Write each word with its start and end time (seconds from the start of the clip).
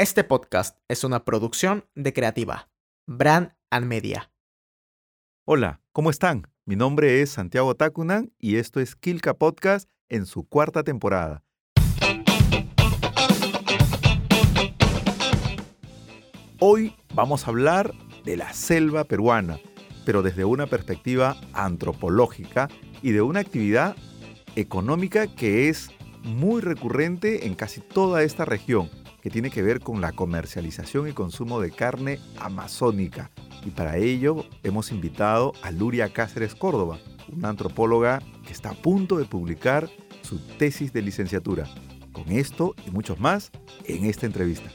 Este 0.00 0.24
podcast 0.24 0.78
es 0.88 1.04
una 1.04 1.26
producción 1.26 1.84
de 1.94 2.14
Creativa, 2.14 2.70
Brand 3.06 3.52
and 3.68 3.84
Media. 3.84 4.32
Hola, 5.44 5.82
¿cómo 5.92 6.08
están? 6.08 6.46
Mi 6.64 6.74
nombre 6.74 7.20
es 7.20 7.32
Santiago 7.32 7.74
Tacunan 7.74 8.32
y 8.38 8.56
esto 8.56 8.80
es 8.80 8.96
Kilka 8.96 9.34
Podcast 9.34 9.90
en 10.08 10.24
su 10.24 10.48
cuarta 10.48 10.84
temporada. 10.84 11.44
Hoy 16.60 16.96
vamos 17.12 17.44
a 17.44 17.50
hablar 17.50 17.92
de 18.24 18.38
la 18.38 18.54
selva 18.54 19.04
peruana, 19.04 19.60
pero 20.06 20.22
desde 20.22 20.46
una 20.46 20.66
perspectiva 20.66 21.36
antropológica 21.52 22.70
y 23.02 23.10
de 23.10 23.20
una 23.20 23.40
actividad 23.40 23.94
económica 24.56 25.26
que 25.26 25.68
es 25.68 25.90
muy 26.22 26.62
recurrente 26.62 27.46
en 27.46 27.54
casi 27.54 27.82
toda 27.82 28.22
esta 28.22 28.46
región, 28.46 28.88
que 29.22 29.30
tiene 29.30 29.50
que 29.50 29.62
ver 29.62 29.80
con 29.80 30.00
la 30.00 30.12
comercialización 30.12 31.08
y 31.08 31.12
consumo 31.12 31.60
de 31.60 31.70
carne 31.70 32.18
amazónica. 32.38 33.30
Y 33.64 33.70
para 33.70 33.96
ello 33.96 34.44
hemos 34.62 34.90
invitado 34.90 35.52
a 35.62 35.70
Luria 35.70 36.12
Cáceres 36.12 36.54
Córdoba, 36.54 36.98
una 37.30 37.50
antropóloga 37.50 38.22
que 38.46 38.52
está 38.52 38.70
a 38.70 38.74
punto 38.74 39.18
de 39.18 39.24
publicar 39.24 39.88
su 40.22 40.38
tesis 40.56 40.92
de 40.92 41.02
licenciatura. 41.02 41.68
Con 42.12 42.30
esto 42.32 42.74
y 42.86 42.90
muchos 42.90 43.20
más 43.20 43.50
en 43.84 44.04
esta 44.06 44.26
entrevista. 44.26 44.70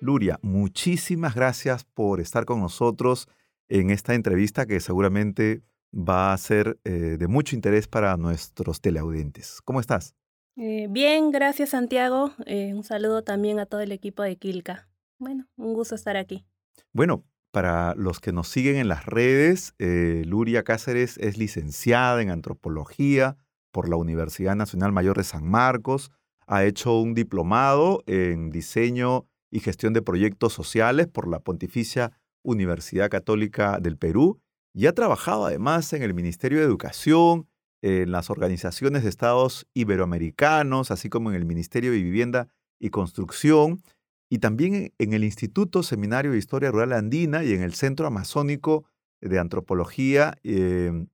Luria, 0.00 0.38
muchísimas 0.42 1.34
gracias 1.34 1.84
por 1.84 2.20
estar 2.20 2.44
con 2.44 2.60
nosotros 2.60 3.28
en 3.68 3.90
esta 3.90 4.14
entrevista 4.14 4.66
que 4.66 4.80
seguramente 4.80 5.62
va 5.92 6.32
a 6.32 6.38
ser 6.38 6.78
eh, 6.84 7.16
de 7.18 7.28
mucho 7.28 7.54
interés 7.54 7.86
para 7.86 8.16
nuestros 8.16 8.80
teleaudientes. 8.80 9.60
¿Cómo 9.62 9.80
estás? 9.80 10.14
Eh, 10.56 10.86
bien, 10.90 11.30
gracias 11.30 11.70
Santiago. 11.70 12.32
Eh, 12.46 12.74
un 12.74 12.84
saludo 12.84 13.22
también 13.22 13.58
a 13.58 13.66
todo 13.66 13.80
el 13.80 13.92
equipo 13.92 14.22
de 14.22 14.36
Kilka. 14.36 14.88
Bueno, 15.18 15.46
un 15.56 15.74
gusto 15.74 15.94
estar 15.94 16.16
aquí. 16.16 16.44
Bueno, 16.92 17.24
para 17.52 17.94
los 17.94 18.20
que 18.20 18.32
nos 18.32 18.48
siguen 18.48 18.76
en 18.76 18.88
las 18.88 19.06
redes, 19.06 19.74
Luria 19.78 20.62
Cáceres 20.62 21.18
es 21.18 21.36
licenciada 21.36 22.20
en 22.22 22.30
antropología 22.30 23.36
por 23.70 23.88
la 23.88 23.96
Universidad 23.96 24.56
Nacional 24.56 24.90
Mayor 24.92 25.18
de 25.18 25.24
San 25.24 25.46
Marcos. 25.46 26.10
Ha 26.46 26.64
hecho 26.64 26.98
un 26.98 27.14
diplomado 27.14 28.02
en 28.06 28.50
diseño 28.50 29.26
y 29.50 29.60
gestión 29.60 29.92
de 29.92 30.02
proyectos 30.02 30.54
sociales 30.54 31.08
por 31.08 31.28
la 31.28 31.40
Pontificia 31.40 32.12
Universidad 32.42 33.10
Católica 33.10 33.78
del 33.80 33.98
Perú 33.98 34.40
y 34.74 34.86
ha 34.86 34.92
trabajado 34.92 35.46
además 35.46 35.92
en 35.92 36.02
el 36.02 36.14
Ministerio 36.14 36.58
de 36.58 36.64
Educación, 36.64 37.48
en 37.82 38.12
las 38.12 38.30
organizaciones 38.30 39.02
de 39.02 39.08
estados 39.08 39.66
iberoamericanos, 39.74 40.90
así 40.90 41.08
como 41.08 41.30
en 41.30 41.36
el 41.36 41.44
Ministerio 41.44 41.90
de 41.90 42.02
Vivienda 42.02 42.48
y 42.78 42.90
Construcción, 42.90 43.82
y 44.30 44.38
también 44.38 44.94
en 44.98 45.12
el 45.12 45.24
Instituto 45.24 45.82
Seminario 45.82 46.32
de 46.32 46.38
Historia 46.38 46.70
Rural 46.70 46.92
Andina 46.92 47.44
y 47.44 47.52
en 47.52 47.62
el 47.62 47.74
Centro 47.74 48.06
Amazónico 48.06 48.86
de 49.20 49.38
Antropología 49.38 50.38
em, 50.42 51.08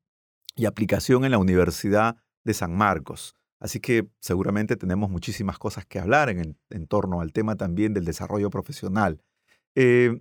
y 0.55 0.67
Aplicación 0.67 1.25
en 1.25 1.33
la 1.33 1.39
Universidad 1.39 2.17
de 2.45 2.55
San 2.55 2.77
Marcos. 2.77 3.35
Así 3.59 3.81
que 3.81 4.09
seguramente 4.21 4.77
tenemos 4.77 5.11
muchísimas 5.11 5.59
cosas 5.59 5.85
que 5.85 5.99
hablar 5.99 6.29
en, 6.29 6.87
torno 6.87 7.21
al 7.21 7.33
tema 7.33 7.57
también 7.57 7.93
del 7.93 8.05
desarrollo 8.05 8.51
profesional. 8.51 9.21
Eh, 9.75 10.21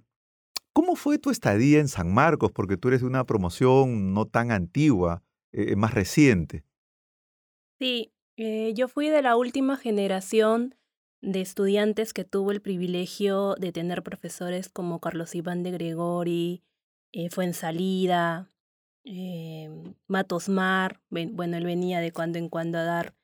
¿Cómo 0.77 0.95
fue 0.95 1.17
tu 1.17 1.31
estadía 1.31 1.79
en 1.79 1.87
San 1.87 2.13
Marcos? 2.13 2.51
Porque 2.51 2.77
tú 2.77 2.89
eres 2.89 3.01
de 3.01 3.07
una 3.07 3.25
promoción 3.25 4.13
no 4.13 4.27
tan 4.27 4.51
antigua, 4.51 5.23
eh, 5.51 5.75
más 5.75 5.95
reciente. 5.95 6.65
Sí, 7.79 8.13
eh, 8.35 8.75
yo 8.75 8.87
fui 8.87 9.09
de 9.09 9.23
la 9.23 9.37
última 9.37 9.75
generación 9.77 10.75
de 11.19 11.41
estudiantes 11.41 12.13
que 12.13 12.25
tuvo 12.25 12.51
el 12.51 12.61
privilegio 12.61 13.55
de 13.55 13.71
tener 13.71 14.03
profesores 14.03 14.69
como 14.69 14.99
Carlos 14.99 15.33
Iván 15.33 15.63
de 15.63 15.71
Gregori, 15.71 16.63
eh, 17.11 17.31
Fuensalida, 17.31 18.51
eh, 19.03 19.95
Matos 20.05 20.47
Mar, 20.47 21.01
bueno, 21.09 21.57
él 21.57 21.65
venía 21.65 22.01
de 22.01 22.11
cuando 22.11 22.37
en 22.37 22.49
cuando 22.49 22.77
a 22.77 22.83
dar 22.83 23.15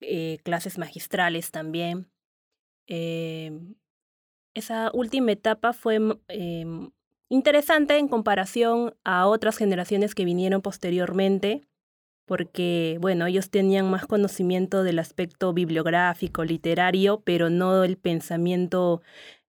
eh, 0.00 0.38
clases 0.44 0.78
magistrales 0.78 1.50
también. 1.50 2.10
esa 4.54 4.90
última 4.94 5.32
etapa 5.32 5.74
fue 5.74 6.00
em, 6.28 6.90
interesante 7.32 7.96
en 7.96 8.08
comparación 8.08 8.94
a 9.04 9.26
otras 9.26 9.56
generaciones 9.56 10.14
que 10.14 10.26
vinieron 10.26 10.60
posteriormente, 10.60 11.62
porque, 12.26 12.98
bueno, 13.00 13.26
ellos 13.26 13.48
tenían 13.48 13.90
más 13.90 14.04
conocimiento 14.04 14.84
del 14.84 14.98
aspecto 14.98 15.54
bibliográfico, 15.54 16.44
literario, 16.44 17.22
pero 17.24 17.48
no 17.48 17.84
el 17.84 17.96
pensamiento 17.96 19.00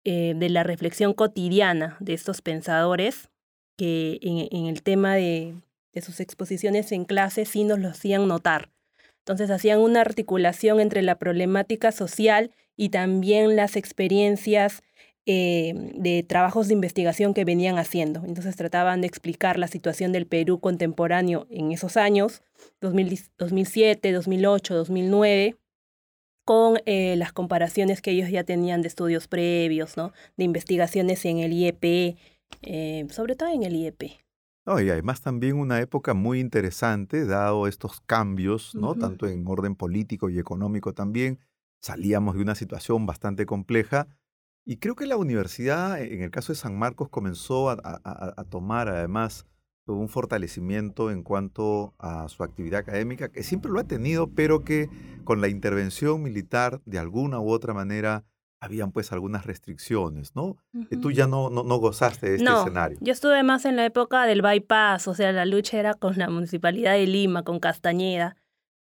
eh, 0.04 0.34
de 0.36 0.50
la 0.50 0.64
reflexión 0.64 1.14
cotidiana 1.14 1.98
de 2.00 2.16
estos 2.16 2.42
pensadores, 2.42 3.30
que 3.78 4.18
en, 4.24 4.66
el 4.66 4.82
tema 4.82 5.14
de, 5.14 5.54
de 5.94 6.02
sus 6.02 6.20
exposiciones 6.20 6.92
en 6.92 7.06
clase 7.06 7.46
sí 7.46 7.64
nos 7.64 7.78
lo 7.78 7.90
hacían 7.90 8.28
notar. 8.28 8.72
Entonces 9.20 9.52
hacían 9.52 9.82
una 9.82 10.02
articulación 10.02 10.80
entre 10.80 11.04
la 11.04 11.20
problemática 11.20 11.92
social 11.92 12.50
y 12.76 12.90
también 12.90 13.56
las 13.56 13.76
experiencias 13.76 14.82
eh, 15.30 15.74
de 15.94 16.24
trabajos 16.24 16.70
de 16.70 16.74
investigación 16.74 17.34
que 17.34 17.44
venían 17.44 17.78
haciendo. 17.78 18.24
Entonces 18.24 18.56
trataban 18.56 19.02
de 19.02 19.08
explicar 19.08 19.60
la 19.60 19.68
situación 19.68 20.14
del 20.14 20.26
Perú 20.26 20.62
contemporáneo 20.62 21.48
en 21.50 21.74
esos 21.74 21.98
años, 21.98 22.44
2007, 22.80 24.14
2008, 24.14 24.74
2009 24.74 25.58
con 26.46 26.78
eh, 26.86 27.18
las 27.18 27.34
comparaciones 27.34 28.02
que 28.02 28.12
ellos 28.12 28.30
ya 28.30 28.46
tenían 28.46 28.82
de 28.82 28.88
estudios 28.88 29.28
previos, 29.28 29.98
¿no? 29.98 30.14
de 30.38 30.46
investigaciones 30.46 31.26
en 31.26 31.40
el 31.40 31.52
IEP, 31.52 32.16
eh, 32.62 33.06
sobre 33.10 33.36
todo 33.36 33.50
en 33.50 33.64
el 33.64 33.76
IEP. 33.76 34.04
y 34.04 34.90
además 34.90 35.20
también 35.20 35.58
una 35.58 35.82
época 35.82 36.14
muy 36.14 36.40
interesante, 36.40 37.26
dado 37.26 37.68
estos 37.68 38.00
cambios, 38.00 38.76
¿no? 38.76 38.96
Tanto 38.96 39.28
en 39.28 39.46
orden 39.46 39.76
político 39.76 40.30
y 40.30 40.40
económico 40.40 40.94
también. 40.94 41.40
Salíamos 41.82 42.36
de 42.36 42.44
una 42.44 42.56
situación 42.56 43.06
bastante 43.06 43.46
compleja 43.46 44.08
y 44.70 44.78
creo 44.78 44.96
que 44.96 45.06
la 45.06 45.16
universidad, 45.16 46.02
en 46.02 46.22
el 46.22 46.30
caso 46.30 46.52
de 46.52 46.58
San 46.58 46.78
Marcos, 46.78 47.08
comenzó 47.08 47.70
a, 47.70 48.44
tomar 48.50 48.90
además 48.90 49.46
un 49.86 50.10
fortalecimiento 50.10 51.10
en 51.10 51.24
cuanto 51.24 51.94
a 52.00 52.28
su 52.28 52.44
actividad 52.44 52.82
académica, 52.82 53.30
que 53.30 53.44
siempre 53.44 53.72
lo 53.72 53.80
ha 53.80 53.86
tenido, 53.86 54.30
pero 54.30 54.66
que 54.66 54.90
con 55.24 55.40
la 55.40 55.48
intervención 55.48 56.22
militar, 56.22 56.82
de 56.86 57.00
alguna 57.00 57.40
u 57.40 57.50
otra 57.50 57.74
manera, 57.74 58.26
habían 58.60 58.92
pues 58.92 59.14
algunas 59.14 59.46
restricciones, 59.46 60.36
¿no? 60.36 60.58
Uh 60.74 61.00
Tú 61.02 61.12
ya 61.12 61.28
no, 61.28 61.50
no, 61.50 61.64
no, 61.64 61.78
gozaste 61.78 62.28
de 62.28 62.36
este 62.36 62.44
no, 62.44 62.60
escenario. 62.60 62.98
Yo 63.00 63.14
estuve 63.14 63.42
más 63.44 63.64
en 63.64 63.78
la 63.78 63.86
época 63.86 64.26
del 64.26 64.42
bypass, 64.42 65.08
o 65.08 65.14
sea, 65.14 65.32
la 65.32 65.46
lucha 65.46 65.80
era 65.80 65.94
con 65.94 66.18
la 66.18 66.30
municipalidad 66.30 66.92
de 66.92 67.08
Lima, 67.08 67.44
con 67.44 67.62
Castañeda. 67.62 68.36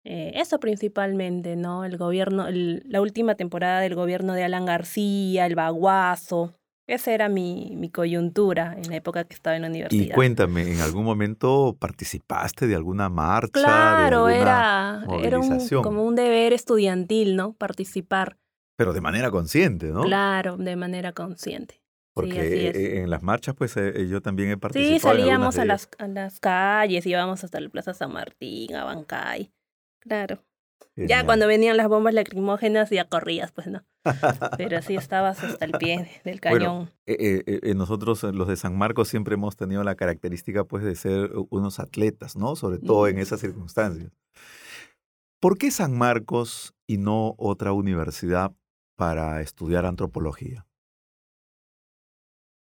Eh, 0.04 0.32
eso 0.36 0.60
principalmente, 0.60 1.56
¿no? 1.56 1.86
El 1.86 1.98
gobierno, 1.98 2.48
la 2.50 3.02
última 3.02 3.36
temporada 3.36 3.82
del 3.82 3.96
gobierno 3.96 4.34
de 4.34 4.44
Alan 4.44 4.66
García, 4.66 5.46
el 5.46 5.56
baguazo. 5.56 6.56
Esa 6.88 7.14
era 7.14 7.30
mi, 7.30 7.76
mi 7.78 7.90
coyuntura 7.90 8.76
en 8.76 8.90
la 8.90 8.96
época 8.98 9.24
que 9.24 9.36
estaba 9.36 9.56
en 9.56 9.62
la 9.62 9.70
universidad. 9.70 10.08
Y 10.08 10.10
cuéntame, 10.12 10.64
¿en 10.74 10.82
algún 10.82 11.06
momento 11.06 11.78
participaste 11.80 12.68
de 12.68 12.76
alguna 12.76 13.08
marcha? 13.08 13.52
Claro, 13.54 14.26
de 14.26 14.40
era, 14.40 15.06
era 15.22 15.40
como 15.84 16.04
un 16.04 16.16
deber 16.16 16.52
estudiantil, 16.52 17.36
¿no? 17.36 17.54
Participar. 17.54 18.38
Pero 18.76 18.94
de 18.94 19.02
manera 19.02 19.30
consciente, 19.30 19.88
¿no? 19.88 20.02
Claro, 20.02 20.58
de 20.58 20.76
manera 20.76 21.14
consciente. 21.14 21.82
Porque 22.14 23.04
en 23.04 23.10
las 23.10 23.24
marchas, 23.24 23.56
pues 23.56 23.78
eh, 23.78 24.08
yo 24.10 24.22
también 24.22 24.50
he 24.50 24.58
participado. 24.58 24.94
Sí, 24.94 25.00
salíamos 25.00 25.58
a 25.60 25.66
las, 25.66 25.88
a 25.98 26.08
las 26.08 26.42
calles, 26.42 27.06
íbamos 27.06 27.44
hasta 27.44 27.62
la 27.62 27.70
Plaza 27.70 27.94
San 27.94 28.12
Martín, 28.12 28.76
a 28.76 28.84
Bancay. 28.84 29.50
Claro. 30.02 30.44
Ya 30.96 31.26
cuando 31.26 31.48
venían 31.48 31.78
las 31.78 31.88
bombas 31.88 32.14
lacrimógenas 32.14 32.90
ya 32.90 33.08
corrías, 33.08 33.52
pues 33.52 33.68
no. 33.68 33.84
Pero 34.58 34.82
sí 34.82 34.96
estabas 34.96 35.44
hasta 35.44 35.66
el 35.66 35.72
pie 35.74 36.22
del 36.26 36.42
cañón. 36.42 36.92
Eh, 37.06 37.44
eh, 37.46 37.60
eh, 37.64 37.74
nosotros, 37.76 38.24
los 38.24 38.48
de 38.48 38.58
San 38.58 38.78
Marcos, 38.78 39.08
siempre 39.08 39.36
hemos 39.36 39.56
tenido 39.56 39.84
la 39.84 39.96
característica 39.96 40.66
pues 40.66 40.84
de 40.84 40.96
ser 40.96 41.32
unos 41.50 41.80
atletas, 41.80 42.36
¿no? 42.36 42.56
Sobre 42.56 42.80
todo 42.80 43.08
en 43.08 43.20
esas 43.20 43.40
circunstancias. 43.40 44.12
¿Por 45.40 45.58
qué 45.58 45.72
San 45.72 45.98
Marcos 45.98 46.76
y 46.88 46.98
no 46.98 47.36
otra 47.38 47.74
universidad 47.74 48.54
para 48.96 49.42
estudiar 49.42 49.86
antropología? 49.86 50.68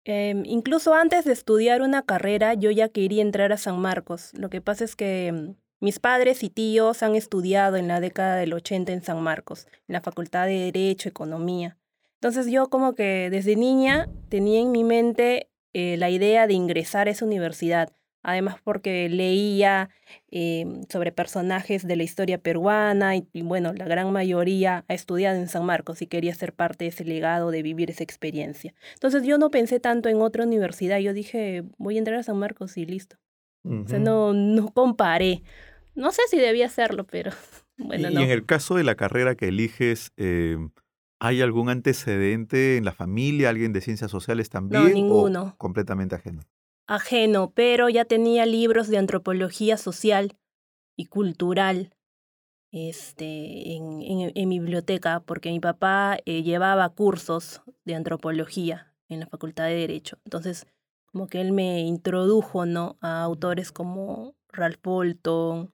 Em, 0.04 0.44
incluso 0.44 0.94
antes 0.94 1.24
de 1.24 1.32
estudiar 1.32 1.82
una 1.82 2.02
carrera, 2.02 2.54
yo 2.54 2.70
ya 2.70 2.88
quería 2.88 3.22
entrar 3.22 3.52
a 3.52 3.58
San 3.58 3.80
Marcos. 3.80 4.32
Lo 4.34 4.50
que 4.50 4.60
pasa 4.60 4.84
es 4.84 4.96
que 4.96 5.28
em, 5.28 5.54
mis 5.80 5.98
padres 5.98 6.42
y 6.42 6.50
tíos 6.50 7.02
han 7.02 7.14
estudiado 7.14 7.76
en 7.76 7.88
la 7.88 8.00
década 8.00 8.36
del 8.36 8.52
80 8.52 8.92
en 8.92 9.02
San 9.02 9.22
Marcos, 9.22 9.66
en 9.86 9.92
la 9.92 10.00
Facultad 10.00 10.46
de 10.46 10.70
Derecho, 10.72 11.08
Economía. 11.08 11.76
Entonces 12.14 12.50
yo 12.50 12.68
como 12.68 12.94
que 12.94 13.28
desde 13.30 13.54
niña 13.54 14.08
tenía 14.28 14.60
en 14.60 14.72
mi 14.72 14.82
mente 14.82 15.50
eh, 15.72 15.96
la 15.96 16.10
idea 16.10 16.48
de 16.48 16.54
ingresar 16.54 17.06
a 17.06 17.12
esa 17.12 17.24
universidad, 17.24 17.92
además 18.24 18.56
porque 18.64 19.08
leía 19.08 19.90
eh, 20.32 20.66
sobre 20.88 21.12
personajes 21.12 21.86
de 21.86 21.94
la 21.94 22.02
historia 22.02 22.38
peruana 22.38 23.14
y, 23.14 23.28
bueno, 23.42 23.72
la 23.72 23.84
gran 23.84 24.10
mayoría 24.12 24.84
ha 24.88 24.94
estudiado 24.94 25.38
en 25.38 25.46
San 25.46 25.64
Marcos 25.64 26.02
y 26.02 26.08
quería 26.08 26.34
ser 26.34 26.52
parte 26.52 26.86
de 26.86 26.88
ese 26.88 27.04
legado, 27.04 27.52
de 27.52 27.62
vivir 27.62 27.90
esa 27.90 28.02
experiencia. 28.02 28.74
Entonces 28.94 29.22
yo 29.22 29.38
no 29.38 29.50
pensé 29.50 29.78
tanto 29.78 30.08
en 30.08 30.20
otra 30.20 30.42
universidad, 30.44 30.98
yo 30.98 31.12
dije, 31.12 31.62
voy 31.76 31.96
a 31.96 31.98
entrar 31.98 32.18
a 32.18 32.22
San 32.24 32.38
Marcos 32.38 32.76
y 32.76 32.84
listo. 32.84 33.18
O 33.64 33.86
sea, 33.86 33.98
no, 33.98 34.32
no 34.32 34.68
comparé. 34.72 35.42
No 35.94 36.12
sé 36.12 36.22
si 36.30 36.38
debía 36.38 36.66
hacerlo, 36.66 37.04
pero 37.04 37.32
bueno, 37.78 38.10
y, 38.10 38.14
no. 38.14 38.20
en 38.20 38.30
el 38.30 38.46
caso 38.46 38.76
de 38.76 38.84
la 38.84 38.94
carrera 38.94 39.34
que 39.34 39.48
eliges, 39.48 40.12
eh, 40.16 40.56
¿hay 41.20 41.42
algún 41.42 41.68
antecedente 41.68 42.76
en 42.76 42.84
la 42.84 42.92
familia, 42.92 43.50
alguien 43.50 43.72
de 43.72 43.80
ciencias 43.80 44.10
sociales 44.10 44.48
también? 44.48 44.84
No, 44.84 44.88
ninguno. 44.88 45.42
¿O 45.42 45.56
completamente 45.56 46.14
ajeno? 46.14 46.42
Ajeno, 46.86 47.52
pero 47.54 47.88
ya 47.88 48.04
tenía 48.04 48.46
libros 48.46 48.88
de 48.88 48.98
antropología 48.98 49.76
social 49.76 50.38
y 50.96 51.06
cultural 51.06 51.92
este, 52.72 53.74
en, 53.74 54.02
en, 54.02 54.32
en 54.34 54.48
mi 54.48 54.58
biblioteca, 54.58 55.20
porque 55.20 55.50
mi 55.50 55.60
papá 55.60 56.18
eh, 56.24 56.42
llevaba 56.42 56.88
cursos 56.90 57.62
de 57.84 57.94
antropología 57.94 58.94
en 59.08 59.20
la 59.20 59.26
Facultad 59.26 59.64
de 59.66 59.74
Derecho. 59.74 60.18
Entonces, 60.24 60.66
como 61.12 61.26
que 61.26 61.40
él 61.40 61.52
me 61.52 61.80
introdujo 61.80 62.66
¿no? 62.66 62.96
a 63.00 63.22
autores 63.22 63.72
como 63.72 64.34
Ralph 64.50 64.80
Bolton, 64.82 65.72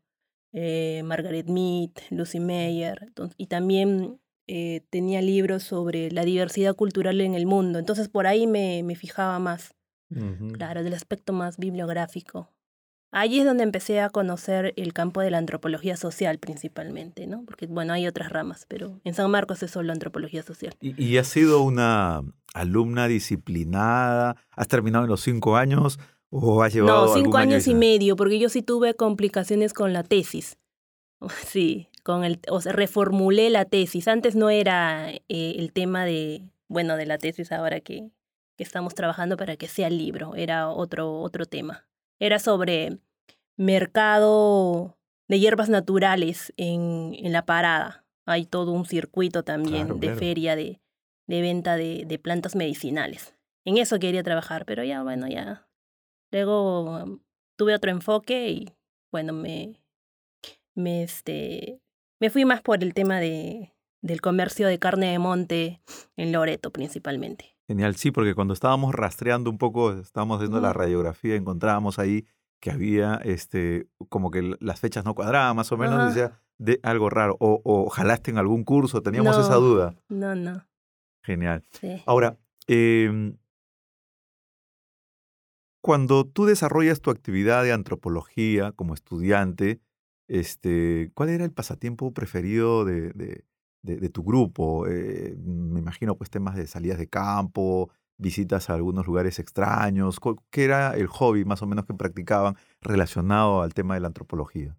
eh, 0.53 1.03
Margaret 1.05 1.49
Mead, 1.49 1.91
Lucy 2.11 2.41
Meyer, 2.41 3.13
y 3.37 3.47
también 3.47 4.21
eh, 4.47 4.83
tenía 4.91 5.21
libros 5.23 5.65
sobre 5.65 6.11
la 6.11 6.25
diversidad 6.25 6.77
cultural 6.77 7.21
en 7.21 7.35
el 7.35 7.47
mundo. 7.47 7.79
Entonces 7.79 8.09
por 8.09 8.27
ahí 8.27 8.47
me, 8.47 8.83
me 8.83 8.95
fijaba 8.95 9.39
más, 9.39 9.75
claro, 10.53 10.85
del 10.85 10.95
aspecto 10.95 11.33
más 11.33 11.59
bibliográfico. 11.59 12.54
Allí 13.17 13.39
es 13.39 13.47
donde 13.47 13.63
empecé 13.63 14.01
a 14.01 14.11
conocer 14.11 14.75
el 14.77 14.93
campo 14.93 15.21
de 15.21 15.31
la 15.31 15.39
antropología 15.39 15.97
social 15.97 16.39
principalmente, 16.39 17.29
¿no? 17.29 17.45
Porque, 17.45 17.67
bueno, 17.67 17.93
hay 17.93 18.09
otras 18.09 18.31
ramas, 18.31 18.67
pero 18.69 19.01
en 19.05 19.15
San 19.15 19.31
Marcos 19.31 19.63
es 19.63 19.71
solo 19.71 19.93
antropología 19.93 20.43
social. 20.43 20.75
¿Y, 20.81 21.01
y 21.01 21.17
has 21.19 21.29
sido 21.29 21.63
una 21.63 22.23
alumna 22.55 23.07
disciplinada? 23.07 24.37
¿Has 24.51 24.67
terminado 24.67 25.05
en 25.05 25.11
los 25.11 25.21
cinco 25.21 25.57
años 25.57 26.01
o 26.29 26.65
has 26.65 26.75
llevado 26.75 27.07
No, 27.07 27.15
cinco 27.15 27.37
año 27.37 27.53
años 27.53 27.69
y 27.69 27.75
medio, 27.75 28.17
porque 28.17 28.41
yo 28.41 28.49
sí 28.49 28.63
tuve 28.63 28.95
complicaciones 28.95 29.73
con 29.73 29.93
la 29.93 30.03
tesis. 30.03 30.59
Sí, 31.47 31.89
con 32.03 32.25
el, 32.25 32.41
o 32.51 32.61
sea, 32.61 32.73
reformulé 32.73 33.49
la 33.49 33.65
tesis. 33.65 34.09
Antes 34.09 34.35
no 34.35 34.51
era 34.51 35.11
eh, 35.13 35.21
el 35.29 35.73
tema 35.73 36.05
de, 36.05 36.43
bueno, 36.67 36.97
de 36.97 37.07
la 37.07 37.19
tesis 37.19 37.53
ahora 37.53 37.79
que, 37.79 38.11
que 38.57 38.65
estamos 38.65 38.97
trabajando 38.97 39.37
para 39.37 39.57
que 39.57 39.69
sea 39.69 39.87
el 39.87 39.99
libro, 39.99 40.35
era 40.35 40.69
otro, 40.69 41.21
otro 41.21 41.47
tema. 41.47 41.87
Era 42.19 42.39
sobre 42.39 42.99
mercado 43.57 44.97
de 45.29 45.41
hierbas 45.41 45.69
naturales 45.69 46.53
en, 46.57 47.15
en 47.15 47.33
la 47.33 47.45
parada. 47.47 48.05
Hay 48.27 48.47
todo 48.47 48.73
un 48.73 48.87
circuito 48.87 49.43
también 49.43 49.85
Claro, 49.87 49.95
de 49.95 50.07
claro. 50.07 50.19
feria 50.19 50.57
de, 50.57 50.81
de 51.27 51.41
venta 51.43 51.77
de, 51.77 52.05
de 52.07 52.19
plantas 52.19 52.57
medicinales. 52.57 53.35
En 53.65 53.79
eso 53.79 53.99
quería 53.99 54.23
trabajar, 54.23 54.65
pero 54.67 54.85
ya, 54.85 55.03
bueno, 55.03 55.27
ya. 55.29 55.67
Luego 56.31 57.21
tuve 57.57 57.75
otro 57.75 57.91
enfoque 57.91 58.51
y, 58.51 58.69
bueno, 59.13 59.33
me, 59.33 59.81
me, 60.75 61.03
este, 61.03 61.81
me 62.21 62.31
fui 62.31 62.45
más 62.45 62.61
por 62.61 62.83
el 62.83 62.93
tema 62.93 63.21
de, 63.21 63.73
del 64.03 64.21
comercio 64.21 64.67
de 64.67 64.79
carne 64.79 65.13
de 65.13 65.19
monte 65.19 65.81
en 66.17 66.33
Loreto 66.33 66.71
principalmente. 66.71 67.57
Genial, 67.67 67.97
sí, 67.97 68.11
porque 68.11 68.35
cuando 68.35 68.53
estábamos 68.53 68.95
rastreando 68.95 69.49
un 69.49 69.57
poco, 69.57 69.93
estábamos 69.93 70.37
haciendo 70.37 70.61
la 70.61 70.75
radiografía, 70.75 71.35
encontrábamos 71.37 71.99
ahí 71.99 72.27
que 72.65 72.71
había 72.71 73.17
este, 73.17 73.89
como 74.09 74.31
que 74.31 74.57
las 74.59 74.81
fechas 74.81 75.05
no 75.05 75.15
cuadraban, 75.15 75.55
más 75.55 75.71
o 75.71 75.77
menos, 75.77 75.97
Ajá. 75.97 76.07
decía 76.07 76.41
de 76.57 76.81
algo 76.83 77.11
raro. 77.11 77.37
O, 77.39 77.61
o 77.63 77.91
jalaste 77.91 78.31
en 78.31 78.39
algún 78.39 78.65
curso, 78.65 79.03
teníamos 79.03 79.37
esa 79.37 79.57
duda. 79.57 79.95
No, 80.09 80.35
no. 80.35 80.65
Genial. 81.23 81.63
Sí. 81.73 82.03
Ahora, 82.07 82.39
em, 82.67 83.37
cuando 85.83 86.25
tú 86.25 86.47
desarrollas 86.47 87.03
tu 87.03 87.11
actividad 87.11 87.63
de 87.65 87.73
antropología 87.75 88.73
como 88.73 88.95
estudiante, 88.95 89.83
este, 90.27 91.11
¿cuál 91.13 91.29
era 91.29 91.45
el 91.45 91.53
pasatiempo 91.53 92.15
preferido 92.15 92.87
de, 92.87 93.11
de- 93.13 93.45
de- 93.83 93.97
de 93.99 94.09
tu 94.09 94.23
grupo? 94.25 94.87
Eh, 94.89 95.37
me 95.39 95.81
imagino 95.81 96.17
pues 96.17 96.31
temas 96.31 96.57
de 96.57 96.67
salidas 96.67 96.97
de 96.97 97.09
campo, 97.09 97.91
visitas 98.17 98.71
a 98.71 98.75
algunos 98.75 99.07
lugares 99.07 99.39
extraños. 99.39 100.21
¿Cu- 100.21 100.43
¿Qué 100.51 100.65
era 100.65 100.95
el 100.97 101.07
hobby 101.07 101.45
más 101.45 101.63
o 101.63 101.67
menos 101.67 101.85
que 101.87 101.95
practicaban 101.95 102.57
relacionado 102.81 103.63
al 103.63 103.75
tema 103.75 103.95
de 103.95 104.01
la 104.01 104.07
antropología? 104.09 104.77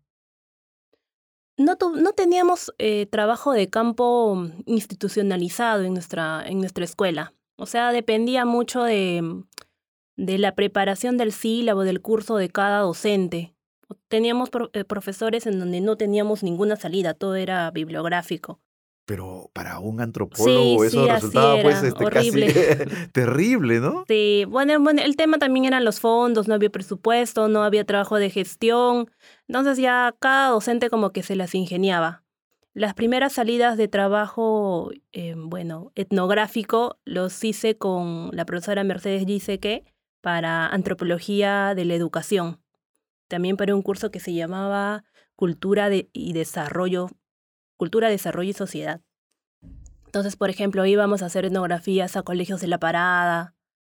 No, 1.57 1.77
no 1.95 2.11
teníamos 2.13 2.73
eh, 2.79 3.05
trabajo 3.05 3.53
de 3.53 3.69
campo 3.69 4.35
mm, 4.35 4.63
institucionalizado 4.65 5.83
en 5.83 5.93
nuestra, 5.93 6.43
en 6.45 6.59
nuestra 6.59 6.83
escuela. 6.83 7.33
O 7.57 7.65
sea, 7.65 7.91
dependía 7.93 8.43
mucho 8.45 8.83
de, 8.83 9.21
mm, 9.21 9.43
de 10.17 10.37
la 10.37 10.53
preparación 10.55 11.17
del 11.17 11.31
sílabo, 11.31 11.83
del 11.83 12.01
curso 12.01 12.35
de 12.35 12.49
cada 12.49 12.79
docente. 12.79 13.55
Teníamos 14.09 14.49
eh, 14.73 14.83
profesores 14.83 15.45
en 15.47 15.59
donde 15.59 15.79
no 15.79 15.95
teníamos 15.95 16.43
ninguna 16.43 16.75
salida, 16.75 17.13
todo 17.13 17.35
era 17.35 17.71
bibliográfico. 17.71 18.59
Pero 19.05 19.51
para 19.53 19.79
un 19.79 20.01
antropólogo 20.01 20.81
Sí, 20.83 20.87
eso 20.87 21.05
sí, 21.05 21.11
resultaba 21.11 21.61
pues 21.61 21.83
este, 21.83 22.03
horrible. 22.03 22.47
casi 22.47 23.07
terrible, 23.11 23.79
¿no? 23.79 24.03
Sí, 24.07 24.45
bueno, 24.47 24.79
bueno, 24.79 25.01
el 25.03 25.15
tema 25.15 25.37
también 25.37 25.65
eran 25.65 25.85
los 25.85 25.99
fondos, 25.99 26.47
no 26.47 26.55
había 26.55 26.71
presupuesto, 26.71 27.47
no 27.47 27.63
había 27.63 27.85
trabajo 27.85 28.17
de 28.17 28.31
gestión. 28.31 29.11
Entonces 29.47 29.77
ya 29.77 30.15
cada 30.19 30.49
docente 30.49 30.89
como 30.89 31.11
que 31.11 31.21
se 31.21 31.35
las 31.35 31.53
ingeniaba. 31.53 32.23
Las 32.73 32.93
primeras 32.93 33.31
salidas 33.31 33.77
de 33.77 33.87
trabajo, 33.87 34.91
eh, 35.13 35.33
bueno, 35.37 35.91
etnográfico, 35.95 36.97
los 37.05 37.41
hice 37.43 37.77
con 37.77 38.31
la 38.33 38.45
profesora 38.45 38.83
Mercedes 38.83 39.25
Giseque 39.25 39.85
para 40.19 40.67
antropología 40.67 41.73
de 41.73 41.85
la 41.85 41.93
educación. 41.93 42.59
También 43.29 43.55
para 43.55 43.75
un 43.75 43.81
curso 43.81 44.11
que 44.11 44.19
se 44.19 44.33
llamaba 44.33 45.05
Cultura 45.35 45.89
de, 45.89 46.09
y 46.11 46.33
Desarrollo, 46.33 47.09
Cultura, 47.77 48.09
Desarrollo 48.09 48.49
y 48.49 48.53
Sociedad. 48.53 49.01
Entonces, 50.05 50.35
por 50.35 50.49
ejemplo, 50.49 50.85
íbamos 50.85 51.21
a 51.21 51.25
hacer 51.25 51.45
etnografías 51.45 52.15
a 52.15 52.23
colegios 52.23 52.61
de 52.61 52.67
la 52.67 52.79
parada, 52.79 53.53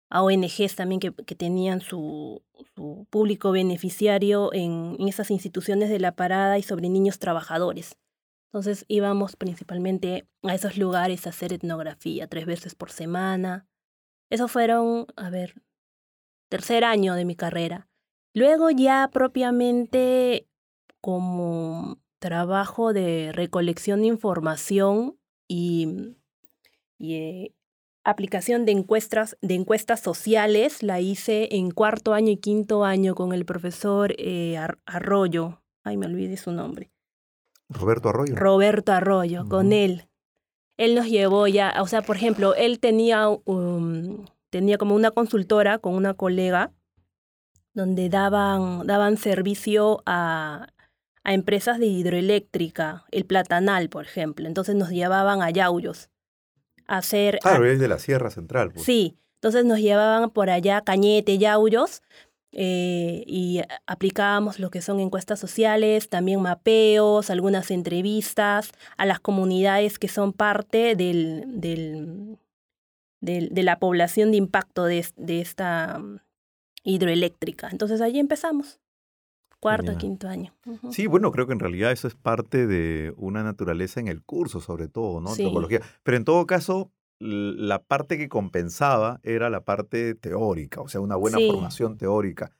a 0.09 0.23
ONGs 0.23 0.77
también 0.77 1.01
que, 1.01 1.13
que 1.13 1.35
tenían 1.35 1.81
su, 1.81 2.43
su 2.75 3.07
público 3.11 3.53
beneficiario 3.53 4.53
en, 4.55 4.97
en 4.99 5.09
esas 5.09 5.31
instituciones 5.31 5.91
de 5.91 5.99
la 5.99 6.13
parada 6.13 6.59
y 6.59 6.63
sobre 6.63 6.89
niños 6.89 7.19
trabajadores. 7.19 7.97
Entonces 8.47 8.87
íbamos 8.89 9.37
principalmente 9.37 10.27
a 10.43 10.55
esos 10.55 10.79
lugares 10.79 11.27
a 11.27 11.31
hacer 11.31 11.53
etnografía 11.53 12.27
tres 12.29 12.47
veces 12.47 12.75
por 12.75 12.91
semana. 12.91 13.67
Esos 14.31 14.51
fueron, 14.51 15.07
a 15.17 15.29
ver, 15.29 15.63
tercer 16.49 16.85
año 16.85 17.15
de 17.15 17.25
mi 17.25 17.37
carrera. 17.37 17.89
Luego 18.33 18.71
ya 18.71 19.11
propiamente 19.13 20.49
como 21.01 21.99
trabajo 22.19 22.93
de 22.93 23.31
recolección 23.33 24.01
de 24.03 24.09
información 24.09 25.19
y, 25.49 26.17
y 26.99 27.15
eh, 27.15 27.55
aplicación 28.05 28.65
de 28.65 28.73
encuestas, 28.73 29.37
de 29.43 29.55
encuestas 29.55 30.01
sociales 30.01 30.83
la 30.83 31.01
hice 31.01 31.49
en 31.57 31.71
cuarto 31.71 32.15
año 32.15 32.31
y 32.31 32.37
quinto 32.37 32.85
año 32.85 33.15
con 33.15 33.33
el 33.33 33.45
profesor 33.45 34.15
eh, 34.19 34.57
Ar- 34.57 34.79
Arroyo. 34.87 35.63
Ay, 35.85 35.97
me 35.97 36.07
olvidé 36.07 36.37
su 36.37 36.53
nombre. 36.53 36.91
Roberto 37.69 38.09
Arroyo. 38.09 38.35
Roberto 38.37 38.93
Arroyo, 38.93 39.49
con 39.49 39.73
él. 39.73 40.09
Él 40.77 40.95
nos 40.95 41.07
llevó 41.07 41.47
ya, 41.49 41.75
o 41.81 41.87
sea, 41.87 42.03
por 42.03 42.17
ejemplo, 42.17 42.55
él 42.55 42.81
tenía, 42.81 43.29
um, 43.29 44.27
tenía 44.51 44.79
como 44.79 44.95
una 44.95 45.11
consultora 45.11 45.79
con 45.79 45.95
una 45.95 46.15
colega 46.15 46.73
donde 47.73 48.09
daban, 48.09 48.87
daban 48.87 49.17
servicio 49.17 50.03
a, 50.07 50.69
a 51.29 51.33
empresas 51.35 51.81
de 51.81 51.87
hidroeléctrica, 51.87 53.05
el 53.11 53.25
Platanal, 53.27 53.89
por 53.89 54.05
ejemplo. 54.05 54.47
Entonces 54.47 54.77
nos 54.77 54.91
llevaban 54.91 55.43
a 55.43 55.51
Yauyos 55.51 56.09
a 56.87 56.99
hacer... 56.99 57.37
a- 57.37 57.39
Claro, 57.41 57.67
es 57.67 57.81
de 57.81 57.89
la 57.89 57.99
Sierra 57.99 58.31
Central. 58.31 58.71
pues. 58.73 58.85
Sí, 58.87 59.19
entonces 59.39 59.65
nos 59.65 59.81
llevaban 59.81 60.31
por 60.31 60.51
allá 60.51 60.83
Cañete, 60.83 61.37
Yauyos, 61.39 62.03
eh, 62.53 63.25
y 63.27 63.59
a- 63.59 63.67
aplicábamos 63.89 64.61
lo 64.61 64.71
que 64.71 64.81
son 64.81 65.01
encuestas 65.01 65.41
sociales, 65.41 66.09
también 66.09 66.41
mapeos, 66.41 67.29
algunas 67.29 67.73
entrevistas 67.73 68.71
a 68.97 69.05
las 69.05 69.19
comunidades 69.19 69.99
que 69.99 70.07
son 70.07 70.33
parte 70.33 70.95
del, 70.95 71.43
del, 71.61 72.39
del- 73.21 73.49
de 73.51 73.63
la 73.65 73.81
población 73.81 74.31
de 74.31 74.37
impacto 74.37 74.85
de, 74.85 75.05
de 75.17 75.41
esta 75.41 75.99
mm, 75.99 76.21
hidroeléctrica. 76.85 77.69
Entonces 77.73 78.01
allí 78.01 78.21
empezamos, 78.21 78.79
cuarto, 79.61 79.85
Genial. 79.87 79.99
quinto 79.99 80.29
año. 80.29 80.55
Ujú. 80.67 80.93
Sí, 80.93 81.07
bueno, 81.07 81.33
creo 81.33 81.47
que 81.47 81.53
en 81.53 81.61
realidad 81.61 81.93
eso 81.93 82.07
es 82.09 82.15
parte 82.15 82.67
de 82.67 83.13
una 83.17 83.43
naturaleza 83.43 84.01
en 84.01 84.09
el 84.09 84.23
curso, 84.23 84.61
sobre 84.61 84.89
todo, 84.89 85.21
¿no? 85.21 85.29
Sí. 85.31 85.43
Antropología. 85.43 85.81
Pero 86.03 86.17
en 86.17 86.25
todo 86.25 86.47
caso, 86.47 86.91
la 87.19 87.83
parte 87.83 88.19
que 88.19 88.29
compensaba 88.29 89.21
era 89.23 89.49
la 89.51 89.65
parte 89.65 90.15
teórica, 90.15 90.81
o 90.83 90.89
sea, 90.89 91.01
una 91.01 91.17
buena 91.17 91.39
Sí. 91.39 91.47
formación 91.47 91.97
teórica. 91.99 92.53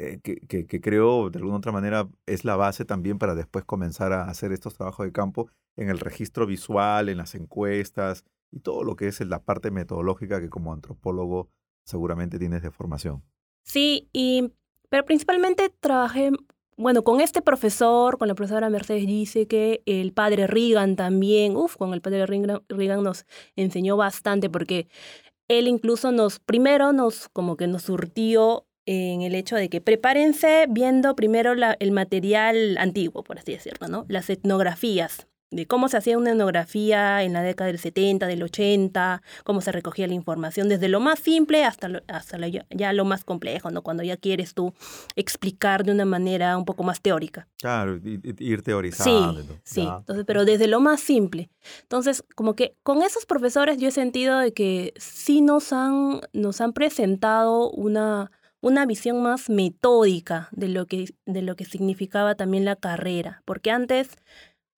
eh, 0.00 0.20
que, 0.22 0.36
que, 0.36 0.64
que 0.64 0.80
creo 0.80 1.28
de 1.28 1.40
alguna 1.40 1.56
otra 1.56 1.72
manera 1.72 2.08
es 2.24 2.44
la 2.44 2.54
base 2.54 2.84
también 2.84 3.18
para 3.18 3.34
después 3.34 3.64
comenzar 3.64 4.12
a 4.12 4.28
hacer 4.28 4.52
estos 4.52 4.74
trabajos 4.74 5.04
de 5.04 5.10
campo 5.10 5.48
en 5.76 5.88
el 5.90 5.98
registro 5.98 6.46
visual, 6.46 7.08
en 7.08 7.16
las 7.16 7.34
encuestas 7.34 8.24
y 8.52 8.60
todo 8.60 8.84
lo 8.84 8.94
que 8.94 9.08
es 9.08 9.20
la 9.26 9.42
parte 9.42 9.72
metodológica 9.72 10.40
que 10.40 10.50
como 10.50 10.72
antropólogo 10.72 11.48
seguramente 11.84 12.38
tienes 12.38 12.62
de 12.62 12.70
formación. 12.70 13.24
Sí, 13.64 14.08
y, 14.12 14.52
pero 14.88 15.04
principalmente 15.04 15.70
trabajé, 15.80 16.30
bueno, 16.76 17.02
con 17.02 17.20
este 17.20 17.42
profesor, 17.42 18.18
con 18.18 18.28
la 18.28 18.34
profesora 18.34 18.70
Mercedes 18.70 19.06
dice 19.06 19.46
que 19.46 19.82
el 19.86 20.12
padre 20.12 20.46
Reagan 20.46 20.96
también, 20.96 21.56
uff, 21.56 21.76
con 21.76 21.92
el 21.94 22.00
padre 22.00 22.26
Reagan 22.26 23.02
nos 23.02 23.26
enseñó 23.56 23.96
bastante 23.96 24.48
porque 24.48 24.88
él 25.48 25.66
incluso 25.66 26.12
nos, 26.12 26.38
primero 26.40 26.92
nos, 26.92 27.28
como 27.28 27.56
que 27.56 27.66
nos 27.66 27.82
surtió 27.82 28.66
en 28.86 29.22
el 29.22 29.34
hecho 29.34 29.56
de 29.56 29.68
que 29.68 29.80
prepárense 29.80 30.66
viendo 30.70 31.14
primero 31.14 31.52
el 31.78 31.92
material 31.92 32.78
antiguo, 32.78 33.22
por 33.22 33.38
así 33.38 33.52
decirlo, 33.52 33.88
¿no? 33.88 34.06
Las 34.08 34.30
etnografías 34.30 35.26
de 35.50 35.66
cómo 35.66 35.88
se 35.88 35.96
hacía 35.96 36.18
una 36.18 36.32
etnografía 36.32 37.22
en 37.22 37.32
la 37.32 37.42
década 37.42 37.68
del 37.68 37.78
70, 37.78 38.26
del 38.26 38.42
80, 38.42 39.22
cómo 39.44 39.60
se 39.60 39.72
recogía 39.72 40.06
la 40.06 40.14
información, 40.14 40.68
desde 40.68 40.88
lo 40.88 41.00
más 41.00 41.18
simple 41.20 41.64
hasta, 41.64 41.88
lo, 41.88 42.00
hasta 42.06 42.38
ya 42.70 42.92
lo 42.92 43.04
más 43.04 43.24
complejo, 43.24 43.70
¿no? 43.70 43.82
Cuando 43.82 44.02
ya 44.02 44.16
quieres 44.16 44.54
tú 44.54 44.74
explicar 45.16 45.84
de 45.84 45.92
una 45.92 46.04
manera 46.04 46.56
un 46.58 46.64
poco 46.64 46.82
más 46.82 47.00
teórica. 47.00 47.48
Claro, 47.58 47.98
ir 48.02 48.62
teorizando. 48.62 49.42
Sí, 49.42 49.48
sí. 49.64 49.80
Entonces, 49.80 50.24
pero 50.26 50.44
desde 50.44 50.66
lo 50.66 50.80
más 50.80 51.00
simple. 51.00 51.50
Entonces, 51.82 52.24
como 52.34 52.54
que 52.54 52.76
con 52.82 53.02
esos 53.02 53.26
profesores 53.26 53.78
yo 53.78 53.88
he 53.88 53.92
sentido 53.92 54.38
de 54.38 54.52
que 54.52 54.92
sí 54.96 55.40
nos 55.40 55.72
han, 55.72 56.20
nos 56.32 56.60
han 56.60 56.72
presentado 56.72 57.70
una, 57.70 58.30
una 58.60 58.86
visión 58.86 59.22
más 59.22 59.48
metódica 59.48 60.48
de 60.52 60.68
lo, 60.68 60.86
que, 60.86 61.14
de 61.26 61.42
lo 61.42 61.56
que 61.56 61.64
significaba 61.64 62.34
también 62.34 62.64
la 62.64 62.76
carrera, 62.76 63.42
porque 63.44 63.70
antes 63.70 64.10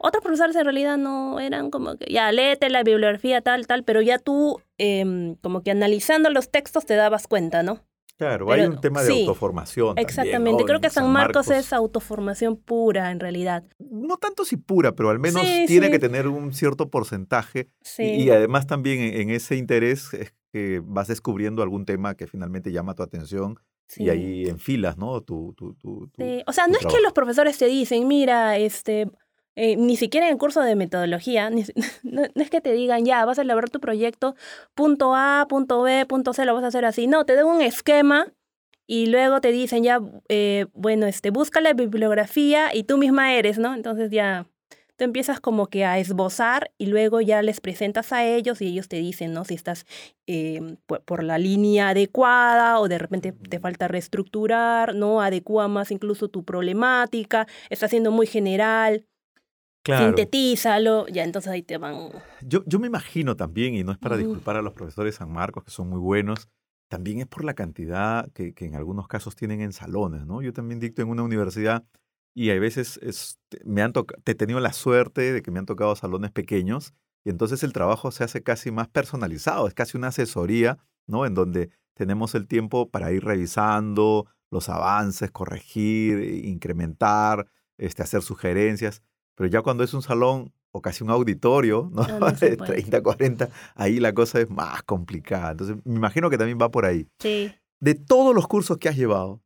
otros 0.03 0.23
profesores 0.23 0.57
en 0.57 0.65
realidad 0.65 0.97
no 0.97 1.41
eran 1.41 1.71
como 1.71 1.97
que, 1.97 2.07
ya, 2.11 2.33
léete 2.33 2.71
la 2.71 2.83
bibliografía 2.83 3.43
tal, 3.43 3.67
tal, 3.67 3.85
pero 3.85 4.01
ya 4.01 4.19
tú 4.19 4.61
em, 4.79 5.35
como 5.37 5.63
que 5.63 5.71
analizando 5.71 6.31
los 6.31 6.51
textos 6.51 6.87
te 6.87 6.95
dabas 6.95 7.27
cuenta, 7.27 7.63
¿no? 7.63 7.85
Claro, 8.17 8.53
hay 8.53 8.67
un 8.67 8.81
tema 8.81 9.03
de 9.03 9.13
autoformación. 9.13 9.97
Exactamente, 9.99 10.65
creo 10.65 10.81
que 10.81 10.91
San 10.91 11.11
Marcos, 11.11 11.51
es 11.51 11.73
autoformación 11.73 12.57
pura 12.57 13.11
en 13.13 13.21
realidad. 13.21 13.65
No 13.79 14.19
tanto 14.19 14.45
si 14.45 14.59
pura, 14.59 14.93
pero 14.93 15.09
al 15.09 15.19
menos 15.19 15.43
tiene 15.67 15.91
que 15.91 15.99
tener 15.99 16.29
un 16.29 16.53
cierto 16.53 16.91
porcentaje. 16.91 17.71
Y, 17.97 18.25
y, 18.25 18.31
además 18.31 18.67
también 18.67 19.01
en, 19.01 19.31
ese 19.31 19.57
interés 19.57 20.13
es 20.13 20.35
que 20.53 20.83
vas 20.85 21.09
descubriendo 21.09 21.63
algún 21.63 21.87
tema 21.87 22.15
que 22.15 22.27
finalmente 22.27 22.73
llama 22.73 22.95
tu 22.95 23.03
atención 23.03 23.59
y 23.97 24.11
ahí 24.11 24.45
enfilas, 24.45 24.99
¿no? 24.99 25.23
Tu, 25.23 25.55
tu, 25.57 25.75
tu, 25.77 26.11
o 26.47 26.53
sea, 26.53 26.67
no 26.67 26.75
es 26.79 26.87
que 26.87 27.01
los 27.03 27.15
profesores 27.15 27.57
te 27.57 27.67
dicen, 27.67 28.07
mira, 28.07 28.59
este, 28.59 29.11
eh, 29.63 29.77
ni 29.77 29.95
siquiera 29.97 30.27
en 30.27 30.33
el 30.33 30.39
curso 30.39 30.63
de 30.63 30.75
metodología, 30.75 31.51
no, 32.03 32.23
es 32.35 32.49
que 32.49 32.63
te 32.63 32.73
digan, 32.73 33.05
ya, 33.05 33.27
vas 33.27 33.39
a 33.39 33.43
elaborar 33.43 33.69
tu 33.69 33.79
proyecto, 33.79 34.35
punto 34.75 35.15
A, 35.15 35.45
punto 35.51 35.83
B, 35.83 36.07
punto 36.07 36.33
C, 36.33 36.47
lo 36.47 36.55
vas 36.55 36.65
a 36.65 36.69
hacer 36.69 36.87
así. 36.87 37.07
No, 37.07 37.27
te 37.27 37.35
dan 37.35 37.45
un 37.45 37.61
esquema 37.61 38.33
y 38.87 39.09
luego 39.09 39.43
te 39.43 39.53
dicen, 39.53 39.83
ya, 39.83 40.01
eh, 40.31 40.65
bueno, 40.73 41.07
este, 41.07 41.29
busca 41.29 41.61
la 41.61 41.75
bibliografía 41.75 42.75
y 42.75 42.85
tú 42.85 42.97
misma 42.97 43.35
eres, 43.35 43.59
¿no? 43.59 43.75
Entonces 43.75 44.11
ya 44.11 44.47
tú 44.97 45.05
empiezas 45.05 45.41
como 45.41 45.67
que 45.67 45.85
a 45.85 45.99
esbozar 45.99 46.71
y 46.79 46.87
luego 46.87 47.21
ya 47.21 47.43
les 47.43 47.61
presentas 47.61 48.15
a 48.15 48.25
ellos 48.25 48.63
y 48.63 48.67
ellos 48.69 48.89
te 48.89 48.97
dicen, 48.97 49.35
¿no? 49.35 49.45
Si 49.45 49.53
estás 49.53 49.85
eh, 50.27 50.77
por, 50.87 51.03
por, 51.03 51.23
la 51.23 51.37
línea 51.37 51.91
adecuada 51.91 52.81
o 52.81 52.89
de 52.89 52.97
repente 52.97 53.33
te 53.33 53.61
falta 53.61 53.89
reestructurar, 53.89 54.95
¿no? 54.95 55.21
Adecua 55.21 55.69
más 55.69 55.91
incluso 55.91 56.29
tu 56.29 56.45
problemática, 56.47 57.47
está 57.69 57.89
siendo 57.89 58.11
muy 58.11 58.27
general. 58.27 59.05
Sintetízalo, 59.85 61.07
ya 61.09 61.25
entonces 61.25 61.51
ahí 61.51 61.63
te 61.63 61.79
van. 61.79 62.11
Yo, 62.43 62.63
yo 62.67 62.79
me 62.79 62.87
imagino 62.87 63.37
también, 63.37 63.75
y 63.75 63.83
no 63.83 63.93
es 63.93 63.99
para 63.99 64.17
disculpar 64.17 64.57
a 64.57 64.63
los 64.63 64.75
profesores 64.75 65.15
San 65.15 65.33
Marcos, 65.33 65.65
que 65.65 65.71
son 65.71 65.89
muy 65.89 65.99
buenos, 65.99 66.49
también 66.89 67.21
es 67.21 67.27
por 67.27 67.45
la 67.45 67.55
cantidad 67.55 68.31
que, 68.33 68.53
que, 68.53 68.67
en 68.67 68.75
algunos 68.75 69.09
casos 69.09 69.37
tienen 69.37 69.61
en 69.61 69.73
salones, 69.73 70.27
¿no? 70.27 70.43
Yo 70.43 70.53
también 70.53 70.81
dicto 70.81 71.03
en 71.03 71.09
una 71.09 71.23
universidad 71.23 71.85
y 72.35 72.51
hay 72.51 72.59
veces 72.59 72.99
es, 73.03 73.39
me 73.65 73.83
han 73.83 73.93
he 74.25 74.35
tenido 74.35 74.61
la 74.61 74.73
suerte 74.73 75.33
de 75.33 75.43
que 75.43 75.51
me 75.51 75.59
han 75.59 75.67
tocado 75.67 75.95
salones 75.97 76.31
pequeños 76.31 76.95
y 77.25 77.31
entonces 77.31 77.63
el 77.63 77.73
trabajo 77.73 78.11
se 78.11 78.25
hace 78.25 78.43
casi 78.43 78.71
más 78.71 78.89
personalizado, 78.89 79.67
es 79.67 79.75
casi 79.75 79.97
una 79.97 80.09
asesoría, 80.09 80.79
¿no? 81.07 81.27
En 81.27 81.35
donde 81.35 81.71
tenemos 81.95 82.35
el 82.35 82.47
tiempo 82.47 82.89
para 82.89 83.13
ir 83.13 83.25
revisando 83.25 84.27
los 84.51 84.69
avances, 84.69 85.31
corregir, 85.31 86.45
incrementar, 86.45 87.47
este, 87.79 88.03
hacer 88.03 88.23
sugerencias. 88.23 89.03
Pero 89.41 89.49
ya 89.49 89.63
cuando 89.63 89.83
es 89.85 89.95
un 89.95 90.03
salón 90.03 90.53
o 90.71 90.83
casi 90.83 91.03
un 91.03 91.09
auditorio, 91.09 91.91
¿no? 91.95 92.03
de 92.41 92.59
30, 92.59 93.03
40, 93.03 93.49
ahí 93.75 93.99
la 93.99 94.13
cosa 94.13 94.39
es 94.39 94.51
más 94.51 94.83
complicada. 94.83 95.53
Entonces, 95.53 95.77
me 95.87 95.95
imagino 95.95 96.29
que 96.29 96.37
también 96.37 96.59
va 96.61 96.71
por 96.71 96.85
ahí. 96.85 97.09
Sí. 97.21 97.51
De 97.81 97.95
todos 97.95 98.35
los 98.35 98.47
cursos 98.47 98.77
que 98.77 98.91
has 98.91 98.97
llevado, 98.99 99.41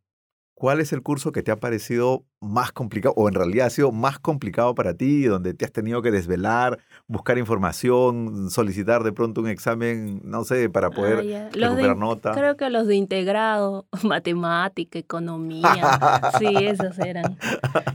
¿cuál 0.54 0.80
es 0.80 0.92
el 0.92 1.02
curso 1.02 1.32
que 1.32 1.42
te 1.42 1.50
ha 1.50 1.60
parecido 1.60 2.24
más 2.40 2.72
complicado 2.72 3.14
o 3.16 3.28
en 3.28 3.34
realidad 3.34 3.66
ha 3.66 3.70
sido 3.70 3.90
más 3.90 4.18
complicado 4.18 4.74
para 4.74 4.94
ti, 4.94 5.24
donde 5.24 5.54
te 5.54 5.64
has 5.64 5.72
tenido 5.72 6.02
que 6.02 6.10
desvelar, 6.10 6.78
buscar 7.06 7.38
información, 7.38 8.50
solicitar 8.50 9.02
de 9.02 9.12
pronto 9.12 9.40
un 9.40 9.48
examen, 9.48 10.20
no 10.24 10.44
sé, 10.44 10.68
para 10.68 10.90
poder 10.90 11.24
ah, 11.34 11.48
recuperar 11.52 11.96
nota? 11.96 12.32
Creo 12.32 12.56
que 12.56 12.70
los 12.70 12.86
de 12.86 12.96
integrado, 12.96 13.86
matemática, 14.04 14.98
economía, 14.98 16.30
sí, 16.38 16.46
esos 16.60 16.98
eran. 16.98 17.38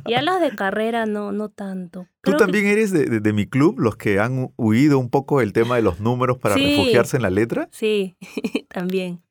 Ya 0.07 0.21
los 0.21 0.41
de 0.41 0.51
carrera 0.55 1.05
no, 1.05 1.31
no 1.31 1.49
tanto. 1.49 2.07
¿Tú 2.21 2.35
también 2.35 2.65
eres 2.65 2.91
de, 2.91 3.19
de, 3.19 3.33
mi 3.33 3.47
club, 3.47 3.79
los 3.79 3.95
que 3.95 4.19
han 4.19 4.51
huido 4.57 4.99
un 4.99 5.09
poco 5.09 5.39
del 5.39 5.53
tema 5.53 5.77
de 5.77 5.81
los 5.81 5.99
números 5.99 6.37
para 6.37 6.55
refugiarse 6.55 7.17
en 7.17 7.23
la 7.23 7.29
letra? 7.29 7.69
Sí, 7.71 8.17
también. 8.69 9.21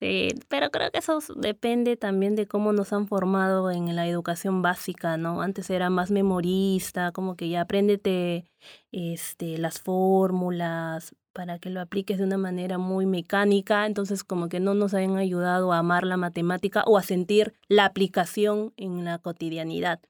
Eh, 0.00 0.34
pero 0.48 0.70
creo 0.70 0.90
que 0.90 0.98
eso 0.98 1.18
depende 1.36 1.96
también 1.96 2.34
de 2.34 2.46
cómo 2.46 2.72
nos 2.72 2.92
han 2.92 3.06
formado 3.06 3.70
en 3.70 3.94
la 3.94 4.06
educación 4.06 4.60
básica, 4.60 5.16
¿no? 5.16 5.40
Antes 5.40 5.70
era 5.70 5.88
más 5.88 6.10
memorista, 6.10 7.12
como 7.12 7.36
que 7.36 7.48
ya 7.48 7.62
apréndete 7.62 8.44
este, 8.92 9.58
las 9.58 9.80
fórmulas 9.80 11.14
para 11.32 11.58
que 11.58 11.70
lo 11.70 11.80
apliques 11.80 12.18
de 12.18 12.24
una 12.24 12.38
manera 12.38 12.78
muy 12.78 13.06
mecánica, 13.06 13.86
entonces 13.86 14.24
como 14.24 14.48
que 14.48 14.60
no 14.60 14.74
nos 14.74 14.94
han 14.94 15.16
ayudado 15.16 15.72
a 15.72 15.78
amar 15.78 16.04
la 16.04 16.16
matemática 16.16 16.84
o 16.86 16.98
a 16.98 17.02
sentir 17.02 17.54
la 17.68 17.84
aplicación 17.84 18.72
en 18.76 19.04
la 19.04 19.18
cotidianidad. 19.18 20.00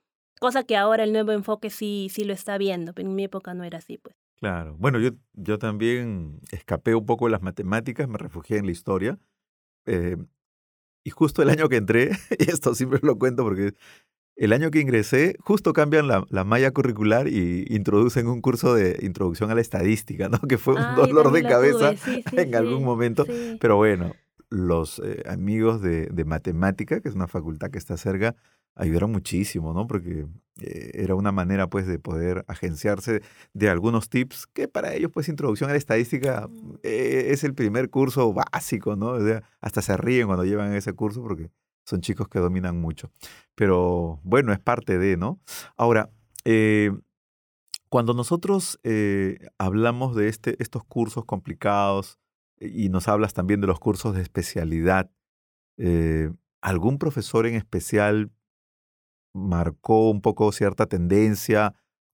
Cosa 0.40 0.64
que 0.64 0.76
ahora 0.76 1.04
el 1.04 1.12
nuevo 1.12 1.32
enfoque 1.32 1.70
sí, 1.70 2.08
sí 2.10 2.24
lo 2.24 2.32
está 2.32 2.58
viendo, 2.58 2.92
en 2.96 3.14
mi 3.14 3.24
época 3.24 3.54
no 3.54 3.64
era 3.64 3.78
así, 3.78 3.98
pues. 3.98 4.16
Claro. 4.36 4.76
Bueno, 4.78 4.98
yo, 4.98 5.10
yo 5.32 5.58
también 5.58 6.40
escapé 6.50 6.94
un 6.94 7.06
poco 7.06 7.26
de 7.26 7.32
las 7.32 7.40
matemáticas, 7.40 8.08
me 8.08 8.18
refugié 8.18 8.58
en 8.58 8.66
la 8.66 8.72
historia 8.72 9.18
eh, 9.86 10.16
y 11.04 11.10
justo 11.10 11.42
el 11.42 11.50
año 11.50 11.68
que 11.68 11.76
entré, 11.76 12.10
y 12.38 12.50
esto 12.50 12.74
siempre 12.74 13.00
lo 13.02 13.18
cuento 13.18 13.42
porque 13.42 13.74
el 14.36 14.52
año 14.52 14.70
que 14.70 14.80
ingresé, 14.80 15.36
justo 15.40 15.72
cambian 15.72 16.08
la, 16.08 16.24
la 16.28 16.42
malla 16.44 16.72
curricular 16.72 17.28
y 17.28 17.66
introducen 17.68 18.26
un 18.26 18.40
curso 18.40 18.74
de 18.74 18.98
introducción 19.02 19.50
a 19.50 19.54
la 19.54 19.60
estadística, 19.60 20.28
¿no? 20.28 20.40
Que 20.48 20.58
fue 20.58 20.74
un 20.74 20.96
dolor 20.96 21.30
de 21.30 21.42
cabeza 21.42 21.94
en 22.32 22.54
algún 22.54 22.84
momento. 22.84 23.24
Pero 23.60 23.76
bueno, 23.76 24.14
los 24.50 25.00
eh, 25.04 25.22
amigos 25.26 25.80
de, 25.82 26.06
de, 26.06 26.24
matemática, 26.24 27.00
que 27.00 27.08
es 27.08 27.14
una 27.14 27.28
facultad 27.28 27.70
que 27.70 27.78
está 27.78 27.96
cerca, 27.96 28.36
ayudaron 28.74 29.12
muchísimo, 29.12 29.72
¿no? 29.72 29.86
Porque 29.86 30.26
eh, 30.60 30.90
era 30.94 31.14
una 31.14 31.32
manera, 31.32 31.68
pues, 31.68 31.86
de 31.86 31.98
poder 31.98 32.44
agenciarse 32.48 33.22
de 33.52 33.68
algunos 33.68 34.08
tips 34.08 34.46
que 34.46 34.68
para 34.68 34.94
ellos, 34.94 35.10
pues, 35.12 35.28
introducción 35.28 35.70
a 35.70 35.74
la 35.74 35.78
estadística 35.78 36.48
eh, 36.82 37.26
es 37.28 37.44
el 37.44 37.54
primer 37.54 37.90
curso 37.90 38.32
básico, 38.32 38.96
¿no? 38.96 39.14
hasta 39.60 39.82
se 39.82 39.96
ríen 39.96 40.26
cuando 40.26 40.44
llevan 40.44 40.72
ese 40.74 40.92
curso 40.92 41.22
porque 41.22 41.50
son 41.84 42.00
chicos 42.00 42.28
que 42.28 42.38
dominan 42.38 42.80
mucho. 42.80 43.10
Pero 43.54 44.20
bueno, 44.24 44.52
es 44.52 44.58
parte 44.58 44.98
de, 44.98 45.16
¿no? 45.16 45.40
Ahora, 45.76 46.10
cuando 47.88 48.14
nosotros 48.14 48.80
hablamos 49.58 50.16
de 50.16 50.28
este, 50.28 50.62
estos 50.62 50.84
cursos 50.84 51.24
complicados 51.24 52.18
y 52.60 52.88
nos 52.88 53.08
hablas 53.08 53.34
también 53.34 53.60
de 53.60 53.66
los 53.66 53.80
cursos 53.80 54.14
de 54.14 54.22
especialidad, 54.22 55.10
¿algún 56.60 56.98
profesor 56.98 57.46
en 57.46 57.54
especial 57.54 58.30
marcó 59.34 60.10
un 60.10 60.20
poco 60.20 60.52
cierta 60.52 60.86
tendencia 60.86 61.74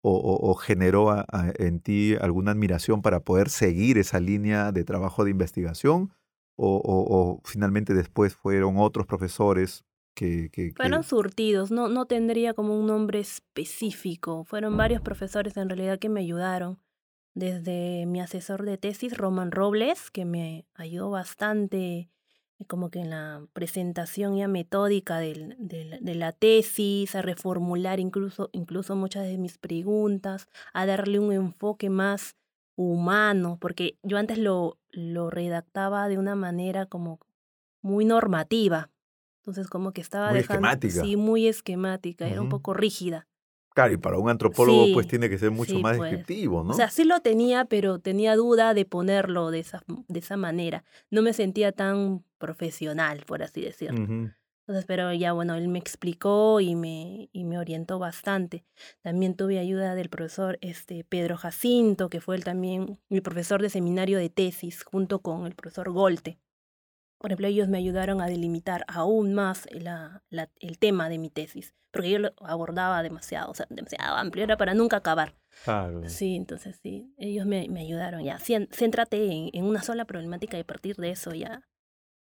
o, 0.08 0.54
generó 0.54 1.24
en 1.58 1.80
ti 1.80 2.14
alguna 2.20 2.52
admiración 2.52 3.02
para 3.02 3.20
poder 3.20 3.48
seguir 3.48 3.98
esa 3.98 4.20
línea 4.20 4.70
de 4.70 4.84
trabajo 4.84 5.24
de 5.24 5.32
investigación? 5.32 6.12
¿O, 6.56 7.40
finalmente 7.44 7.92
después 7.92 8.34
fueron 8.34 8.76
otros 8.78 9.06
profesores 9.06 9.84
que, 10.14 10.48
que, 10.50 10.72
Fueron 10.74 11.02
surtidos, 11.02 11.70
no, 11.70 11.88
no 11.88 12.06
tendría 12.06 12.54
como 12.54 12.78
un 12.78 12.86
nombre 12.86 13.20
específico. 13.20 14.44
Fueron 14.44 14.76
varios 14.76 15.02
profesores 15.02 15.56
en 15.58 15.68
realidad 15.68 15.98
que 15.98 16.08
me 16.08 16.20
ayudaron. 16.20 16.78
Desde 17.36 18.06
mi 18.06 18.18
asesor 18.22 18.64
de 18.64 18.78
tesis, 18.78 19.14
Roman 19.14 19.50
Robles, 19.50 20.10
que 20.10 20.24
me 20.24 20.64
ayudó 20.74 21.10
bastante 21.10 22.08
como 22.66 22.88
que 22.88 23.00
en 23.00 23.10
la 23.10 23.46
presentación 23.52 24.38
ya 24.38 24.48
metódica 24.48 25.18
del- 25.18 25.54
del- 25.58 26.02
de 26.02 26.14
la 26.14 26.32
tesis, 26.32 27.14
a 27.14 27.20
reformular 27.20 28.00
incluso, 28.00 28.48
incluso 28.52 28.96
muchas 28.96 29.24
de 29.24 29.36
mis 29.36 29.58
preguntas, 29.58 30.48
a 30.72 30.86
darle 30.86 31.18
un 31.18 31.30
enfoque 31.30 31.90
más 31.90 32.36
humano, 32.74 33.58
porque 33.60 33.98
yo 34.02 34.16
antes 34.16 34.38
lo, 34.38 34.78
lo 34.90 35.28
redactaba 35.28 36.08
de 36.08 36.16
una 36.16 36.36
manera 36.36 36.86
como 36.86 37.20
muy 37.82 38.06
normativa. 38.06 38.90
Entonces 39.42 39.68
como 39.68 39.92
que 39.92 40.00
estaba 40.00 40.30
Muy 40.30 40.38
dejando... 40.38 40.68
esquemática. 40.68 41.00
Sí, 41.02 41.16
muy 41.16 41.46
esquemática, 41.48 42.26
era 42.30 42.40
un 42.40 42.48
poco 42.48 42.72
rígida. 42.72 43.28
Claro, 43.76 43.92
y 43.92 43.98
para 43.98 44.16
un 44.16 44.30
antropólogo 44.30 44.86
Sí, 44.86 44.94
pues 44.94 45.06
tiene 45.06 45.28
que 45.28 45.36
ser 45.36 45.50
mucho 45.50 45.72
sí, 45.72 45.82
más 45.82 45.98
pues. 45.98 46.10
descriptivo, 46.10 46.64
¿no? 46.64 46.70
O 46.70 46.72
sea, 46.72 46.88
sí 46.88 47.04
lo 47.04 47.20
tenía, 47.20 47.66
pero 47.66 47.98
tenía 47.98 48.34
duda 48.34 48.72
de 48.72 48.86
ponerlo 48.86 49.50
de 49.50 49.58
esa, 49.58 49.84
de 50.08 50.18
esa 50.18 50.38
manera. 50.38 50.82
No 51.10 51.20
me 51.20 51.34
sentía 51.34 51.72
tan 51.72 52.24
profesional, 52.38 53.24
por 53.26 53.42
así 53.42 53.60
decirlo. 53.60 53.98
Entonces, 53.98 54.86
pero 54.86 55.12
ya 55.12 55.34
bueno, 55.34 55.56
él 55.56 55.68
me 55.68 55.78
explicó 55.78 56.58
y 56.62 56.74
me, 56.74 57.28
y 57.34 57.44
me 57.44 57.58
orientó 57.58 57.98
bastante. 57.98 58.64
También 59.02 59.34
tuve 59.34 59.58
ayuda 59.58 59.94
del 59.94 60.08
profesor 60.08 60.56
este, 60.62 61.04
Pedro 61.04 61.36
Jacinto, 61.36 62.08
que 62.08 62.22
fue 62.22 62.36
él 62.36 62.44
también 62.44 62.98
mi 63.10 63.20
profesor 63.20 63.60
de 63.60 63.68
seminario 63.68 64.16
de 64.16 64.30
tesis, 64.30 64.84
junto 64.84 65.18
con 65.20 65.44
el 65.44 65.54
profesor 65.54 65.90
Golte. 65.92 66.38
Por 67.18 67.30
ejemplo, 67.30 67.46
ellos 67.48 67.68
me 67.68 67.78
ayudaron 67.78 68.20
a 68.20 68.26
delimitar 68.26 68.84
aún 68.88 69.34
más 69.34 69.66
la, 69.72 70.22
la- 70.30 70.50
el 70.60 70.78
tema 70.78 71.08
de 71.08 71.18
mi 71.18 71.30
tesis, 71.30 71.74
porque 71.90 72.10
yo 72.10 72.18
lo 72.18 72.32
abordaba 72.40 73.02
demasiado, 73.02 73.50
o 73.50 73.54
sea, 73.54 73.66
demasiado 73.70 74.16
amplio, 74.16 74.44
era 74.44 74.56
para 74.56 74.74
nunca 74.74 74.98
acabar. 74.98 75.34
Claro. 75.64 76.06
Sí, 76.08 76.36
entonces 76.36 76.78
sí, 76.82 77.14
ellos 77.16 77.46
me, 77.46 77.68
me 77.68 77.80
ayudaron 77.80 78.22
ya. 78.22 78.38
Céntrate 78.38 79.32
en, 79.32 79.50
en 79.52 79.64
una 79.64 79.82
sola 79.82 80.04
problemática 80.04 80.56
y 80.58 80.60
a 80.60 80.64
partir 80.66 80.96
de 80.96 81.10
eso 81.10 81.32
ya 81.32 81.62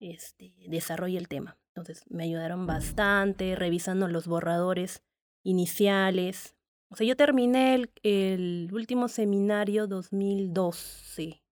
este, 0.00 0.52
desarrolla 0.68 1.18
el 1.18 1.28
tema. 1.28 1.56
Entonces 1.68 2.02
me 2.10 2.24
ayudaron 2.24 2.66
bastante 2.66 3.54
revisando 3.54 4.08
los 4.08 4.26
borradores 4.26 5.02
iniciales. 5.44 6.56
O 6.90 6.96
sea, 6.96 7.06
yo 7.06 7.16
terminé 7.16 7.74
el, 7.76 7.90
el 8.02 8.68
último 8.72 9.08
seminario 9.08 9.86
2012, 9.86 11.42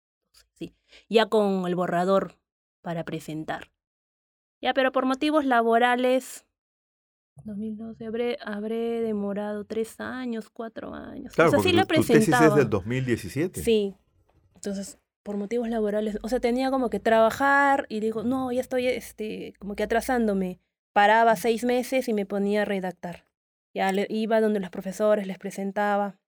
sí, 0.54 0.74
ya 1.08 1.26
con 1.26 1.66
el 1.66 1.74
borrador 1.76 2.36
para 2.82 3.04
presentar. 3.04 3.70
Ya, 4.62 4.74
pero 4.74 4.92
por 4.92 5.06
motivos 5.06 5.44
laborales, 5.44 6.44
2012, 7.44 8.04
habré, 8.06 8.38
habré 8.44 9.00
demorado 9.00 9.64
tres 9.64 9.98
años, 10.00 10.50
cuatro 10.50 10.94
años. 10.94 11.32
Claro, 11.34 11.48
o 11.48 11.52
sea, 11.52 11.60
sí 11.62 11.72
la 11.72 11.84
tesis 11.86 12.10
es 12.10 12.16
presentaba. 12.26 12.56
del 12.56 12.68
2017. 12.68 13.62
Sí. 13.62 13.94
Entonces, 14.54 14.98
por 15.22 15.36
motivos 15.38 15.68
laborales, 15.68 16.18
o 16.22 16.28
sea, 16.28 16.40
tenía 16.40 16.70
como 16.70 16.90
que 16.90 17.00
trabajar 17.00 17.86
y 17.88 18.00
digo, 18.00 18.24
no, 18.24 18.52
ya 18.52 18.60
estoy 18.60 18.86
este, 18.88 19.54
como 19.58 19.74
que 19.74 19.84
atrasándome. 19.84 20.60
Paraba 20.92 21.36
seis 21.36 21.64
meses 21.64 22.08
y 22.08 22.12
me 22.12 22.26
ponía 22.26 22.62
a 22.62 22.64
redactar. 22.66 23.24
Ya 23.72 23.90
le- 23.92 24.06
iba 24.10 24.40
donde 24.40 24.60
los 24.60 24.70
profesores, 24.70 25.26
les 25.26 25.38
presentaba, 25.38 26.18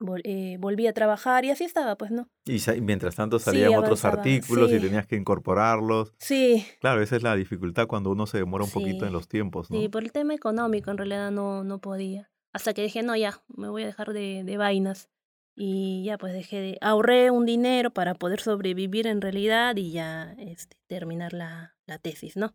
vol- 0.00 0.22
eh, 0.24 0.56
volvía 0.58 0.90
a 0.90 0.92
trabajar 0.92 1.44
y 1.44 1.50
así 1.50 1.64
estaba, 1.64 1.96
pues, 1.96 2.10
¿no? 2.10 2.28
Y, 2.46 2.56
y 2.70 2.80
mientras 2.80 3.14
tanto 3.16 3.38
Sí, 3.38 3.46
salían 3.46 3.74
otros 3.74 4.04
avanzaba, 4.04 4.14
artículos 4.16 4.70
y 4.72 4.76
sí. 4.76 4.80
tenías 4.80 5.06
que 5.06 5.16
incorporarlos. 5.16 6.12
Sí, 6.18 6.66
Claro, 6.80 7.02
esa 7.02 7.16
es 7.16 7.22
la 7.22 7.34
dificultad 7.36 7.86
cuando 7.86 8.10
uno 8.10 8.26
se 8.26 8.38
demora 8.38 8.64
un 8.64 8.70
poquito 8.70 9.04
en 9.04 9.10
Sí, 9.10 9.12
los 9.12 9.28
tiempos, 9.28 9.70
¿no? 9.70 9.80
sí, 9.80 9.88
por 9.88 10.02
el 10.02 10.12
tema 10.12 10.34
económico 10.34 10.90
en 10.90 10.98
realidad 10.98 11.30
no, 11.30 11.64
no 11.64 11.78
podía. 11.80 12.30
Hasta 12.52 12.74
que 12.74 12.82
dije, 12.82 13.02
no, 13.02 13.16
ya, 13.16 13.42
me 13.48 13.68
voy 13.68 13.82
a 13.82 13.86
dejar 13.86 14.12
de, 14.12 14.42
de 14.44 14.56
vainas. 14.56 15.08
Y 15.56 16.02
ya 16.04 16.18
pues 16.18 16.32
dejé 16.32 16.60
de, 16.60 16.78
ahorré 16.80 17.30
un 17.30 17.46
dinero 17.46 17.90
para 17.92 18.14
poder 18.14 18.40
sobrevivir 18.40 19.06
en 19.06 19.20
realidad 19.20 19.76
y 19.76 19.92
ya 19.92 20.34
este, 20.38 20.76
terminar 20.88 21.32
la, 21.32 21.76
la 21.86 21.98
tesis, 21.98 22.36
¿no? 22.36 22.54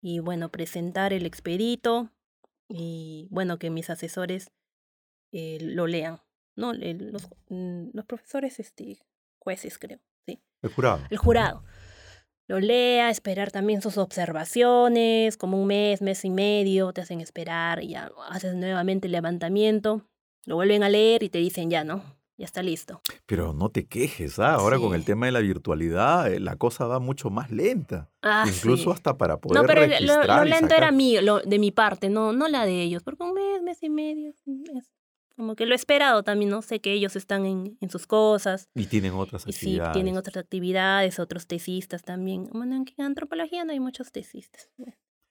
Y 0.00 0.20
bueno, 0.20 0.48
presentar 0.50 1.12
el 1.12 1.26
expedito 1.26 2.10
y 2.68 3.28
bueno, 3.30 3.58
que 3.58 3.68
mis 3.70 3.90
asesores 3.90 4.50
eh, 5.32 5.58
lo 5.60 5.86
lean, 5.86 6.20
¿no? 6.58 6.72
El- 6.72 7.10
los, 7.12 7.28
mm, 7.48 7.90
los 7.94 8.04
profesores, 8.04 8.58
este, 8.60 8.98
jueces 9.38 9.78
creo, 9.78 9.98
sí 10.26 10.40
El 10.62 10.70
jurado. 10.70 11.00
el 11.08 11.16
jurado. 11.16 11.62
Lo 12.48 12.60
lea, 12.60 13.10
esperar 13.10 13.50
también 13.50 13.82
sus 13.82 13.98
observaciones, 13.98 15.36
como 15.36 15.60
un 15.60 15.66
mes, 15.66 16.00
mes 16.02 16.24
y 16.24 16.30
medio, 16.30 16.92
te 16.92 17.02
hacen 17.02 17.20
esperar 17.20 17.82
y 17.82 17.88
ya 17.90 18.10
haces 18.30 18.54
nuevamente 18.54 19.06
el 19.06 19.12
levantamiento, 19.12 20.06
lo 20.46 20.54
vuelven 20.56 20.82
a 20.82 20.88
leer 20.88 21.22
y 21.22 21.28
te 21.28 21.38
dicen 21.38 21.70
ya, 21.70 21.84
¿no? 21.84 22.02
Ya 22.38 22.44
está 22.46 22.62
listo. 22.62 23.02
Pero 23.26 23.52
no 23.52 23.68
te 23.68 23.86
quejes, 23.86 24.38
¿ah? 24.38 24.54
Ahora 24.54 24.78
con 24.78 24.94
el 24.94 25.04
tema 25.04 25.26
de 25.26 25.32
la 25.32 25.40
virtualidad, 25.40 26.32
eh, 26.32 26.38
la 26.40 26.54
cosa 26.56 26.86
va 26.86 27.00
mucho 27.00 27.30
más 27.30 27.50
lenta. 27.50 28.10
Ah, 28.22 28.44
Incluso 28.46 28.84
sí. 28.84 28.90
hasta 28.94 29.18
para 29.18 29.38
poder 29.40 29.60
No, 29.60 29.66
pero 29.66 29.80
lo- 29.82 29.86
registrar 29.88 30.26
lo, 30.38 30.44
lento 30.44 30.60
sacar. 30.68 30.78
era 30.78 30.92
mío, 30.92 31.20
lo, 31.20 31.40
de 31.40 31.58
mi 31.58 31.72
parte, 31.72 32.08
no, 32.10 32.32
no 32.32 32.46
la 32.48 32.64
de 32.64 32.80
ellos, 32.82 33.02
porque 33.02 33.24
un 33.24 33.34
mes, 33.34 33.60
mes 33.62 33.82
y 33.82 33.90
medio, 33.90 34.32
un 34.46 34.62
mes. 34.62 34.90
Como 35.38 35.54
que 35.54 35.66
lo 35.66 35.74
esperado 35.76 36.24
también, 36.24 36.50
¿no? 36.50 36.62
Sé 36.62 36.80
que 36.80 36.92
ellos 36.92 37.14
están 37.14 37.46
en, 37.46 37.78
en 37.80 37.90
sus 37.90 38.08
cosas. 38.08 38.68
Y 38.74 38.86
tienen 38.86 39.12
otras 39.14 39.46
Y 39.46 39.52
sí, 39.52 39.66
actividades. 39.68 39.92
tienen 39.92 40.16
otras 40.16 40.36
actividades, 40.36 41.20
otros 41.20 41.46
tesistas 41.46 42.02
también. 42.02 42.48
Bueno, 42.52 42.74
en 42.74 43.04
antropología 43.04 43.64
no 43.64 43.70
hay 43.70 43.78
muchos 43.78 44.10
tesistas. 44.10 44.68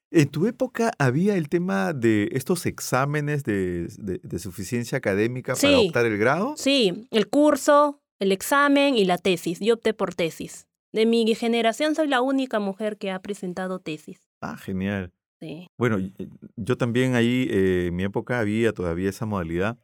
En 0.09 0.29
tu 0.29 0.47
época 0.47 0.93
había 0.97 1.35
el 1.35 1.49
tema 1.49 1.91
de 1.91 2.29
estos 2.31 2.65
exámenes 2.65 3.43
de, 3.43 3.87
de- 3.99 4.21
de 4.23 4.39
suficiencia 4.39 4.97
académica 4.97 5.55
para 5.55 5.79
optar 5.79 6.05
el 6.05 6.17
grado. 6.17 6.53
Sí, 6.55 7.05
el 7.11 7.27
curso, 7.27 8.01
el 8.19 8.31
examen 8.31 8.95
y 8.95 9.03
la 9.03 9.17
tesis. 9.17 9.59
Yo 9.59 9.73
opté 9.73 9.93
por 9.93 10.15
tesis. 10.15 10.67
De 10.93 11.05
mi 11.05 11.35
generación 11.35 11.95
soy 11.95 12.07
la 12.07 12.21
única 12.21 12.59
mujer 12.61 12.97
que 12.97 13.11
ha 13.11 13.21
presentado 13.21 13.79
tesis. 13.79 14.29
Ah, 14.39 14.55
genial. 14.55 15.11
Sí. 15.41 15.67
Bueno, 15.77 15.97
yo 16.55 16.77
también 16.77 17.13
ahí, 17.15 17.45
eh, 17.51 17.87
en 17.87 17.95
mi 17.97 18.03
época 18.05 18.39
había 18.39 18.71
todavía 18.71 19.09
esa 19.09 19.25
modalidad 19.25 19.77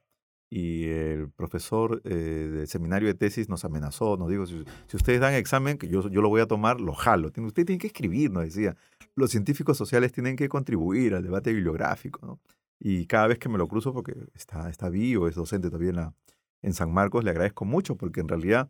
y 0.55 0.83
el 0.87 1.29
profesor 1.31 1.99
eh, 2.05 2.13
del 2.13 2.67
seminario 2.67 3.07
de 3.07 3.15
tesis 3.15 3.49
nos 3.49 3.65
amenazó, 3.65 4.17
nos 4.17 4.29
dijo, 4.29 4.45
si, 4.45 4.63
si 4.85 4.97
ustedes 4.97 5.19
dan 5.19 5.33
examen, 5.33 5.79
que 5.79 5.87
yo, 5.87 6.07
yo 6.09 6.21
lo 6.21 6.29
voy 6.29 6.41
a 6.41 6.45
tomar, 6.45 6.79
lo 6.79 6.93
jalo. 6.93 7.29
Ustedes 7.29 7.65
tienen 7.65 7.79
que 7.79 7.87
escribir, 7.87 8.29
nos 8.29 8.43
decía. 8.43 8.75
Los 9.15 9.31
científicos 9.31 9.77
sociales 9.77 10.11
tienen 10.11 10.35
que 10.35 10.49
contribuir 10.49 11.15
al 11.15 11.23
debate 11.23 11.51
bibliográfico, 11.53 12.23
¿no? 12.25 12.39
Y 12.79 13.07
cada 13.07 13.25
vez 13.27 13.39
que 13.39 13.49
me 13.49 13.57
lo 13.57 13.67
cruzo, 13.67 13.93
porque 13.93 14.13
está, 14.35 14.69
está 14.69 14.89
vivo, 14.89 15.27
es 15.27 15.33
docente 15.35 15.69
todavía 15.69 15.89
en, 15.89 15.95
la- 15.95 16.13
en 16.61 16.73
San 16.73 16.91
Marcos, 16.93 17.23
le 17.23 17.31
agradezco 17.31 17.65
mucho, 17.65 17.95
porque 17.95 18.19
en 18.21 18.27
realidad 18.27 18.69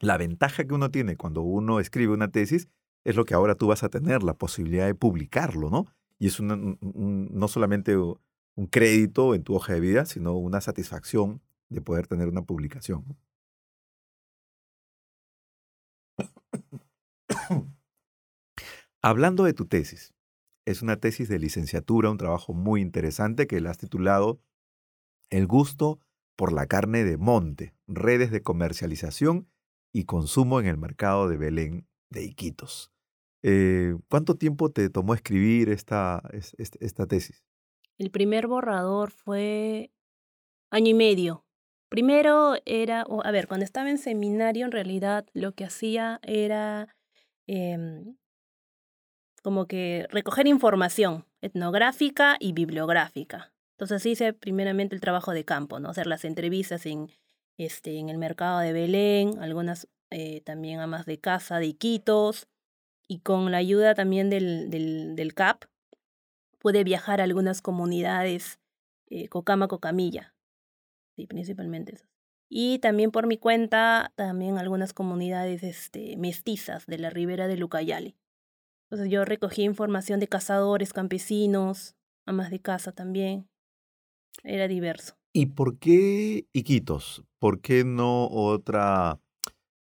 la 0.00 0.18
ventaja 0.18 0.64
que 0.64 0.74
uno 0.74 0.90
tiene 0.90 1.16
cuando 1.16 1.40
uno 1.40 1.80
escribe 1.80 2.12
una 2.12 2.28
tesis 2.30 2.68
es 3.04 3.16
lo 3.16 3.24
que 3.24 3.32
ahora 3.34 3.54
tú 3.54 3.66
vas 3.68 3.82
a 3.82 3.88
tener, 3.88 4.22
la 4.22 4.34
posibilidad 4.34 4.84
de 4.86 4.94
publicarlo, 4.94 5.70
¿no? 5.70 5.86
Y 6.18 6.26
es 6.26 6.38
un- 6.38 6.78
no 7.32 7.48
solamente 7.48 7.96
un 8.58 8.66
crédito 8.66 9.34
en 9.36 9.44
tu 9.44 9.54
hoja 9.54 9.72
de 9.74 9.80
vida, 9.80 10.04
sino 10.04 10.34
una 10.36 10.60
satisfacción 10.60 11.40
de 11.70 11.80
poder 11.80 12.08
tener 12.08 12.28
una 12.28 12.42
publicación. 12.42 13.04
Hablando 19.00 19.44
de 19.44 19.52
tu 19.54 19.66
tesis, 19.66 20.12
es 20.66 20.82
una 20.82 20.96
tesis 20.98 21.28
de 21.28 21.38
licenciatura, 21.38 22.10
un 22.10 22.18
trabajo 22.18 22.52
muy 22.52 22.80
interesante 22.80 23.46
que 23.46 23.60
le 23.60 23.68
has 23.68 23.78
titulado 23.78 24.40
El 25.30 25.46
gusto 25.46 26.00
por 26.36 26.52
la 26.52 26.66
carne 26.66 27.04
de 27.04 27.16
monte, 27.16 27.74
redes 27.86 28.30
de 28.30 28.42
comercialización 28.42 29.48
y 29.92 30.04
consumo 30.04 30.60
en 30.60 30.66
el 30.66 30.78
mercado 30.78 31.28
de 31.28 31.36
Belén 31.36 31.86
de 32.10 32.24
Iquitos. 32.24 32.92
Eh, 33.44 33.96
¿Cuánto 34.10 34.36
tiempo 34.36 34.70
te 34.72 34.90
tomó 34.90 35.14
escribir 35.14 35.68
esta, 35.70 36.22
es- 36.32 36.54
es- 36.58 36.72
esta 36.80 37.06
tesis? 37.06 37.47
El 37.98 38.10
primer 38.10 38.46
borrador 38.46 39.10
fue 39.10 39.90
año 40.70 40.90
y 40.90 40.94
medio. 40.94 41.44
Primero 41.88 42.54
era, 42.64 43.04
a 43.24 43.30
ver, 43.30 43.48
cuando 43.48 43.64
estaba 43.64 43.90
en 43.90 43.98
seminario, 43.98 44.66
en 44.66 44.72
realidad 44.72 45.26
lo 45.32 45.52
que 45.52 45.64
hacía 45.64 46.20
era 46.22 46.94
em, 47.46 48.16
como 49.42 49.66
que 49.66 50.06
recoger 50.10 50.46
información 50.46 51.24
etnográfica 51.40 52.36
y 52.38 52.52
bibliográfica. 52.52 53.52
Entonces 53.72 54.04
hice 54.06 54.32
primeramente 54.32 54.94
el 54.94 55.00
trabajo 55.00 55.32
de 55.32 55.44
campo, 55.44 55.80
¿no? 55.80 55.88
Hacer 55.88 56.06
las 56.06 56.24
entrevistas 56.24 56.84
en, 56.86 57.08
este, 57.56 57.98
en 57.98 58.10
el 58.10 58.18
mercado 58.18 58.58
de 58.58 58.72
Belén, 58.72 59.38
algunas 59.40 59.88
eh, 60.10 60.40
también 60.42 60.80
amas 60.80 61.06
de 61.06 61.18
casa 61.18 61.58
de 61.58 61.66
Iquitos, 61.66 62.48
y 63.06 63.20
con 63.20 63.50
la 63.50 63.58
ayuda 63.58 63.94
también 63.94 64.28
del, 64.28 64.68
del, 64.68 65.16
del 65.16 65.32
CAP, 65.32 65.64
pude 66.58 66.84
viajar 66.84 67.20
a 67.20 67.24
algunas 67.24 67.62
comunidades, 67.62 68.58
eh, 69.06 69.28
Cocama, 69.28 69.68
Cocamilla, 69.68 70.34
sí, 71.16 71.26
principalmente 71.26 71.94
esas. 71.94 72.08
Y 72.50 72.78
también 72.78 73.10
por 73.10 73.26
mi 73.26 73.36
cuenta, 73.36 74.12
también 74.16 74.58
algunas 74.58 74.94
comunidades 74.94 75.62
este, 75.62 76.16
mestizas 76.16 76.86
de 76.86 76.98
la 76.98 77.10
ribera 77.10 77.46
de 77.46 77.56
Lucayali. 77.56 78.16
Entonces 78.84 79.10
yo 79.10 79.24
recogí 79.26 79.64
información 79.64 80.18
de 80.18 80.28
cazadores, 80.28 80.94
campesinos, 80.94 81.94
amas 82.24 82.50
de 82.50 82.60
casa 82.60 82.92
también. 82.92 83.48
Era 84.44 84.66
diverso. 84.66 85.18
¿Y 85.34 85.46
por 85.46 85.78
qué 85.78 86.46
Iquitos? 86.52 87.22
¿Por 87.38 87.60
qué 87.60 87.84
no 87.84 88.28
otra 88.28 89.20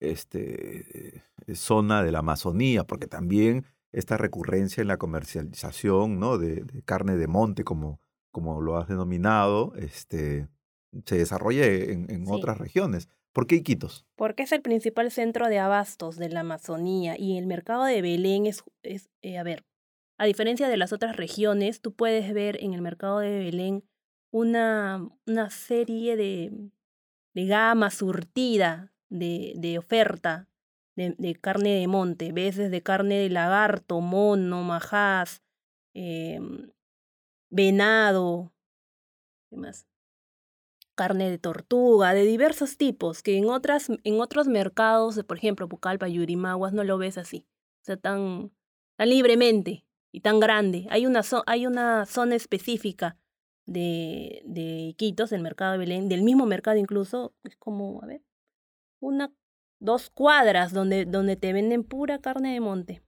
este, 0.00 1.18
eh, 1.46 1.54
zona 1.54 2.02
de 2.02 2.10
la 2.10 2.18
Amazonía? 2.18 2.84
Porque 2.84 3.06
también 3.06 3.64
esta 3.96 4.16
recurrencia 4.16 4.80
en 4.82 4.88
la 4.88 4.98
comercialización 4.98 6.20
¿no? 6.20 6.38
de, 6.38 6.62
de 6.64 6.82
carne 6.82 7.16
de 7.16 7.26
monte, 7.26 7.64
como, 7.64 8.00
como 8.30 8.61
lo 8.61 8.76
has 8.76 8.88
denominado, 8.88 9.72
este, 9.76 10.48
se 11.04 11.16
desarrolle 11.16 11.92
en, 11.92 12.11
en 12.11 12.26
Sí. 12.26 12.32
otras 12.32 12.59
regiones. 12.59 13.09
¿Por 13.32 13.46
qué 13.46 13.56
Iquitos? 13.56 14.06
Porque 14.16 14.42
es 14.44 14.52
el 14.52 14.62
principal 14.62 15.11
centro 15.11 15.48
de 15.48 15.59
abastos 15.59 16.16
de 16.16 16.28
la 16.28 16.40
Amazonía 16.40 17.16
y 17.18 17.38
el 17.38 17.46
mercado 17.46 17.85
de 17.85 18.00
Belén 18.02 18.46
es, 18.46 18.62
es 18.82 19.09
eh, 19.22 19.38
a 19.38 19.42
ver, 19.42 19.64
a 20.18 20.24
diferencia 20.26 20.68
de 20.68 20.76
las 20.76 20.92
otras 20.92 21.16
regiones, 21.16 21.80
tú 21.80 21.92
puedes 21.94 22.32
ver 22.32 22.62
en 22.62 22.72
el 22.74 22.80
mercado 22.82 23.18
de 23.18 23.38
Belén 23.38 23.85
una, 24.30 25.06
una 25.26 25.50
serie 25.50 26.16
de, 26.16 26.52
de 27.35 27.46
gama 27.46 27.90
surtida 27.90 28.92
de, 29.11 29.52
de 29.56 29.78
oferta 29.78 30.48
de, 30.96 31.14
de 31.18 31.35
carne 31.35 31.74
de 31.78 31.87
monte. 31.88 32.32
Ves 32.32 32.56
desde 32.56 32.82
carne 32.82 33.18
de 33.18 33.30
lagarto, 33.30 34.00
mono, 34.00 34.62
majás, 34.62 35.42
em, 35.94 36.70
venado, 37.50 38.52
¿qué 39.50 39.56
más? 39.56 39.87
carne 40.96 41.30
de 41.30 41.38
tortuga, 41.38 42.14
de 42.14 42.24
diversos 42.24 42.76
tipos, 42.76 43.22
que 43.22 43.37
en, 43.37 43.48
otras, 43.48 43.88
en 44.02 44.20
otros 44.20 44.48
mercados, 44.48 45.14
de, 45.14 45.22
por 45.22 45.37
ejemplo, 45.37 45.68
Pucallpa, 45.68 46.09
Yurimaguas, 46.09 46.72
no 46.72 46.82
lo 46.82 46.98
ves 46.98 47.18
así. 47.18 47.46
O 47.82 47.85
sea, 47.85 47.96
tan, 47.96 48.50
tan 48.96 49.11
libremente 49.11 49.85
y 50.11 50.22
tan 50.22 50.40
grande. 50.40 50.87
Hay 50.90 51.06
una, 51.06 51.20
hay 51.46 51.66
una 51.66 52.06
zona 52.06 52.35
específica 52.35 53.18
de, 53.66 54.42
de 54.46 54.88
Iquitos, 54.88 55.30
del 55.30 55.42
mercado 55.42 55.72
de 55.72 55.78
Belén, 55.78 56.09
del 56.09 56.22
mismo 56.22 56.46
mercado 56.46 56.78
incluso, 56.78 57.35
es 57.44 57.56
como, 57.56 58.02
a 58.02 58.06
ver, 58.06 58.22
una, 59.00 59.32
dos 59.80 60.10
cuadras 60.10 60.72
donde, 60.72 61.04
donde 61.04 61.36
te 61.36 61.52
venden 61.52 61.84
pura 61.84 62.18
carne 62.18 62.52
de 62.54 62.60
monte. 62.60 63.02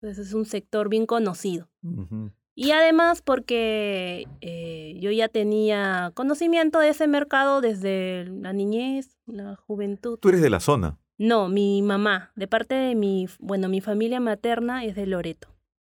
Entonces 0.00 0.28
es 0.28 0.34
un 0.34 0.44
sector 0.44 0.88
bien 0.88 1.06
conocido. 1.06 1.70
Y 2.54 2.70
además 2.70 3.20
porque 3.22 4.26
eh, 4.40 4.96
yo 5.00 5.10
ya 5.10 5.28
tenía 5.28 6.12
conocimiento 6.14 6.78
de 6.78 6.90
ese 6.90 7.08
mercado 7.08 7.60
desde 7.60 8.26
la 8.26 8.52
niñez, 8.52 9.18
la 9.26 9.56
juventud. 9.56 10.18
Tú 10.20 10.28
eres 10.28 10.42
de 10.42 10.50
la 10.50 10.60
zona. 10.60 10.98
No, 11.18 11.48
mi 11.48 11.80
mamá, 11.82 12.32
de 12.36 12.46
parte 12.48 12.74
de 12.74 12.94
mi, 12.94 13.26
bueno, 13.38 13.68
mi 13.68 13.80
familia 13.80 14.20
materna 14.20 14.84
es 14.84 14.94
de 14.94 15.06
Loreto. 15.06 15.48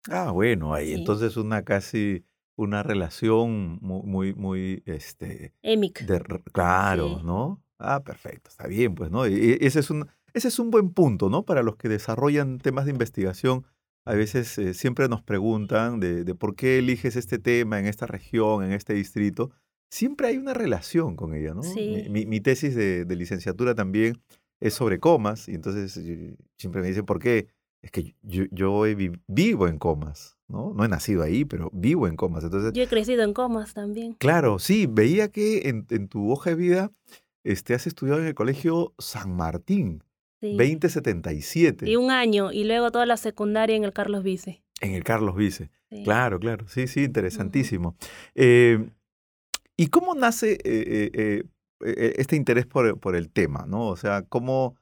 Ah, 0.09 0.31
bueno, 0.31 0.73
ahí 0.73 0.87
Sí. 0.89 0.93
entonces 0.93 1.35
una 1.37 1.63
casi 1.63 2.25
una 2.57 2.83
relación 2.83 3.79
muy, 3.81 4.03
muy, 4.03 4.33
muy, 4.33 4.83
este, 4.85 5.53
Emic. 5.61 6.05
de, 6.05 6.15
r- 6.17 6.43
claro, 6.53 7.17
Sí. 7.19 7.25
¿no? 7.25 7.61
Ah, 7.79 8.01
perfecto, 8.03 8.49
está 8.49 8.67
bien, 8.67 8.95
pues, 8.95 9.11
¿no? 9.11 9.25
Ese 9.25 9.79
es 9.79 9.89
un, 9.89 10.07
ese 10.33 10.47
es 10.47 10.59
un 10.59 10.71
buen 10.71 10.91
punto, 10.91 11.29
¿no? 11.29 11.43
Para 11.43 11.61
los 11.63 11.75
que 11.75 11.89
desarrollan 11.89 12.57
temas 12.59 12.85
de 12.85 12.91
investigación, 12.91 13.65
a 14.05 14.13
veces 14.13 14.57
eh, 14.57 14.73
siempre 14.73 15.07
nos 15.09 15.21
preguntan 15.23 15.99
de, 15.99 16.23
de 16.23 16.35
por 16.35 16.55
qué 16.55 16.77
eliges 16.79 17.15
este 17.15 17.39
tema 17.39 17.79
en 17.79 17.85
esta 17.85 18.05
región, 18.05 18.63
en 18.63 18.71
este 18.71 18.93
distrito. 18.93 19.51
Siempre 19.91 20.27
hay 20.27 20.37
una 20.37 20.53
relación 20.53 21.15
con 21.15 21.33
ella, 21.33 21.53
¿no? 21.53 21.61
Mi- 21.61 21.67
Sí. 21.73 22.05
Mi, 22.09 22.25
mi 22.25 22.39
tesis 22.41 22.75
de, 22.75 23.05
de 23.05 23.15
licenciatura 23.15 23.75
también 23.75 24.21
es 24.61 24.73
sobre 24.73 24.99
comas, 24.99 25.47
y 25.49 25.55
entonces 25.55 25.97
eh, 25.97 26.35
siempre 26.57 26.81
me 26.81 26.87
dicen, 26.87 27.05
¿por 27.05 27.19
qué? 27.19 27.47
Es 27.81 27.91
que 27.91 28.15
yo, 28.23 28.45
yo 28.51 28.83
vivo 29.27 29.67
en 29.67 29.77
comas, 29.77 30.37
¿no? 30.47 30.73
No 30.73 30.83
he 30.85 30.87
nacido 30.87 31.21
ahí, 31.21 31.45
pero 31.45 31.69
vivo 31.73 32.07
en 32.07 32.15
comas. 32.15 32.43
Entonces, 32.43 32.73
Yo 32.73 32.81
he 32.83 32.87
crecido 32.87 33.21
en 33.23 33.33
comas 33.33 33.73
también. 33.75 34.13
Claro, 34.13 34.57
sí, 34.59 34.87
veía 34.89 35.27
que 35.29 35.69
en, 35.69 35.85
en 35.89 36.07
tu 36.07 36.31
hoja 36.31 36.51
de 36.51 36.55
vida 36.55 36.91
este, 37.45 37.73
has 37.73 37.87
estudiado 37.87 38.19
en 38.19 38.27
el 38.27 38.35
colegio 38.35 38.93
San 38.99 39.33
Martín, 39.35 40.03
Sí. 40.41 40.51
2077, 40.57 41.89
Y 41.89 41.95
un 41.95 42.11
año, 42.11 42.51
y 42.51 42.65
luego 42.65 42.91
toda 42.91 43.05
la 43.05 43.15
secundaria 43.17 43.75
en 43.77 43.85
el 43.85 43.93
Carlos 43.93 44.21
Vice. 44.23 44.61
en 44.81 44.91
el 44.93 45.03
Carlos 45.05 45.35
Vice. 45.35 45.71
Sí. 45.89 46.03
Claro, 46.03 46.39
claro, 46.39 46.67
sí, 46.67 46.87
sí, 46.87 47.03
interesantísimo. 47.05 47.95
Eh, 48.35 48.89
¿Y 49.77 49.87
cómo 49.87 50.13
nace 50.13 50.53
eh, 50.53 50.59
eh, 51.13 51.43
eh, 51.85 52.13
este 52.17 52.35
interés 52.35 52.65
por, 52.65 52.99
por 52.99 53.15
el 53.15 53.29
tema? 53.29 53.65
¿no? 53.67 53.87
O 53.87 53.95
sea, 53.95 54.23
¿cómo 54.23 54.75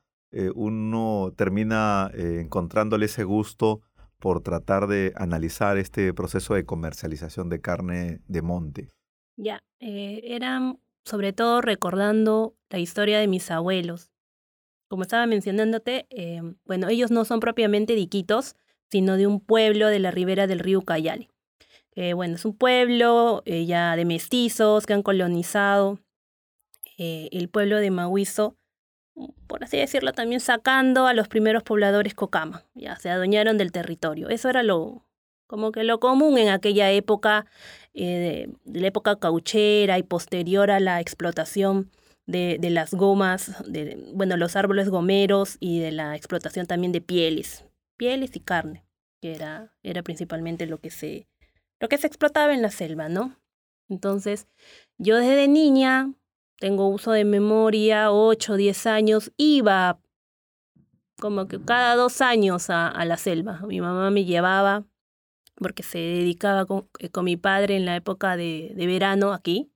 uno 0.56 1.32
termina 1.36 2.10
encontrándole 2.16 3.06
ese 3.06 3.24
gusto 3.24 3.82
por 4.18 4.42
tratar 4.42 4.88
de 4.88 5.14
analizar 5.16 5.78
este 5.78 6.12
proceso 6.14 6.56
de 6.56 6.66
comercialización 6.66 7.50
de 7.50 7.62
carne 7.62 8.20
de 8.28 8.42
monte? 8.42 8.90
Ya, 9.38 9.64
eh, 9.80 10.22
eran 10.24 10.80
sobre 11.06 11.34
todo 11.34 11.62
recordando 11.62 12.56
la 12.70 12.80
historia 12.80 13.20
de 13.20 13.28
mis 13.28 13.52
abuelos. 13.52 14.12
Como 14.88 15.04
estaba 15.04 15.26
mencionándote, 15.26 16.08
eh, 16.10 16.42
bueno, 16.66 16.88
ellos 16.90 17.12
no 17.12 17.26
son 17.26 17.40
propiamente 17.40 17.94
de 17.94 18.02
Iquitos, 18.02 18.56
sino 18.90 19.18
de 19.18 19.28
un 19.28 19.40
pueblo 19.40 19.88
de 19.88 20.00
la 20.00 20.12
ribera 20.12 20.48
del 20.48 20.60
río 20.60 20.80
Ucayali. 20.80 21.30
Eh, 21.96 22.14
bueno, 22.14 22.36
es 22.36 22.46
un 22.46 22.56
pueblo 22.56 23.44
eh, 23.46 23.66
ya 23.66 23.96
de 23.96 24.06
mestizos 24.06 24.86
que 24.86 24.94
han 24.94 25.04
colonizado 25.04 26.00
el 26.96 27.50
pueblo 27.50 27.80
de 27.80 27.92
Mahuizo, 27.92 28.56
por 29.48 29.64
así 29.64 29.78
decirlo, 29.78 30.14
también 30.14 30.40
sacando 30.40 31.06
a 31.06 31.14
los 31.14 31.28
primeros 31.28 31.64
pobladores 31.64 32.14
Cocama. 32.14 32.64
Ya 32.76 32.96
se 32.96 33.10
adueñaron 33.10 33.58
del 33.58 33.72
territorio. 33.72 34.30
Eso 34.30 34.50
era 34.50 34.64
lo, 34.64 35.03
como 35.54 35.72
que 35.72 35.84
lo 35.84 36.00
común 36.00 36.40
en 36.40 36.50
aquella 36.50 36.90
época 36.90 37.46
eh, 37.94 38.50
de, 38.66 38.80
la 38.80 38.88
época 38.88 39.20
cauchera 39.20 40.00
y 40.00 40.02
posterior 40.02 40.72
a 40.72 40.80
la 40.80 41.00
explotación 41.00 41.92
de, 42.26 42.58
de 42.60 42.72
las 42.72 42.92
gomas, 42.92 43.64
de, 43.68 44.04
bueno, 44.16 44.36
los 44.36 44.56
árboles 44.56 44.90
gomeros 44.90 45.58
y 45.60 45.80
de 45.80 45.92
la 45.92 46.16
explotación 46.16 46.66
también 46.66 46.92
de 46.92 47.02
pieles, 47.02 47.66
pieles 47.98 48.36
y 48.36 48.40
carne, 48.40 48.84
que 49.22 49.36
era, 49.36 49.72
era 49.84 50.02
principalmente 50.02 50.66
lo 50.66 50.80
que 50.80 50.90
se, 50.90 51.28
lo 51.80 51.88
que 51.88 52.00
se 52.00 52.08
explotaba 52.08 52.56
en 52.56 52.64
la 52.64 52.72
selva, 52.72 53.08
¿no? 53.08 53.40
Entonces, 53.90 54.48
yo 54.98 55.18
desde 55.18 55.48
niña, 55.48 56.12
tengo 56.58 56.88
uso 56.88 57.12
de 57.12 57.26
memoria, 57.26 58.12
8, 58.12 58.56
10 58.56 58.88
años, 58.88 59.32
iba 59.38 60.00
como 61.20 61.48
que 61.48 61.64
cada 61.64 61.96
dos 61.96 62.22
años 62.22 62.72
a, 62.72 62.88
a 62.88 63.06
la 63.06 63.18
selva. 63.18 63.62
Mi 63.68 63.82
mamá 63.82 64.10
me 64.10 64.26
llevaba 64.26 64.84
porque 65.56 65.84
se 65.84 65.98
dedicaba 65.98 66.66
con, 66.66 66.90
eh, 67.00 67.10
con 67.10 67.26
mi 67.26 67.38
padre 67.38 67.76
en 67.76 67.86
la 67.86 67.96
época 67.96 68.38
de, 68.38 68.74
de 68.76 68.88
verano 68.88 69.34
aquí. 69.34 69.72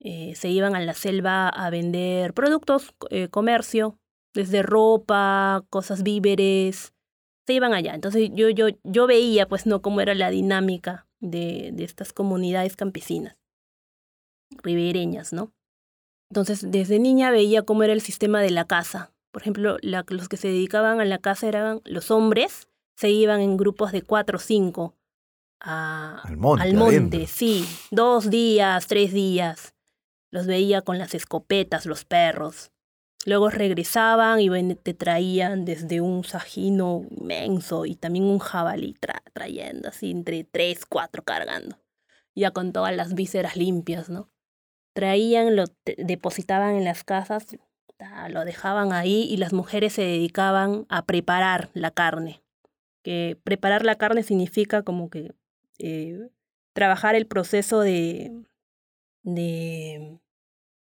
Eh, 0.00 0.34
se 0.36 0.48
iban 0.48 0.76
a 0.76 0.80
la 0.80 0.94
selva 0.94 1.48
a 1.48 1.70
vender 1.70 2.32
productos, 2.32 2.94
eh, 3.10 3.28
comercio, 3.28 3.98
desde 4.32 4.62
ropa, 4.62 5.64
cosas 5.70 6.02
víveres, 6.02 6.92
se 7.46 7.54
iban 7.54 7.74
allá. 7.74 7.94
Entonces 7.94 8.30
yo, 8.32 8.48
yo, 8.50 8.66
yo 8.84 9.06
veía 9.06 9.48
pues 9.48 9.66
no 9.66 9.82
cómo 9.82 10.00
era 10.00 10.14
la 10.14 10.30
dinámica 10.30 11.08
de, 11.18 11.70
de 11.72 11.84
estas 11.84 12.12
comunidades 12.12 12.76
campesinas, 12.76 13.36
ribereñas, 14.62 15.32
¿no? 15.32 15.52
Entonces 16.30 16.70
desde 16.70 16.98
niña 16.98 17.30
veía 17.30 17.62
cómo 17.62 17.82
era 17.82 17.92
el 17.92 18.02
sistema 18.02 18.40
de 18.40 18.50
la 18.50 18.66
casa. 18.66 19.12
Por 19.32 19.42
ejemplo, 19.42 19.78
los 19.82 20.28
que 20.28 20.36
se 20.36 20.48
dedicaban 20.48 21.00
a 21.00 21.04
la 21.04 21.18
casa 21.18 21.48
eran 21.48 21.80
los 21.84 22.10
hombres, 22.10 22.68
se 22.98 23.10
iban 23.10 23.40
en 23.40 23.56
grupos 23.56 23.92
de 23.92 24.02
cuatro 24.02 24.38
o 24.38 24.40
cinco 24.40 24.96
a, 25.60 26.20
Al 26.24 26.36
monte, 26.36 26.64
al 26.64 26.74
monte, 26.74 26.96
adentro. 26.96 27.26
sí, 27.28 27.64
dos 27.92 28.28
días, 28.28 28.86
tres 28.88 29.12
días. 29.12 29.74
Los 30.32 30.46
veía 30.46 30.82
con 30.82 30.98
las 30.98 31.14
escopetas, 31.14 31.86
los 31.86 32.04
perros. 32.04 32.72
Luego 33.24 33.50
regresaban 33.50 34.40
y 34.40 34.74
te 34.74 34.94
traían 34.94 35.64
desde 35.64 36.00
un 36.00 36.24
sajino 36.24 37.04
inmenso 37.10 37.86
y 37.86 37.94
también 37.94 38.24
un 38.24 38.38
jabalí 38.40 38.94
tra- 39.00 39.22
trayendo 39.32 39.88
así 39.88 40.10
entre 40.10 40.42
tres, 40.44 40.84
cuatro 40.84 41.22
cargando. 41.22 41.78
Ya 42.34 42.50
con 42.50 42.72
todas 42.72 42.94
las 42.94 43.14
vísceras 43.14 43.56
limpias, 43.56 44.08
¿no? 44.08 44.28
Traían, 44.92 45.54
lo 45.56 45.64
depositaban 45.98 46.74
en 46.76 46.84
las 46.84 47.04
casas, 47.04 47.46
lo 48.28 48.44
dejaban 48.44 48.92
ahí 48.92 49.22
y 49.30 49.36
las 49.36 49.52
mujeres 49.52 49.92
se 49.92 50.02
dedicaban 50.02 50.86
a 50.88 51.04
preparar 51.06 51.70
la 51.74 51.90
carne. 51.92 52.42
Que 53.08 53.38
preparar 53.42 53.86
la 53.86 53.94
carne 53.94 54.22
significa 54.22 54.82
como 54.82 55.08
que 55.08 55.32
eh, 55.78 56.28
trabajar 56.74 57.14
el 57.14 57.26
proceso 57.26 57.80
de, 57.80 58.30
de 59.22 60.18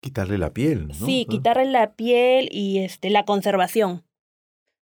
Quitarle 0.01 0.39
la 0.39 0.55
piel, 0.55 0.89
¿no? 0.89 0.95
Sí, 0.95 1.27
Ah. 1.29 1.31
quitarle 1.31 1.67
la 1.67 1.93
piel 1.97 2.49
y 2.51 2.79
este, 2.79 3.11
la 3.11 3.27
conservación. 3.27 4.05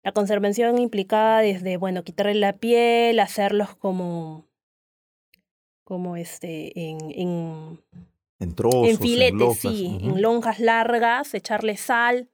La 0.04 0.12
conservación 0.12 0.78
implicaba 0.78 1.40
desde, 1.40 1.76
bueno, 1.78 2.04
quitarle 2.04 2.36
la 2.36 2.52
piel, 2.58 3.18
hacerlos 3.18 3.74
como, 3.74 4.46
como 5.82 6.16
este, 6.16 6.78
en, 6.80 6.98
en, 7.10 7.80
En 8.38 8.54
trozos, 8.54 8.88
en 8.88 8.98
filetes, 8.98 9.58
sí, 9.58 9.98
en 10.00 10.22
lonjas 10.22 10.60
largas, 10.60 11.34
echarle 11.34 11.76
sal, 11.76 12.28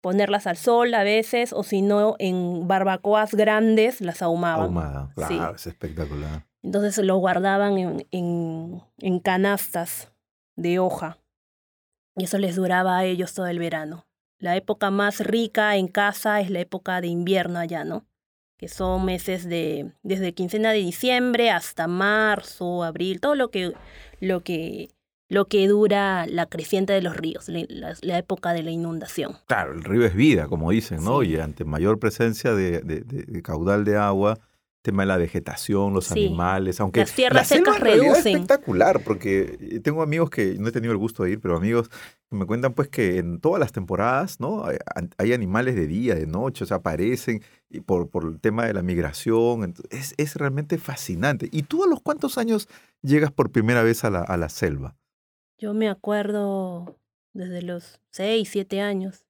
ponerlas 0.00 0.46
al 0.46 0.56
sol 0.56 0.94
a 0.94 1.02
veces, 1.02 1.52
o 1.52 1.62
si 1.62 1.82
no, 1.82 2.16
en 2.18 2.68
barbacoas 2.68 3.34
grandes 3.34 4.00
las 4.00 4.22
ahumaban. 4.22 4.66
Ahumada, 4.66 5.12
Sí. 5.28 5.36
claro, 5.36 5.56
es 5.56 5.66
espectacular. 5.66 6.46
Entonces 6.62 6.98
lo 7.04 7.16
guardaban 7.16 7.78
en, 7.78 8.06
en, 8.10 8.82
en 8.98 9.18
canastas 9.20 10.12
de 10.56 10.78
hoja. 10.78 11.18
Y 12.16 12.24
eso 12.24 12.38
les 12.38 12.56
duraba 12.56 12.98
a 12.98 13.04
ellos 13.04 13.32
todo 13.34 13.46
el 13.46 13.58
verano. 13.58 14.06
La 14.40 14.56
época 14.56 14.90
más 14.90 15.20
rica 15.20 15.76
en 15.76 15.88
casa 15.88 16.40
es 16.40 16.50
la 16.50 16.60
época 16.60 17.00
de 17.00 17.08
invierno 17.08 17.58
allá, 17.58 17.84
¿no? 17.84 18.04
que 18.56 18.66
son 18.66 19.04
meses 19.04 19.48
de 19.48 19.92
desde 20.02 20.34
quincena 20.34 20.72
de 20.72 20.78
diciembre 20.78 21.52
hasta 21.52 21.86
marzo, 21.86 22.82
abril, 22.82 23.20
todo 23.20 23.36
lo 23.36 23.52
que 23.52 23.72
lo 24.18 24.42
que 24.42 24.90
lo 25.28 25.46
que 25.46 25.68
dura 25.68 26.26
la 26.26 26.46
creciente 26.46 26.92
de 26.92 27.02
los 27.02 27.16
ríos, 27.16 27.48
la, 27.48 28.18
época 28.18 28.52
de 28.52 28.62
la 28.62 28.70
inundación. 28.70 29.36
Claro, 29.46 29.74
el 29.74 29.84
río 29.84 30.04
es 30.04 30.14
vida, 30.14 30.46
como 30.46 30.70
dicen, 30.70 31.04
¿no? 31.04 31.22
Y 31.22 31.36
ante 31.36 31.64
mayor 31.64 31.98
presencia 31.98 32.54
de, 32.54 32.80
de, 32.80 33.42
caudal 33.42 33.84
de 33.84 33.96
agua, 33.96 34.38
tema 34.80 35.02
de 35.02 35.08
la 35.08 35.18
vegetación, 35.18 35.92
los 35.92 36.10
animales, 36.12 36.80
aunque 36.80 37.00
las 37.00 37.12
tierras 37.12 37.46
secas 37.46 37.78
reducen. 37.78 38.10
Es 38.10 38.26
espectacular, 38.26 39.02
porque 39.04 39.80
tengo 39.84 40.02
amigos 40.02 40.30
que 40.30 40.54
no 40.58 40.68
he 40.68 40.72
tenido 40.72 40.92
el 40.92 40.98
gusto 40.98 41.24
de 41.24 41.32
ir, 41.32 41.40
pero 41.40 41.56
amigos 41.56 41.90
que 42.30 42.36
me 42.36 42.46
cuentan 42.46 42.72
pues 42.72 42.88
que 42.88 43.18
en 43.18 43.38
todas 43.38 43.60
las 43.60 43.72
temporadas, 43.72 44.40
¿no? 44.40 44.64
Hay, 45.18 45.32
animales 45.34 45.74
de 45.74 45.86
día, 45.86 46.14
de 46.14 46.26
noche, 46.26 46.64
o 46.64 46.66
sea, 46.66 46.78
aparecen 46.78 47.42
y 47.68 47.80
por, 47.80 48.08
por 48.08 48.24
el 48.24 48.40
tema 48.40 48.64
de 48.64 48.72
la 48.72 48.82
migración, 48.82 49.74
es, 49.90 50.14
es 50.16 50.36
realmente 50.36 50.78
fascinante. 50.78 51.50
¿Y 51.52 51.64
tú 51.64 51.84
a 51.84 51.86
los 51.86 52.00
cuántos 52.00 52.38
años 52.38 52.66
llegas 53.02 53.30
por 53.30 53.50
primera 53.50 53.82
vez 53.82 54.04
a 54.04 54.10
la, 54.10 54.20
a 54.20 54.38
la 54.38 54.48
selva? 54.48 54.96
Yo 55.58 55.74
me 55.74 55.88
acuerdo 55.88 56.98
desde 57.34 57.62
los 57.62 58.00
seis, 58.10 58.48
siete 58.50 58.80
años. 58.80 59.24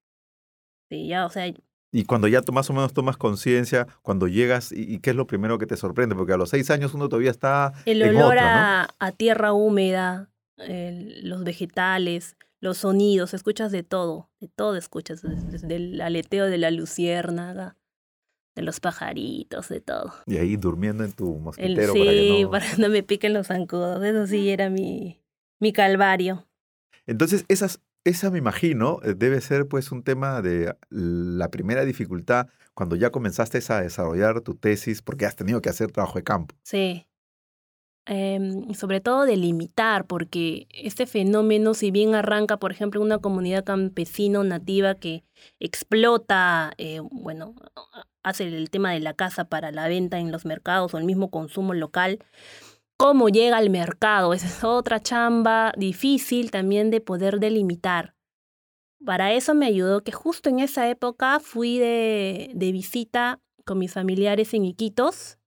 Sí, 0.90 1.08
ya, 1.08 1.24
o 1.24 1.30
sea. 1.30 1.52
Y 1.90 2.04
cuando 2.04 2.28
ya 2.28 2.42
más 2.52 2.68
o 2.68 2.74
menos 2.74 2.92
tomas 2.92 3.16
conciencia, 3.16 3.86
cuando 4.02 4.28
llegas, 4.28 4.72
y, 4.72 4.98
qué 4.98 5.10
es 5.10 5.16
lo 5.16 5.26
primero 5.26 5.58
que 5.58 5.66
te 5.66 5.76
sorprende? 5.76 6.14
Porque 6.14 6.34
a 6.34 6.36
los 6.36 6.50
seis 6.50 6.70
años 6.70 6.92
uno 6.92 7.08
todavía 7.08 7.30
está. 7.30 7.72
El 7.86 8.02
olor 8.02 8.38
a, 8.38 8.88
a, 8.98 9.12
tierra 9.12 9.54
húmeda, 9.54 10.30
los 10.58 11.44
vegetales, 11.44 12.36
los 12.60 12.78
sonidos, 12.78 13.32
escuchas 13.32 13.72
de 13.72 13.82
todo, 13.82 14.28
de 14.40 14.48
todo 14.48 14.76
escuchas, 14.76 15.22
desde 15.22 15.76
el 15.76 16.00
aleteo 16.02 16.44
de 16.46 16.58
la 16.58 16.70
luciérnaga, 16.70 17.76
de 18.54 18.62
los 18.62 18.80
pajaritos, 18.80 19.68
de 19.70 19.80
todo. 19.80 20.12
Y 20.26 20.36
ahí 20.36 20.56
durmiendo 20.56 21.04
en 21.04 21.12
tu 21.12 21.38
mosquitero. 21.38 21.94
sí, 21.94 22.00
para 22.00 22.12
que 22.12 22.42
no... 22.42 22.50
para 22.50 22.70
que 22.70 22.82
no 22.82 22.88
me 22.90 23.02
piquen 23.02 23.32
los 23.32 23.46
zancudos, 23.46 24.04
eso 24.04 24.26
sí 24.26 24.50
era 24.50 24.68
mi, 24.68 25.22
mi 25.58 25.72
calvario. 25.72 26.46
Entonces, 27.06 27.44
esas, 27.48 27.80
esa 28.04 28.30
me 28.30 28.38
imagino 28.38 29.00
eh, 29.02 29.14
debe 29.16 29.40
ser 29.40 29.66
pues 29.66 29.92
un 29.92 30.02
tema 30.02 30.42
de 30.42 30.74
la 30.90 31.50
primera 31.50 31.84
dificultad 31.84 32.48
cuando 32.74 32.96
ya 32.96 33.10
comenzaste 33.10 33.60
a 33.72 33.80
desarrollar 33.80 34.40
tu 34.40 34.54
tesis 34.54 35.02
porque 35.02 35.26
has 35.26 35.36
tenido 35.36 35.60
que 35.60 35.68
hacer 35.68 35.90
trabajo 35.90 36.18
de 36.18 36.24
campo. 36.24 36.54
Sí. 36.62 37.06
Eh, 38.10 38.38
sobre 38.74 39.02
todo 39.02 39.26
delimitar, 39.26 40.06
porque 40.06 40.66
este 40.70 41.06
fenómeno, 41.06 41.74
si 41.74 41.90
bien 41.90 42.14
arranca, 42.14 42.56
por 42.56 42.72
ejemplo, 42.72 43.02
una 43.02 43.18
comunidad 43.18 43.64
campesino 43.64 44.44
nativa 44.44 44.94
que 44.94 45.24
explota, 45.60 46.72
eh, 46.78 47.00
bueno, 47.10 47.54
hace 48.22 48.44
el 48.44 48.70
tema 48.70 48.92
de 48.92 49.00
la 49.00 49.12
casa 49.12 49.44
para 49.44 49.72
la 49.72 49.88
venta 49.88 50.18
en 50.18 50.32
los 50.32 50.46
mercados 50.46 50.94
o 50.94 50.98
el 50.98 51.04
mismo 51.04 51.30
consumo 51.30 51.74
local, 51.74 52.20
cómo 52.98 53.28
llega 53.30 53.56
al 53.56 53.70
mercado. 53.70 54.34
Esa 54.34 54.46
es 54.48 54.62
otra 54.64 55.00
chamba 55.00 55.72
difícil 55.78 56.50
también 56.50 56.90
de 56.90 57.00
poder 57.00 57.40
delimitar. 57.40 58.14
Para 59.04 59.32
eso 59.32 59.54
me 59.54 59.66
ayudó 59.66 60.02
que 60.02 60.12
justo 60.12 60.50
en 60.50 60.58
esa 60.58 60.88
época 60.90 61.40
fui 61.40 61.78
de, 61.78 62.50
de 62.54 62.72
visita 62.72 63.40
con 63.64 63.78
mis 63.78 63.92
familiares 63.92 64.52
en 64.54 64.64
Iquitos 64.64 65.38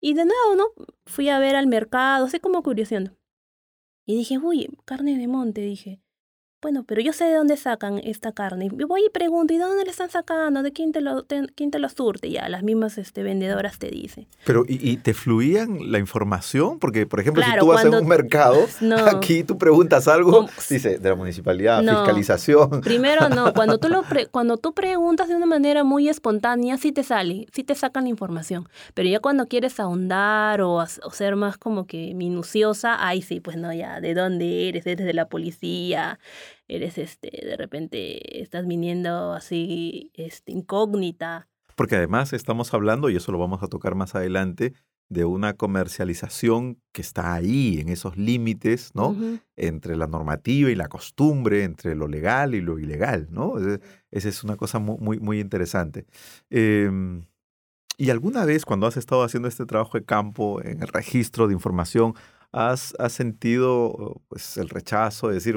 y 0.00 0.14
de 0.14 0.24
nuevo, 0.24 0.54
¿no? 0.56 0.86
Fui 1.04 1.28
a 1.28 1.38
ver 1.38 1.56
al 1.56 1.66
mercado, 1.66 2.26
así 2.26 2.38
como 2.38 2.62
curioseando. 2.62 3.16
Y 4.06 4.16
dije, 4.16 4.38
uy, 4.38 4.68
carne 4.84 5.18
de 5.18 5.26
monte, 5.26 5.60
dije. 5.60 6.00
Bueno, 6.62 6.84
pero 6.86 7.00
yo 7.00 7.14
sé 7.14 7.24
de 7.24 7.36
dónde 7.36 7.56
sacan 7.56 8.02
esta 8.04 8.32
carne. 8.32 8.66
Y 8.66 8.84
voy 8.84 9.06
y 9.06 9.08
pregunto, 9.08 9.54
¿y 9.54 9.56
de 9.56 9.64
dónde 9.64 9.84
le 9.84 9.90
están 9.90 10.10
sacando? 10.10 10.62
¿De 10.62 10.72
quién 10.72 10.92
te 10.92 11.00
lo, 11.00 11.24
quién 11.54 11.70
te 11.70 11.78
lo 11.78 11.88
surte? 11.88 12.30
Ya, 12.30 12.50
las 12.50 12.62
mismas 12.62 12.98
este, 12.98 13.22
vendedoras 13.22 13.78
te 13.78 13.88
dicen. 13.88 14.26
Pero, 14.44 14.64
¿y, 14.68 14.98
te 14.98 15.14
fluían 15.14 15.90
la 15.90 15.98
información? 15.98 16.78
Porque, 16.78 17.06
por 17.06 17.18
ejemplo, 17.20 17.42
si 17.42 17.58
tú 17.58 17.68
vas 17.68 17.82
a 17.82 17.88
un 17.88 18.06
mercado, 18.06 18.66
aquí 19.06 19.42
tú 19.42 19.56
preguntas 19.56 20.06
algo, 20.06 20.48
dice, 20.68 20.98
de 20.98 21.08
la 21.08 21.14
municipalidad, 21.14 21.80
fiscalización. 21.80 22.80
Primero, 22.82 23.30
no. 23.30 23.54
Cuando 23.54 23.78
tú, 23.78 23.88
lo 23.88 24.04
cuando 24.30 24.58
tú 24.58 24.74
preguntas 24.74 25.28
de 25.28 25.36
una 25.36 25.46
manera 25.46 25.82
muy 25.82 26.10
espontánea, 26.10 26.76
sí 26.76 26.92
te 26.92 27.04
sale, 27.04 27.46
sí 27.54 27.64
te 27.64 27.74
sacan 27.74 28.04
la 28.04 28.10
información. 28.10 28.68
Pero 28.92 29.08
ya 29.08 29.20
cuando 29.20 29.46
quieres 29.48 29.80
ahondar 29.80 30.60
o, 30.60 30.74
o 30.74 31.10
ser 31.10 31.36
más 31.36 31.56
como 31.56 31.86
que 31.86 32.12
minuciosa, 32.14 33.06
ahí 33.06 33.22
sí, 33.22 33.40
pues 33.40 33.56
no, 33.56 33.72
ya, 33.72 34.02
¿de 34.02 34.12
dónde 34.12 34.68
eres? 34.68 34.86
¿Eres 34.86 35.06
de 35.06 35.14
la 35.14 35.26
policía? 35.26 36.18
Eres 36.70 36.98
este, 36.98 37.30
de 37.44 37.56
repente 37.56 38.40
estás 38.40 38.66
viniendo 38.66 39.32
así 39.32 40.12
este, 40.14 40.52
incógnita. 40.52 41.48
Porque 41.74 41.96
además 41.96 42.32
estamos 42.32 42.72
hablando, 42.74 43.10
y 43.10 43.16
eso 43.16 43.32
lo 43.32 43.38
vamos 43.38 43.62
a 43.62 43.68
tocar 43.68 43.94
más 43.94 44.14
adelante, 44.14 44.74
de 45.08 45.24
una 45.24 45.54
comercialización 45.54 46.80
que 46.92 47.02
está 47.02 47.34
ahí, 47.34 47.80
en 47.80 47.88
esos 47.88 48.16
límites, 48.16 48.92
¿no? 48.94 49.16
Entre 49.56 49.96
la 49.96 50.06
normativa 50.06 50.70
y 50.70 50.76
la 50.76 50.88
costumbre, 50.88 51.64
entre 51.64 51.96
lo 51.96 52.06
legal 52.06 52.54
y 52.54 52.60
lo 52.60 52.78
ilegal, 52.78 53.26
¿no? 53.30 53.54
Esa 54.12 54.28
es 54.28 54.44
una 54.44 54.56
cosa 54.56 54.78
muy, 54.78 55.18
muy 55.18 55.40
interesante. 55.40 56.06
Em, 56.48 57.26
¿Y 57.98 58.10
alguna 58.10 58.44
vez 58.44 58.64
cuando 58.64 58.86
has 58.86 58.96
estado 58.96 59.24
haciendo 59.24 59.48
este 59.48 59.66
trabajo 59.66 59.98
de 59.98 60.04
campo, 60.04 60.62
en 60.62 60.80
el 60.82 60.88
registro 60.88 61.48
de 61.48 61.54
información, 61.54 62.14
has, 62.52 62.94
has 62.98 63.12
sentido 63.12 64.22
pues, 64.28 64.56
el 64.58 64.68
rechazo 64.68 65.28
de 65.28 65.34
decir, 65.34 65.56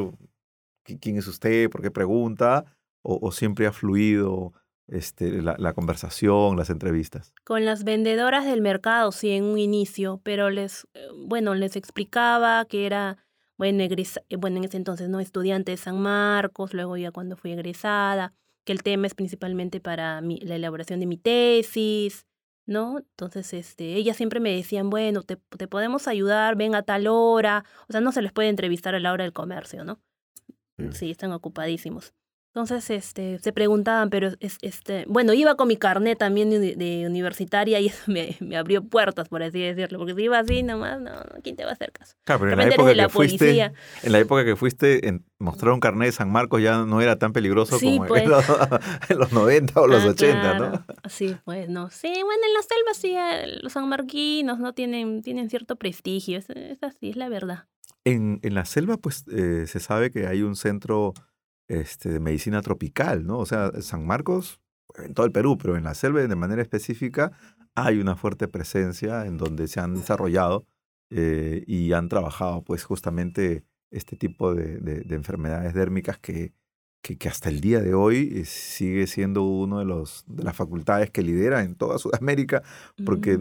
quién 0.83 1.17
es 1.17 1.27
usted, 1.27 1.69
por 1.69 1.81
qué 1.81 1.91
pregunta, 1.91 2.65
o, 3.01 3.31
siempre 3.31 3.67
ha 3.67 3.73
fluido 3.73 4.53
este, 4.87 5.41
la, 5.41 5.73
conversación, 5.73 6.55
las 6.57 6.69
entrevistas? 6.69 7.33
Con 7.43 7.65
las 7.65 7.83
vendedoras 7.83 8.45
del 8.45 8.61
mercado, 8.61 9.11
sí, 9.11 9.31
en 9.31 9.43
un 9.43 9.59
inicio, 9.59 10.21
pero 10.23 10.49
les, 10.49 10.87
eh, 10.93 11.07
bueno, 11.17 11.53
les 11.53 11.75
explicaba 11.75 12.63
que 12.65 12.85
era, 12.85 13.17
bueno, 13.57 13.83
eh, 13.83 14.37
bueno, 14.37 14.57
en 14.57 14.63
ese 14.63 14.77
entonces, 14.77 15.09
¿no? 15.09 15.19
Estudiante 15.19 15.71
de 15.71 15.77
San 15.77 15.99
Marcos, 15.99 16.73
luego 16.73 16.95
ya 16.95 17.11
cuando 17.11 17.35
fui 17.35 17.51
egresada, 17.51 18.33
que 18.63 18.71
el 18.71 18.83
tema 18.83 19.07
es 19.07 19.15
principalmente 19.15 19.81
para 19.81 20.21
la 20.21 20.55
elaboración 20.55 21.01
de 21.01 21.05
mi 21.05 21.17
tesis, 21.17 22.25
¿no? 22.65 22.99
Entonces, 22.99 23.53
este, 23.53 23.95
ellas 23.95 24.15
siempre 24.15 24.39
me 24.39 24.55
decían, 24.55 24.89
bueno, 24.89 25.23
te, 25.23 25.35
te 25.35 25.67
podemos 25.67 26.07
ayudar, 26.07 26.55
ven 26.55 26.75
a 26.75 26.83
tal 26.83 27.07
hora, 27.07 27.65
o 27.89 27.91
sea, 27.91 27.99
no 27.99 28.13
se 28.13 28.21
les 28.21 28.31
puede 28.31 28.47
entrevistar 28.49 28.95
a 28.95 28.99
la 29.01 29.11
hora 29.11 29.25
del 29.25 29.33
comercio, 29.33 29.83
¿no? 29.83 29.99
Sí, 30.91 31.11
están 31.11 31.31
ocupadísimos. 31.31 32.13
Entonces, 32.55 32.87
este, 32.91 33.39
se 33.39 33.51
preguntaban, 33.51 34.11
pero 34.11 34.29
este, 34.39 35.05
bueno, 35.07 35.33
iba 35.33 35.55
con 35.55 35.67
mi 35.67 35.75
carnet 35.75 36.19
también 36.19 36.51
de, 36.51 37.03
universitaria 37.07 37.79
y 37.79 37.87
eso 37.87 38.03
me, 38.11 38.37
me, 38.41 38.57
abrió 38.57 38.83
puertas, 38.83 39.27
por 39.27 39.41
así 39.41 39.59
decirlo, 39.59 39.97
porque 39.97 40.13
si 40.13 40.21
iba 40.21 40.37
así 40.37 40.61
nomás, 40.61 41.01
no, 41.01 41.13
¿quién 41.41 41.55
te 41.55 41.63
va 41.63 41.71
a 41.71 41.73
hacer 41.73 41.91
caso? 41.91 42.15
Claro, 42.23 42.41
pero 42.41 42.51
en 42.51 42.59
la, 42.59 42.65
época 42.65 42.93
que 42.93 43.09
fuiste, 43.09 43.71
en 44.03 44.11
la 44.11 44.19
época 44.19 44.45
que 44.45 44.55
fuiste, 44.55 45.07
en, 45.07 45.25
mostrar 45.39 45.73
un 45.73 45.79
carnet 45.79 46.09
de 46.09 46.11
San 46.11 46.31
Marcos 46.31 46.61
ya 46.61 46.85
no 46.85 47.01
era 47.01 47.17
tan 47.17 47.33
peligroso 47.33 47.79
como 47.79 48.05
pues. 48.05 48.21
en, 49.09 49.17
los, 49.17 49.31
90 49.31 49.81
o 49.81 49.87
los 49.87 50.05
80, 50.05 50.51
ah, 50.51 50.59
¿no? 50.59 51.09
Sí, 51.09 51.35
pues, 51.45 51.69
no. 51.69 51.89
Sí, 51.89 52.09
bueno, 52.09 52.43
en 52.45 52.53
la 52.53 52.61
selva 52.61 52.93
sí, 52.93 53.15
eh, 53.17 53.61
los 53.63 53.73
sanmarquinos 53.73 54.59
no 54.59 54.73
tienen, 54.73 55.23
tienen 55.23 55.49
cierto 55.49 55.75
prestigio, 55.75 56.37
es, 56.37 56.51
es 56.51 56.83
así, 56.83 57.09
es 57.09 57.15
la 57.15 57.29
verdad. 57.29 57.65
En, 58.05 58.39
en 58.43 58.53
la 58.53 58.65
selva, 58.65 58.97
pues, 58.97 59.25
eh, 59.29 59.65
se 59.67 59.79
sabe 59.79 60.11
que 60.11 60.27
hay 60.27 60.41
un 60.41 60.55
centro 60.55 61.13
este, 61.67 62.09
de 62.09 62.19
medicina 62.19 62.61
tropical, 62.61 63.25
¿no? 63.25 63.39
O 63.39 63.45
sea, 63.45 63.71
San 63.81 64.05
Marcos, 64.05 64.59
en 64.97 65.13
todo 65.13 65.25
el 65.25 65.31
Perú, 65.31 65.57
pero 65.57 65.77
en 65.77 65.83
la 65.83 65.93
selva 65.93 66.21
de 66.21 66.35
manera 66.35 66.61
específica, 66.61 67.31
hay 67.75 67.99
una 67.99 68.15
fuerte 68.15 68.47
presencia 68.47 69.25
en 69.25 69.37
donde 69.37 69.67
se 69.67 69.79
han 69.79 69.95
desarrollado 69.95 70.65
eh, 71.09 71.63
y 71.65 71.93
han 71.93 72.09
trabajado, 72.09 72.63
pues, 72.63 72.83
justamente 72.83 73.63
este 73.91 74.17
tipo 74.17 74.53
de, 74.53 74.77
de, 74.79 75.15
enfermedades 75.15 75.73
dérmicas 75.73 76.17
que, 76.17 76.53
que, 77.01 77.17
que, 77.17 77.29
hasta 77.29 77.49
el 77.49 77.61
día 77.61 77.79
de 77.79 77.93
hoy 77.93 78.33
eh, 78.35 78.45
sigue 78.45 79.07
siendo 79.07 79.43
uno 79.43 79.79
de, 79.79 79.85
los, 79.85 80.23
de 80.27 80.43
las 80.43 80.55
facultades 80.55 81.11
que 81.11 81.21
lidera 81.21 81.63
en 81.63 81.75
toda 81.75 81.99
Sudamérica, 81.99 82.63
porque 83.05 83.37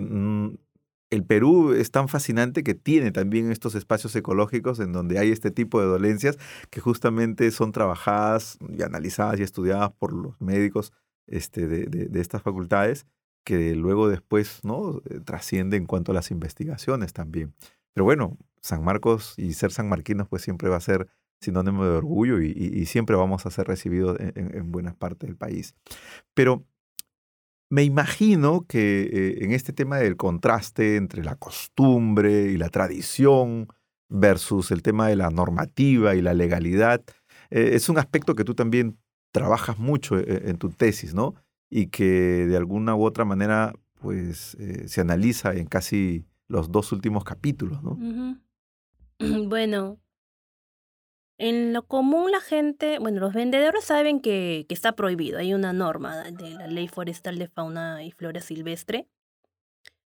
el 1.12 1.25
Perú 1.25 1.75
es 1.75 1.90
tan 1.90 2.09
fascinante 2.09 2.64
que 2.64 2.75
tiene 2.75 3.12
también 3.12 3.53
estos 3.53 3.75
espacios 3.75 4.16
ecológicos 4.16 4.81
en 4.81 4.92
donde 4.92 5.18
hay 5.18 5.31
este 5.31 5.51
tipo 5.51 5.79
de 5.79 5.87
dolencias 5.87 6.38
que 6.70 6.81
justamente 6.81 7.51
son 7.51 7.70
trabajadas 7.70 8.59
y 8.75 8.83
analizadas 8.83 9.38
y 9.38 9.42
estudiadas 9.42 9.92
por 9.92 10.14
los 10.14 10.40
médicos 10.40 10.94
este, 11.27 11.66
de, 11.66 12.18
estas 12.18 12.40
facultades 12.40 13.07
que 13.44 13.75
luego 13.75 14.09
después 14.09 14.61
¿no? 14.64 15.03
Eh, 15.11 15.20
trasciende 15.22 15.77
en 15.77 15.85
cuanto 15.85 16.12
a 16.12 16.14
las 16.14 16.31
investigaciones 16.31 17.12
también. 17.12 17.53
Pero 17.92 18.05
bueno, 18.05 18.38
San 18.62 18.83
Marcos 18.83 19.35
y 19.37 19.53
ser 19.53 19.70
sanmarquinos 19.70 20.29
pues 20.29 20.40
siempre 20.40 20.70
va 20.70 20.77
a 20.77 20.81
ser 20.81 21.09
sinónimo 21.42 21.85
de 21.85 21.90
orgullo 21.90 22.40
y, 22.40 22.87
siempre 22.87 23.16
vamos 23.16 23.44
a 23.44 23.51
ser 23.51 23.66
recibidos 23.66 24.18
en, 24.18 24.33
en 24.57 24.72
buenas 24.72 24.94
partes 24.94 25.29
del 25.29 25.37
país. 25.37 25.75
Pero 26.33 26.64
me 27.73 27.85
imagino 27.85 28.67
que 28.69 29.01
eh, 29.05 29.45
en 29.45 29.53
este 29.53 29.73
tema 29.73 29.97
del 29.97 30.19
contraste 30.19 30.97
entre 30.97 31.25
la 31.25 31.37
costumbre 31.37 32.53
y 32.53 32.59
la 32.59 32.69
tradición 32.69 33.67
versus 34.11 34.71
el 34.73 34.83
tema 34.83 35.09
de 35.09 35.17
la 35.17 35.31
normativa 35.31 36.15
y 36.15 36.21
la 36.21 36.35
legalidad, 36.35 37.03
eh, 37.49 37.71
es 37.73 37.89
un 37.89 37.97
aspecto 37.97 38.35
que 38.35 38.45
tú 38.45 38.55
también 38.55 38.99
trabajas 39.33 39.79
mucho 39.79 40.19
eh, 40.19 40.51
en 40.51 40.59
tu 40.59 40.69
tesis, 40.69 41.15
¿no? 41.15 41.35
Y 41.71 41.87
que 41.87 42.47
de 42.47 42.59
alguna 42.59 42.95
u 42.95 43.05
otra 43.05 43.25
manera 43.25 43.73
pues 44.03 44.55
se 44.85 45.01
analiza 45.01 45.55
en 45.55 45.65
casi 45.65 46.27
los 46.49 46.71
dos 46.71 46.93
últimos 46.93 47.25
capítulos, 47.25 47.83
¿no? 47.83 47.97
Bueno, 49.49 49.99
en 51.43 51.73
lo 51.73 51.83
común 51.83 52.31
la 52.31 52.41
gente, 52.41 53.01
bueno, 53.01 53.19
los 53.19 53.35
vendedores 53.35 53.83
saben 53.83 54.21
que, 54.21 54.65
que 54.69 54.75
está 54.75 54.93
prohibido, 54.93 55.41
hay 55.41 55.55
una 55.55 55.73
norma 55.73 56.23
de 56.23 56.51
la 56.51 56.69
ley 56.69 56.87
forestal 56.87 57.37
de 57.37 57.49
fauna 57.49 58.05
y 58.05 58.13
flora 58.13 58.41
silvestre, 58.41 59.09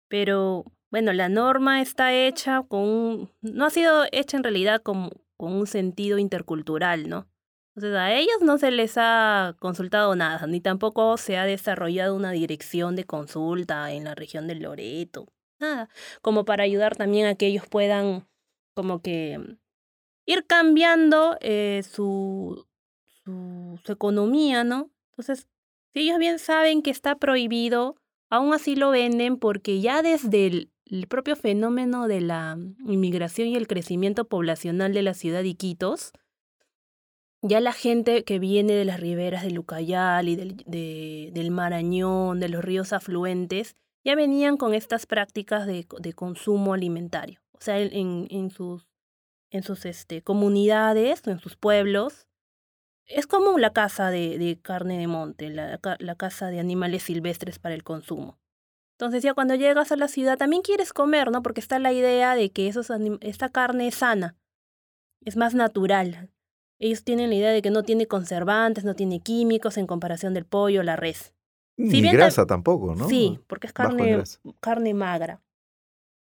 pero 0.08 0.66
bueno, 0.90 1.14
la 1.14 1.30
norma 1.30 1.80
está 1.80 2.12
hecha 2.12 2.62
con 2.68 2.82
un, 2.82 3.30
no 3.40 3.64
ha 3.64 3.70
sido 3.70 4.04
hecha 4.12 4.36
en 4.36 4.42
realidad 4.42 4.82
con, 4.82 5.08
con 5.38 5.54
un 5.54 5.66
sentido 5.66 6.18
intercultural, 6.18 7.08
¿no? 7.08 7.26
Entonces 7.74 7.98
a 7.98 8.12
ellos 8.12 8.36
no 8.42 8.58
se 8.58 8.70
les 8.70 8.98
ha 8.98 9.56
consultado 9.58 10.14
nada, 10.14 10.46
ni 10.46 10.60
tampoco 10.60 11.16
se 11.16 11.38
ha 11.38 11.46
desarrollado 11.46 12.14
una 12.14 12.32
dirección 12.32 12.94
de 12.94 13.04
consulta 13.04 13.90
en 13.92 14.04
la 14.04 14.14
región 14.14 14.48
del 14.48 14.60
Loreto, 14.60 15.28
nada, 15.58 15.88
como 16.20 16.44
para 16.44 16.64
ayudar 16.64 16.94
también 16.94 17.24
a 17.24 17.36
que 17.36 17.46
ellos 17.46 17.64
puedan 17.66 18.28
como 18.74 19.00
que 19.00 19.56
ir 20.32 20.46
cambiando 20.46 21.36
eh, 21.40 21.82
su, 21.88 22.66
su, 23.24 23.78
economía, 23.92 24.64
¿no? 24.64 24.90
Entonces, 25.10 25.48
si 25.92 26.00
ellos 26.00 26.18
bien 26.18 26.38
saben 26.38 26.82
que 26.82 26.90
está 26.90 27.16
prohibido, 27.16 27.96
aún 28.30 28.54
así 28.54 28.76
lo 28.76 28.90
venden 28.90 29.36
porque 29.36 29.80
ya 29.80 30.02
desde 30.02 30.46
el, 30.46 30.68
propio 31.08 31.36
fenómeno 31.36 32.06
de 32.06 32.20
la 32.20 32.58
inmigración 32.86 33.48
y 33.48 33.56
el 33.56 33.66
crecimiento 33.66 34.26
poblacional 34.26 34.92
de 34.92 35.00
la 35.00 35.14
ciudad 35.14 35.42
de 35.42 35.48
Iquitos, 35.48 36.12
ya 37.40 37.60
la 37.60 37.72
gente 37.72 38.24
que 38.24 38.38
viene 38.38 38.74
de 38.74 38.84
las 38.84 39.00
riberas 39.00 39.42
del 39.42 39.58
Ucayal 39.58 40.28
y 40.28 40.36
del, 40.36 40.56
de, 40.66 41.30
del 41.32 41.50
Marañón, 41.50 42.40
de 42.40 42.50
los 42.50 42.62
ríos 42.62 42.92
afluentes, 42.92 43.74
ya 44.04 44.14
venían 44.14 44.58
con 44.58 44.74
estas 44.74 45.06
prácticas 45.06 45.66
de, 45.66 45.86
de 45.98 46.12
consumo 46.12 46.74
alimentario. 46.74 47.40
O 47.52 47.60
sea, 47.60 47.80
en, 47.80 48.26
en 48.30 48.50
sus, 48.50 48.86
en 49.52 49.62
sus 49.62 49.84
este, 49.84 50.22
comunidades, 50.22 51.26
en 51.26 51.38
sus 51.38 51.56
pueblos, 51.56 52.26
es 53.06 53.26
común 53.26 53.60
la 53.60 53.72
caza 53.72 54.10
de, 54.10 54.38
de 54.38 54.58
carne 54.60 54.98
de 54.98 55.06
monte, 55.06 55.50
la, 55.50 55.78
la 55.98 56.14
caza 56.14 56.48
de 56.48 56.58
animales 56.58 57.04
silvestres 57.04 57.58
para 57.58 57.74
el 57.74 57.84
consumo. 57.84 58.38
Entonces 58.98 59.22
ya 59.22 59.34
cuando 59.34 59.54
llegas 59.54 59.92
a 59.92 59.96
la 59.96 60.08
ciudad 60.08 60.38
también 60.38 60.62
quieres 60.62 60.92
comer, 60.92 61.30
¿no? 61.30 61.42
Porque 61.42 61.60
está 61.60 61.78
la 61.78 61.92
idea 61.92 62.34
de 62.34 62.50
que 62.50 62.68
esos 62.68 62.90
esta 63.20 63.48
carne 63.48 63.88
es 63.88 63.96
sana, 63.96 64.36
es 65.24 65.36
más 65.36 65.54
natural. 65.54 66.30
Ellos 66.78 67.04
tienen 67.04 67.30
la 67.30 67.36
idea 67.36 67.50
de 67.50 67.62
que 67.62 67.70
no 67.70 67.82
tiene 67.82 68.06
conservantes, 68.06 68.84
no 68.84 68.94
tiene 68.94 69.20
químicos 69.20 69.76
en 69.76 69.86
comparación 69.86 70.34
del 70.34 70.46
pollo, 70.46 70.82
la 70.82 70.96
res. 70.96 71.34
Ni 71.76 71.90
si 71.90 72.02
grasa 72.02 72.46
tampoco, 72.46 72.94
¿no? 72.94 73.08
Sí, 73.08 73.40
porque 73.46 73.66
es 73.66 73.72
carne, 73.72 74.22
carne 74.60 74.94
magra. 74.94 75.42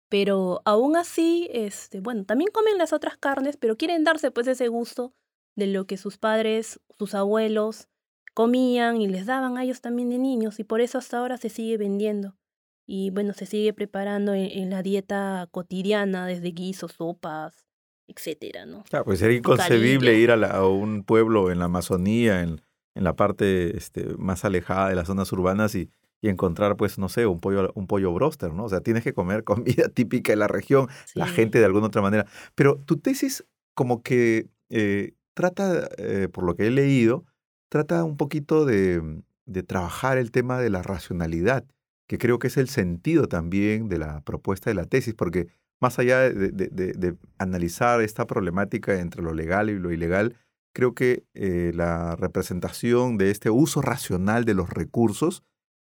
Pero 0.08 0.60
aún 0.64 0.96
así, 0.96 1.48
este, 1.52 2.00
bueno, 2.00 2.24
también 2.24 2.50
comen 2.52 2.78
las 2.78 2.92
otras 2.92 3.16
carnes, 3.16 3.56
pero 3.56 3.76
quieren 3.76 4.04
darse 4.04 4.30
pues 4.30 4.46
ese 4.46 4.68
gusto 4.68 5.14
de 5.56 5.66
lo 5.66 5.86
que 5.86 5.96
sus 5.96 6.18
padres, 6.18 6.80
sus 6.96 7.14
abuelos 7.14 7.88
comían 8.34 9.00
y 9.00 9.08
les 9.08 9.26
daban 9.26 9.56
a 9.56 9.64
ellos 9.64 9.80
también 9.80 10.10
de 10.10 10.18
niños 10.18 10.58
y 10.58 10.64
por 10.64 10.80
eso 10.80 10.98
hasta 10.98 11.18
ahora 11.18 11.36
se 11.36 11.48
sigue 11.48 11.76
vendiendo 11.78 12.36
y 12.86 13.10
bueno, 13.10 13.32
se 13.32 13.46
sigue 13.46 13.72
preparando 13.72 14.34
en, 14.34 14.50
en 14.50 14.70
la 14.70 14.82
dieta 14.82 15.48
cotidiana, 15.50 16.26
desde 16.26 16.50
guisos, 16.50 16.92
sopas, 16.92 17.66
etcétera, 18.06 18.66
¿no? 18.66 18.84
Claro, 18.84 19.06
pues 19.06 19.20
sería 19.20 19.38
inconcebible 19.38 20.18
ir 20.18 20.30
a, 20.30 20.36
la, 20.36 20.48
a, 20.48 20.68
un 20.68 21.04
pueblo 21.04 21.50
en 21.50 21.60
la 21.60 21.66
Amazonía, 21.66 22.42
en, 22.42 22.60
en 22.94 23.04
la 23.04 23.16
parte 23.16 23.76
este, 23.76 24.04
más 24.18 24.44
alejada 24.44 24.90
de 24.90 24.96
las 24.96 25.06
zonas 25.06 25.32
urbanas 25.32 25.74
y, 25.74 25.90
y, 26.24 26.28
encontrar, 26.28 26.76
pues, 26.76 26.98
no 26.98 27.08
sé, 27.08 27.26
un 27.26 27.40
pollo, 27.40 27.72
un 27.74 27.86
pollo 27.86 28.12
broster, 28.12 28.52
¿no? 28.52 28.64
O 28.64 28.68
sea, 28.68 28.80
tienes 28.80 29.04
que 29.04 29.14
comer 29.14 29.44
comida 29.44 29.88
típica 29.88 30.32
de 30.32 30.36
la 30.36 30.48
región, 30.48 30.88
sí. 31.06 31.18
la 31.18 31.26
gente 31.26 31.58
de 31.58 31.64
alguna 31.64 31.86
otra 31.86 32.02
manera. 32.02 32.26
Pero 32.54 32.76
tu 32.76 32.98
tesis 32.98 33.44
como 33.74 34.02
que 34.02 34.48
eh, 34.70 35.14
trata, 35.34 35.88
eh, 35.98 36.28
por 36.32 36.44
lo 36.44 36.54
que 36.54 36.66
he 36.66 36.70
leído, 36.70 37.24
trata 37.68 38.04
un 38.04 38.16
poquito 38.16 38.64
de, 38.64 39.22
de 39.46 39.62
trabajar 39.62 40.18
el 40.18 40.30
tema 40.30 40.58
de 40.60 40.70
la 40.70 40.82
racionalidad 40.82 41.64
que 42.06 42.18
creo 42.18 42.38
que 42.38 42.48
es 42.48 42.56
el 42.56 42.68
sentido 42.68 43.28
también 43.28 43.88
de 43.88 43.98
la 43.98 44.20
propuesta 44.22 44.70
de 44.70 44.74
la 44.74 44.84
tesis, 44.84 45.14
porque 45.14 45.48
más 45.80 45.98
allá 45.98 46.20
de, 46.20 46.50
de, 46.50 46.68
de, 46.68 46.92
de 46.92 47.16
analizar 47.38 48.00
esta 48.00 48.26
problemática 48.26 49.00
entre 49.00 49.22
lo 49.22 49.32
legal 49.32 49.70
y 49.70 49.78
lo 49.78 49.90
ilegal, 49.90 50.36
creo 50.72 50.94
que 50.94 51.24
eh, 51.34 51.72
la 51.74 52.16
representación 52.16 53.16
de 53.16 53.30
este 53.30 53.50
uso 53.50 53.80
racional 53.80 54.44
de 54.44 54.54
los 54.54 54.70
recursos, 54.70 55.42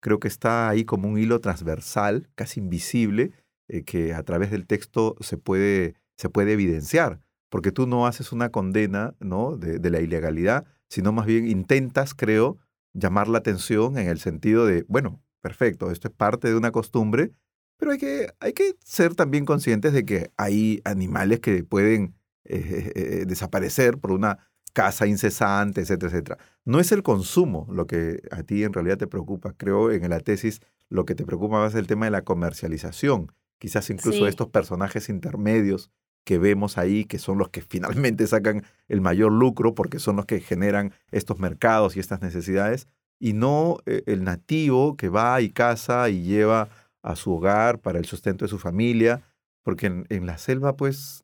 creo 0.04 0.20
que 0.20 0.28
está 0.28 0.68
ahí 0.68 0.84
como 0.84 1.08
un 1.08 1.18
hilo 1.18 1.40
transversal, 1.40 2.28
casi 2.34 2.60
invisible, 2.60 3.32
eh, 3.68 3.84
que 3.84 4.12
a 4.12 4.22
través 4.22 4.50
del 4.50 4.66
texto 4.66 5.16
se 5.20 5.38
puede, 5.38 5.94
se 6.18 6.28
puede 6.28 6.52
evidenciar, 6.52 7.22
porque 7.48 7.72
tú 7.72 7.86
no 7.86 8.06
haces 8.06 8.30
una 8.30 8.50
condena 8.50 9.14
¿no? 9.18 9.56
de, 9.56 9.78
de 9.78 9.90
la 9.90 10.00
ilegalidad, 10.00 10.66
sino 10.90 11.10
más 11.12 11.24
bien 11.24 11.48
intentas, 11.48 12.12
creo, 12.12 12.58
llamar 12.92 13.28
la 13.28 13.38
atención 13.38 13.96
en 13.96 14.08
el 14.08 14.18
sentido 14.20 14.66
de, 14.66 14.84
bueno, 14.88 15.22
perfecto, 15.40 15.90
esto 15.90 16.08
es 16.08 16.14
parte 16.14 16.48
de 16.48 16.54
una 16.54 16.70
costumbre, 16.70 17.32
pero 17.78 17.92
hay 17.92 17.98
que, 17.98 18.28
hay 18.40 18.52
que 18.52 18.76
ser 18.84 19.14
también 19.14 19.46
conscientes 19.46 19.94
de 19.94 20.04
que 20.04 20.30
hay 20.36 20.82
animales 20.84 21.40
que 21.40 21.64
pueden 21.64 22.14
eh, 22.44 22.92
eh, 22.94 23.24
desaparecer 23.26 23.96
por 23.96 24.12
una 24.12 24.50
caza 24.74 25.06
incesante, 25.06 25.80
etcétera, 25.80 26.10
etcétera. 26.10 26.38
No 26.64 26.80
es 26.80 26.92
el 26.92 27.02
consumo 27.02 27.66
lo 27.70 27.86
que 27.86 28.20
a 28.30 28.42
ti 28.42 28.64
en 28.64 28.74
realidad 28.74 28.98
te 28.98 29.06
preocupa. 29.06 29.54
Creo 29.56 29.90
en 29.90 30.10
la 30.10 30.20
tesis 30.20 30.60
lo 30.90 31.06
que 31.06 31.14
te 31.14 31.24
preocupa 31.24 31.58
más 31.58 31.72
es 31.72 31.78
el 31.78 31.86
tema 31.86 32.04
de 32.04 32.10
la 32.10 32.22
comercialización. 32.22 33.32
Quizás 33.58 33.88
incluso 33.88 34.18
sí. 34.18 34.26
estos 34.26 34.48
personajes 34.48 35.08
intermedios 35.08 35.90
que 36.24 36.38
vemos 36.38 36.76
ahí, 36.76 37.04
que 37.04 37.18
son 37.18 37.38
los 37.38 37.50
que 37.50 37.62
finalmente 37.68 38.26
sacan 38.26 38.64
el 38.88 39.00
mayor 39.00 39.32
lucro 39.32 39.74
porque 39.74 39.98
son 39.98 40.16
los 40.16 40.26
que 40.26 40.40
generan 40.40 40.92
estos 41.12 41.38
mercados 41.38 41.96
y 41.96 42.00
estas 42.00 42.20
necesidades, 42.20 42.88
y 43.20 43.32
no 43.32 43.78
eh, 43.86 44.02
el 44.06 44.24
nativo 44.24 44.96
que 44.96 45.08
va 45.08 45.40
y 45.40 45.50
caza 45.50 46.08
y 46.10 46.22
lleva 46.22 46.68
a 47.02 47.16
su 47.16 47.32
hogar 47.32 47.78
para 47.78 47.98
el 47.98 48.06
sustento 48.06 48.44
de 48.44 48.48
su 48.48 48.58
familia, 48.58 49.22
porque 49.62 49.86
en, 49.86 50.06
en 50.08 50.26
la 50.26 50.36
selva, 50.36 50.76
pues, 50.76 51.23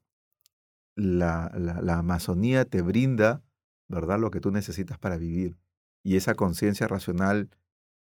la, 0.96 1.50
la, 1.54 1.98
Amazonía 1.98 2.64
te 2.64 2.82
brinda, 2.82 3.42
¿verdad?, 3.88 4.18
lo 4.18 4.30
que 4.30 4.40
tú 4.40 4.50
necesitas 4.50 4.98
para 4.98 5.16
vivir. 5.16 5.56
Y 6.02 6.16
esa 6.16 6.34
conciencia 6.34 6.88
racional, 6.88 7.50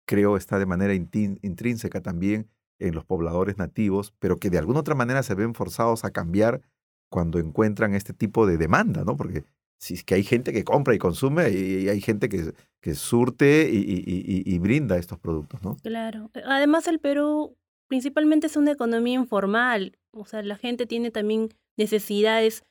creo, 0.06 0.38
está 0.38 0.60
de 0.60 0.66
manera 0.66 0.94
intrínseca 0.94 2.02
también 2.02 2.50
en 2.80 2.94
los 2.94 3.06
pobladores 3.06 3.58
nativos, 3.58 4.14
pero 4.20 4.38
que 4.38 4.50
de 4.50 4.58
alguna 4.58 4.82
otra 4.82 4.96
manera 4.96 5.24
se 5.24 5.36
ven 5.36 5.54
forzados 5.54 6.04
a 6.04 6.12
cambiar 6.12 6.62
cuando 7.10 7.40
encuentran 7.40 7.94
este 7.96 8.14
tipo 8.14 8.46
de 8.46 8.58
demanda, 8.58 9.04
¿no? 9.04 9.16
Porque 9.16 9.46
si 9.78 10.04
que 10.04 10.16
hay 10.16 10.24
gente 10.24 10.52
que 10.52 10.64
compra 10.64 10.96
y 10.96 10.98
consume 10.98 11.50
y 11.52 11.90
hay 11.90 12.02
gente 12.02 12.30
que, 12.30 12.54
que 12.82 12.96
surte 12.96 13.70
y, 13.72 13.78
y, 13.78 14.44
y, 14.46 14.60
brinda 14.60 14.98
estos 14.98 15.20
productos, 15.20 15.62
¿no? 15.64 15.78
Claro. 15.78 16.32
Además, 16.46 16.88
el 16.88 17.00
Perú 17.00 17.58
principalmente 17.88 18.48
es 18.48 18.58
una 18.58 18.72
economía 18.72 19.16
informal. 19.16 19.98
O 20.12 20.26
sea, 20.26 20.42
la 20.44 20.56
gente 20.56 20.86
tiene 20.86 21.12
también 21.12 21.50
necesidades 21.78 22.64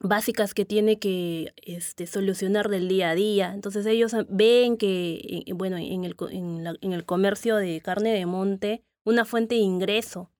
básicas 0.00 0.54
que 0.54 0.64
tiene 0.64 0.98
que 0.98 1.52
este, 1.56 2.06
solucionar 2.06 2.68
del 2.68 2.88
día 2.88 3.10
a 3.10 3.14
día. 3.14 3.52
Entonces 3.54 3.86
ellos 3.86 4.14
ven 4.28 4.76
que, 4.76 5.44
bueno, 5.54 5.76
en 5.76 6.04
el, 6.04 6.14
en, 6.30 6.64
la, 6.64 6.74
en 6.80 6.92
el 6.92 7.04
comercio 7.04 7.56
de 7.56 7.80
carne 7.80 8.12
de 8.12 8.26
monte, 8.26 8.82
una 9.04 9.24
fuente 9.24 9.56
de 9.56 9.62
ingreso. 9.62 10.30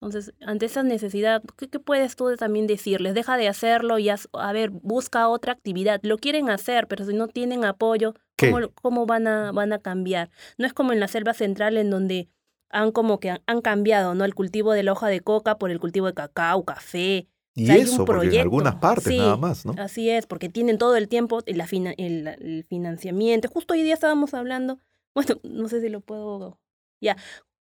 Entonces, 0.00 0.34
ante 0.40 0.66
esa 0.66 0.82
necesidad, 0.82 1.44
¿qué, 1.56 1.68
¿qué, 1.68 1.78
puedes 1.78 2.16
tú 2.16 2.34
también 2.36 2.66
decirles? 2.66 3.14
Deja 3.14 3.36
de 3.36 3.46
hacerlo 3.46 4.00
y, 4.00 4.08
haz, 4.08 4.28
a 4.32 4.52
ver, 4.52 4.70
busca 4.70 5.28
otra 5.28 5.52
actividad. 5.52 6.00
Lo 6.02 6.18
quieren 6.18 6.50
hacer, 6.50 6.88
pero 6.88 7.04
si 7.04 7.14
no 7.14 7.28
tienen 7.28 7.64
apoyo, 7.64 8.14
¿cómo, 8.36 8.70
cómo 8.82 9.06
van, 9.06 9.28
a, 9.28 9.52
van 9.52 9.72
a 9.72 9.78
cambiar? 9.78 10.30
No 10.58 10.66
es 10.66 10.72
como 10.72 10.92
en 10.92 10.98
la 10.98 11.06
selva 11.06 11.34
central 11.34 11.76
en 11.76 11.90
donde 11.90 12.28
han 12.68 12.90
como 12.90 13.20
que 13.20 13.30
han, 13.30 13.42
han 13.46 13.60
cambiado, 13.60 14.16
¿no? 14.16 14.24
El 14.24 14.34
cultivo 14.34 14.72
de 14.72 14.82
la 14.82 14.92
hoja 14.92 15.06
de 15.06 15.20
coca 15.20 15.58
por 15.58 15.70
el 15.70 15.78
cultivo 15.78 16.06
de 16.06 16.14
cacao, 16.14 16.64
café. 16.64 17.28
Y 17.54 17.64
o 17.64 17.66
sea, 17.66 17.76
eso, 17.76 18.04
porque 18.04 18.34
en 18.34 18.40
algunas 18.40 18.76
partes 18.76 19.04
sí, 19.04 19.18
nada 19.18 19.36
más, 19.36 19.66
¿no? 19.66 19.74
Así 19.78 20.08
es, 20.08 20.26
porque 20.26 20.48
tienen 20.48 20.78
todo 20.78 20.96
el 20.96 21.08
tiempo 21.08 21.40
el, 21.44 21.60
el, 21.98 22.28
el 22.28 22.64
financiamiento. 22.68 23.48
Justo 23.48 23.74
hoy 23.74 23.82
día 23.82 23.94
estábamos 23.94 24.32
hablando, 24.32 24.78
bueno, 25.14 25.38
no 25.42 25.68
sé 25.68 25.80
si 25.80 25.88
lo 25.88 26.00
puedo... 26.00 26.58
Ya, 27.00 27.16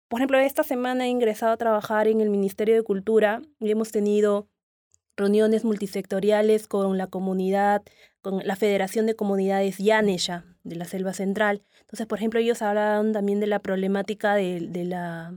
por 0.08 0.20
ejemplo, 0.20 0.38
esta 0.38 0.64
semana 0.64 1.06
he 1.06 1.10
ingresado 1.10 1.54
a 1.54 1.58
trabajar 1.58 2.08
en 2.08 2.22
el 2.22 2.30
Ministerio 2.30 2.76
de 2.76 2.84
Cultura 2.84 3.42
y 3.60 3.72
hemos 3.72 3.92
tenido 3.92 4.48
reuniones 5.18 5.66
multisectoriales 5.66 6.68
con 6.68 6.98
la 6.98 7.08
comunidad, 7.08 7.82
con 8.22 8.46
la 8.46 8.56
Federación 8.56 9.06
de 9.06 9.16
Comunidades 9.16 9.78
Yanesha 9.78 10.46
de 10.64 10.76
la 10.76 10.86
Selva 10.86 11.14
Central. 11.14 11.64
Entonces, 11.82 12.08
por 12.08 12.18
ejemplo, 12.18 12.40
ellos 12.40 12.62
hablaban 12.62 13.14
también 13.14 13.40
de 13.40 13.48
la 13.48 13.60
problemática 13.60 14.36
de, 14.36 14.60
de 14.62 14.86
la 14.86 15.34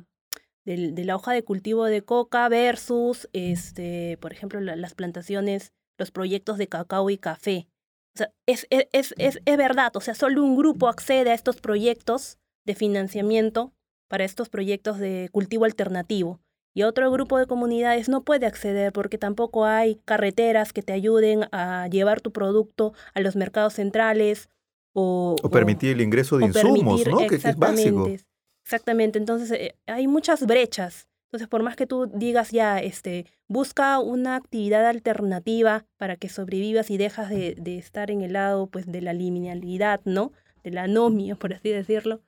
de, 0.65 0.93
de, 0.93 1.05
la 1.05 1.17
hoja 1.17 1.33
de 1.33 1.45
cultivo 1.45 1.85
de 1.85 2.03
coca 2.03 2.49
versus, 2.49 3.29
este, 3.33 4.17
por 4.21 4.33
ejemplo, 4.33 4.61
la, 4.61 4.77
las 4.77 4.95
plantaciones, 4.95 5.73
los 5.99 6.11
proyectos 6.11 6.59
de 6.59 6.69
cacao 6.69 7.11
y 7.11 7.19
café. 7.19 7.69
O 8.15 8.19
sea, 8.19 8.33
es, 8.47 8.67
es, 8.71 8.87
es, 8.93 9.15
es, 9.19 9.41
es 9.45 9.57
verdad, 9.57 9.95
o 9.97 10.01
sea, 10.01 10.15
solo 10.15 10.43
un 10.45 10.57
grupo 10.57 10.89
accede 10.89 11.31
a 11.31 11.35
estos 11.35 11.61
proyectos 11.61 12.39
de 12.65 12.75
financiamiento 12.75 13.73
para 14.09 14.25
estos 14.25 14.49
proyectos 14.49 14.99
de 14.99 15.29
cultivo 15.33 15.65
alternativo. 15.65 16.41
Y 16.77 16.83
otro 16.83 17.11
grupo 17.13 17.39
de 17.39 17.47
comunidades 17.47 18.09
no 18.09 18.25
puede 18.25 18.47
acceder 18.47 18.93
porque 18.93 19.17
tampoco 19.19 19.65
hay 19.65 19.97
carreteras 20.05 20.73
que 20.73 20.83
te 20.83 20.93
ayuden 20.93 21.45
a 21.53 21.87
llevar 21.89 22.21
tu 22.21 22.33
producto 22.33 22.95
a 23.15 23.21
los 23.21 23.37
mercados 23.37 23.75
centrales 23.75 24.49
o, 24.93 25.37
o 25.43 25.51
permitir 25.51 25.93
el 25.93 26.01
ingreso 26.01 26.39
de 26.39 26.47
insumos, 26.47 27.01
permitir- 27.03 27.11
¿no? 27.11 27.19
Que, 27.19 27.39
que 27.39 27.49
es 27.49 27.57
básico. 27.57 28.09
Exactamente, 28.65 29.19
entonces 29.19 29.51
eh, 29.53 29.77
hay 29.87 30.07
muchas 30.07 30.47
brechas. 30.47 31.09
Entonces, 31.27 31.49
por 31.49 31.65
más 31.65 31.75
que 31.75 31.87
tú 31.89 32.07
digas 32.07 32.53
ya, 32.53 32.79
este, 32.79 33.27
busca 33.49 33.99
una 33.99 34.37
actividad 34.37 34.87
alternativa 34.87 35.85
para 35.97 36.17
que 36.17 36.29
sobrevivas 36.29 36.91
y 36.91 36.97
dejas 36.97 37.29
de, 37.29 37.57
de 37.57 37.77
estar 37.77 38.13
en 38.13 38.23
el 38.23 38.35
lado 38.35 38.69
pues 38.69 38.87
de 38.87 39.01
la 39.01 39.13
liminalidad, 39.13 40.01
¿no? 40.05 40.33
De 40.63 40.71
la 40.71 40.85
anomia, 40.85 41.35
por 41.35 41.53
así 41.53 41.71
decirlo. 41.71 42.23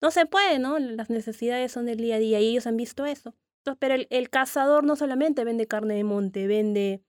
No 0.00 0.12
se 0.12 0.26
puede, 0.26 0.60
¿no? 0.60 0.78
Las 0.78 1.10
necesidades 1.10 1.72
son 1.72 1.86
del 1.86 1.98
día 1.98 2.16
a 2.16 2.18
día 2.20 2.40
y 2.40 2.50
ellos 2.50 2.68
han 2.68 2.76
visto 2.76 3.04
eso. 3.04 3.34
Entonces, 3.58 3.78
pero 3.80 3.94
el, 3.94 4.06
el 4.10 4.30
cazador 4.30 4.84
no 4.84 4.94
solamente 4.94 5.42
vende 5.42 5.66
carne 5.66 5.94
de 5.94 6.04
monte, 6.04 6.46
vende 6.46 7.02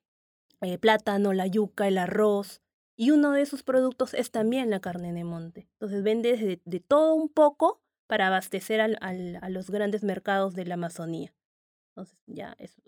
eh, 0.61 0.79
plátano, 0.79 1.33
la 1.33 1.45
yuca, 1.45 1.87
el 1.87 1.99
arroz, 1.99 2.61
y 2.95 3.11
uno 3.11 3.31
de 3.31 3.45
sus 3.45 3.61
productos 3.61 4.15
es 4.15 4.31
también 4.31 4.71
la 4.71 4.79
carne 4.79 5.13
de 5.13 5.23
monte. 5.23 5.67
Entonces 5.73 6.01
vende 6.01 6.35
de, 6.35 6.61
de 6.63 6.79
todo 6.79 7.13
un 7.13 7.29
poco 7.29 7.82
para 8.07 8.27
abastecer 8.27 8.81
al, 8.81 8.97
al- 9.01 9.39
a 9.41 9.49
los 9.49 9.69
grandes 9.69 10.03
mercados 10.03 10.55
de 10.55 10.65
la 10.65 10.75
Amazonía. 10.75 11.33
Entonces 11.91 12.17
ya 12.27 12.55
es 12.59 12.81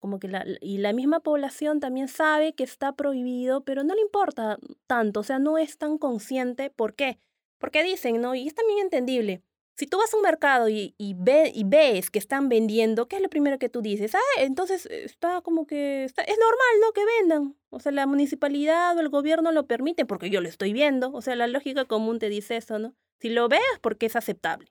como 0.00 0.18
que 0.18 0.28
la, 0.28 0.44
y 0.60 0.78
la 0.78 0.92
misma 0.94 1.20
población 1.20 1.80
también 1.80 2.08
sabe 2.08 2.54
que 2.54 2.64
está 2.64 2.94
prohibido, 2.94 3.64
pero 3.64 3.84
no 3.84 3.94
le 3.94 4.00
importa 4.02 4.58
tanto, 4.86 5.20
o 5.20 5.22
sea, 5.24 5.38
no 5.38 5.58
es 5.58 5.78
tan 5.78 5.98
consciente. 5.98 6.70
¿Por 6.70 6.94
qué? 6.94 7.18
Porque 7.58 7.82
dicen, 7.84 8.20
¿no? 8.20 8.34
Y 8.34 8.46
es 8.48 8.54
también 8.54 8.78
entendible. 8.80 9.42
Si 9.80 9.86
tú 9.86 9.96
vas 9.96 10.12
a 10.12 10.16
un 10.18 10.22
mercado 10.22 10.68
y, 10.68 10.94
y, 10.98 11.14
ve, 11.14 11.50
y 11.54 11.64
ves 11.64 12.10
que 12.10 12.18
están 12.18 12.50
vendiendo, 12.50 13.08
¿qué 13.08 13.16
es 13.16 13.22
lo 13.22 13.30
primero 13.30 13.58
que 13.58 13.70
tú 13.70 13.80
dices? 13.80 14.14
Ah, 14.14 14.20
entonces 14.36 14.84
está 14.84 15.40
como 15.40 15.66
que... 15.66 16.04
está- 16.04 16.20
es 16.20 16.36
normal, 16.38 16.80
¿no? 16.82 16.92
Que 16.92 17.00
vendan. 17.06 17.56
O 17.70 17.80
sea, 17.80 17.90
la 17.90 18.06
municipalidad 18.06 18.94
o 18.94 19.00
el 19.00 19.08
gobierno 19.08 19.52
lo 19.52 19.66
permite 19.66 20.04
porque 20.04 20.28
yo 20.28 20.42
lo 20.42 20.50
estoy 20.50 20.74
viendo. 20.74 21.10
O 21.14 21.22
sea, 21.22 21.34
la 21.34 21.46
lógica 21.46 21.86
común 21.86 22.18
te 22.18 22.28
dice 22.28 22.58
eso, 22.58 22.78
¿no? 22.78 22.94
Si 23.20 23.30
lo 23.30 23.48
ves, 23.48 23.62
porque 23.80 24.04
es 24.04 24.16
aceptable. 24.16 24.70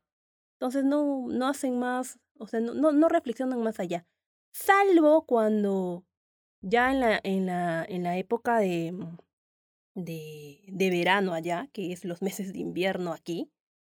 Entonces 0.60 0.84
no, 0.86 1.26
no 1.28 1.48
hacen 1.48 1.80
más, 1.80 2.20
o 2.38 2.46
sea, 2.46 2.60
no, 2.60 2.76
no, 2.76 2.92
no 2.92 3.10
reflexionan 3.10 3.64
más 3.64 3.80
allá. 3.80 4.06
Salvo 4.52 5.26
cuando 5.26 6.06
ya 6.62 6.92
en 6.92 7.00
la, 7.00 7.20
en 7.24 7.48
la, 7.48 7.84
en 7.84 8.04
la 8.04 8.16
época 8.20 8.60
de, 8.60 8.94
de, 9.96 10.60
de 10.68 10.90
verano 10.92 11.34
allá, 11.34 11.68
que 11.74 11.92
es 11.94 12.06
los 12.06 12.22
meses 12.22 12.54
de 12.54 12.60
invierno 12.60 13.12
aquí, 13.12 13.50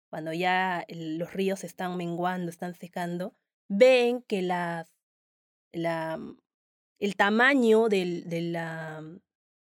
cuando 0.09 0.33
ya 0.33 0.85
los 0.89 1.33
ríos 1.33 1.63
están 1.63 1.97
menguando, 1.97 2.49
están 2.49 2.73
secando, 2.73 3.35
ven 3.69 4.21
que 4.23 4.41
las, 4.41 4.91
la, 5.71 6.19
el 6.99 7.15
tamaño 7.15 7.87
del, 7.89 8.27
de, 8.27 8.41
la, 8.41 9.03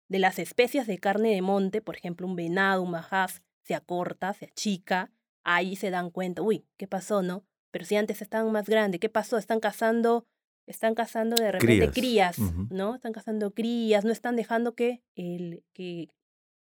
de 0.10 0.20
las 0.20 0.40
especies 0.40 0.88
de 0.88 0.98
carne 0.98 1.34
de 1.34 1.42
monte, 1.42 1.82
por 1.82 1.96
ejemplo, 1.96 2.28
un 2.28 2.36
venado, 2.36 2.82
un 2.82 2.92
majaf, 2.92 3.40
se 3.64 3.76
acorta, 3.76 4.34
se 4.34 4.46
achica, 4.46 5.12
ahí 5.44 5.76
se 5.76 5.92
dan 5.92 6.10
cuenta, 6.10 6.42
uy, 6.42 6.66
¿qué 6.78 6.88
pasó, 6.88 7.22
no? 7.22 7.46
Pero 7.72 7.86
si 7.86 7.96
antes 7.96 8.22
estaban 8.22 8.52
más 8.52 8.68
grandes, 8.68 9.00
¿qué 9.00 9.10
pasó? 9.10 9.38
Están 9.38 9.60
cazando, 9.60 10.26
están 10.68 10.94
cazando 10.94 11.42
de 11.42 11.52
repente 11.52 11.92
Crías. 11.92 12.38
¿no? 12.70 12.96
Están 12.96 13.14
cazando 13.14 13.54
crías, 13.54 14.04
no 14.04 14.12
están 14.12 14.36
dejando 14.36 14.76
que, 14.76 15.02
el, 15.16 15.64
que, 15.74 16.10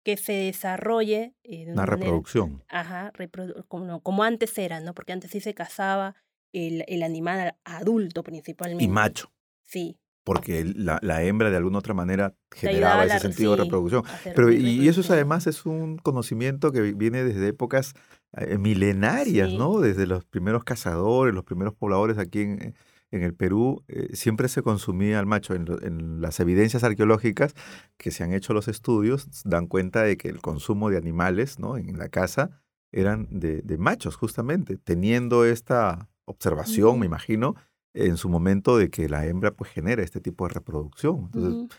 que 0.03 0.17
se 0.17 0.33
desarrolle 0.33 1.35
eh, 1.43 1.65
de 1.65 1.73
Una 1.73 1.85
reproducción. 1.85 2.63
Ajá, 2.69 3.11
reprodu- 3.13 3.65
como, 3.67 4.01
como 4.01 4.23
antes 4.23 4.57
era, 4.57 4.79
¿no? 4.79 4.93
Porque 4.93 5.13
antes 5.13 5.31
sí 5.31 5.39
se 5.41 5.53
cazaba 5.53 6.15
el, 6.53 6.83
el 6.87 7.03
animal 7.03 7.55
adulto 7.63 8.23
principalmente. 8.23 8.83
Y 8.83 8.87
macho. 8.87 9.31
Sí. 9.63 9.97
Porque 10.23 10.63
la, 10.65 10.99
la 11.01 11.23
hembra 11.23 11.49
de 11.49 11.57
alguna 11.57 11.79
otra 11.79 11.93
manera 11.95 12.35
generaba 12.51 13.05
ese 13.05 13.13
la- 13.15 13.19
sentido 13.19 13.55
de 13.55 13.63
reproducción. 13.63 14.03
Pero, 14.23 14.51
y 14.51 14.87
eso 14.87 15.01
es 15.01 15.09
además 15.09 15.47
es 15.47 15.65
un 15.65 15.97
conocimiento 15.97 16.71
que 16.71 16.81
viene 16.93 17.23
desde 17.23 17.47
épocas 17.47 17.93
eh, 18.37 18.57
milenarias, 18.59 19.49
Sí. 19.49 19.57
¿no? 19.57 19.79
Desde 19.79 20.05
los 20.05 20.23
primeros 20.25 20.63
cazadores, 20.63 21.33
los 21.33 21.43
primeros 21.43 21.73
pobladores 21.73 22.17
aquí 22.19 22.41
en, 22.41 22.75
en 23.12 23.24
el 23.24 23.34
Perú, 23.34 23.84
eh, 23.88 24.09
siempre 24.16 24.47
se 24.47 24.62
consumía 24.62 25.20
al 25.20 25.26
macho. 25.26 25.53
En, 25.53 25.66
lo- 25.66 25.82
en 25.82 26.22
las 26.22 26.39
evidencias 26.39 26.84
arqueológicas 26.84 27.53
que 27.97 28.09
se 28.12 28.24
han 28.24 28.34
hecho 28.34 28.53
los 28.53 28.68
estudios, 28.68 29.28
dan 29.43 29.68
cuenta 29.68 30.03
de 30.03 30.18
que 30.18 30.30
el 30.30 30.39
consumo 30.41 30.89
de 30.89 30.97
animales, 30.97 31.59
¿no? 31.59 31.78
En 31.78 31.97
la 31.97 32.09
casa 32.09 32.62
eran 32.93 33.28
de, 33.30 33.62
de 33.62 33.78
machos, 33.78 34.16
justamente, 34.16 34.78
teniendo 34.78 35.45
esta 35.45 36.09
observación, 36.26 36.99
me 36.99 37.05
imagino, 37.05 37.55
en 37.93 38.16
su 38.18 38.30
momento 38.30 38.78
de 38.78 38.89
que 38.89 39.09
la 39.09 39.26
hembra 39.26 39.51
pues 39.51 39.70
genera 39.72 40.01
este 40.03 40.22
tipo 40.22 40.47
de 40.47 40.53
reproducción. 40.53 41.30
Entonces, 41.34 41.70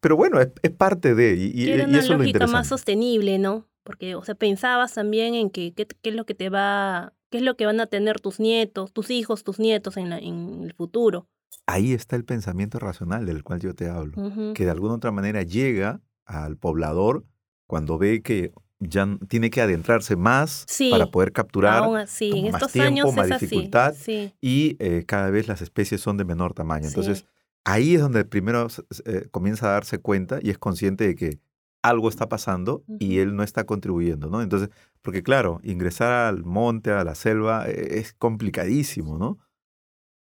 pero 0.00 0.16
bueno, 0.16 0.40
es, 0.40 0.48
es 0.62 0.70
parte 0.72 1.14
de, 1.14 1.34
y, 1.36 1.64
eso 1.68 1.98
es 1.98 2.08
lo 2.08 2.16
lógica 2.18 2.26
interesante. 2.28 2.52
más 2.52 2.66
sostenible, 2.66 3.38
¿no? 3.38 3.66
Porque, 3.82 4.14
o 4.14 4.22
sea, 4.24 4.34
pensabas 4.34 4.94
también 4.94 5.34
en 5.34 5.50
que 5.50 5.72
qué, 5.74 5.86
qué 5.86 6.10
es 6.10 6.14
lo 6.16 6.24
que 6.26 6.34
te 6.34 6.50
va, 6.50 7.14
qué 7.30 7.38
es 7.38 7.44
lo 7.44 7.56
que 7.56 7.66
van 7.66 7.80
a 7.80 7.86
tener 7.86 8.20
tus 8.20 8.38
nietos, 8.40 8.92
tus 8.92 9.10
hijos, 9.10 9.42
tus 9.44 9.58
nietos 9.58 9.96
en, 9.96 10.10
la, 10.10 10.18
en 10.18 10.62
el 10.64 10.74
futuro. 10.74 11.26
Ahí 11.66 11.92
está 11.92 12.16
el 12.16 12.24
pensamiento 12.24 12.78
racional 12.78 13.26
del 13.26 13.42
cual 13.42 13.60
yo 13.60 13.74
te 13.74 13.88
hablo, 13.88 14.52
que 14.54 14.64
de 14.64 14.70
alguna 14.70 14.94
otra 14.94 15.12
manera 15.12 15.42
llega 15.42 16.00
al 16.24 16.56
poblador 16.56 17.24
cuando 17.66 17.96
ve 17.98 18.22
que 18.22 18.52
ya 18.80 19.06
tiene 19.28 19.50
que 19.50 19.60
adentrarse 19.60 20.16
más 20.16 20.64
Sí, 20.66 20.90
para 20.90 21.10
poder 21.10 21.32
capturar 21.32 21.84
Aún 21.84 21.98
así, 21.98 22.30
en 22.30 22.44
más 22.52 22.54
estos 22.54 22.72
tiempo, 22.72 22.88
años 22.88 23.14
más 23.14 23.26
es 23.26 23.32
así. 23.32 23.46
dificultad. 23.46 23.94
Sí, 23.96 24.32
y 24.40 24.76
eh, 24.80 25.04
cada 25.06 25.30
vez 25.30 25.48
las 25.48 25.60
especies 25.62 26.00
son 26.00 26.16
de 26.16 26.24
menor 26.24 26.54
tamaño. 26.54 26.88
Entonces, 26.88 27.18
sí. 27.18 27.24
ahí 27.64 27.94
es 27.94 28.00
donde 28.00 28.24
primero 28.24 28.66
eh, 29.04 29.28
comienza 29.30 29.66
a 29.68 29.72
darse 29.72 29.98
cuenta 29.98 30.38
y 30.42 30.50
es 30.50 30.58
consciente 30.58 31.06
de 31.06 31.14
que 31.14 31.38
algo 31.82 32.08
está 32.08 32.28
pasando 32.28 32.84
y 32.98 33.18
él 33.18 33.34
no 33.34 33.42
está 33.42 33.64
contribuyendo, 33.64 34.28
¿no? 34.28 34.42
Entonces, 34.42 34.70
porque 35.02 35.22
claro, 35.22 35.60
ingresar 35.62 36.12
al 36.12 36.44
monte, 36.44 36.90
a 36.90 37.04
la 37.04 37.14
selva, 37.14 37.68
eh, 37.68 37.98
es 37.98 38.12
complicadísimo, 38.12 39.18
¿no? 39.18 39.38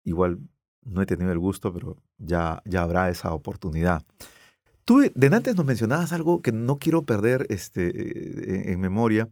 Igual 0.04 0.38
no 0.84 1.02
he 1.02 1.06
tenido 1.06 1.32
el 1.32 1.38
gusto, 1.38 1.72
pero 1.72 1.96
ya, 2.18 2.62
ya 2.64 2.82
habrá 2.82 3.08
esa 3.10 3.32
oportunidad. 3.32 4.04
Tú 4.84 5.00
de 5.00 5.12
de 5.14 5.26
antes 5.36 5.56
nos 5.56 5.66
mencionabas 5.66 6.12
algo 6.12 6.40
que 6.40 6.52
no 6.52 6.78
quiero 6.78 7.02
perder 7.04 7.46
este, 7.50 7.88
eh, 7.88 8.62
en, 8.64 8.72
en 8.72 8.80
memoria. 8.80 9.30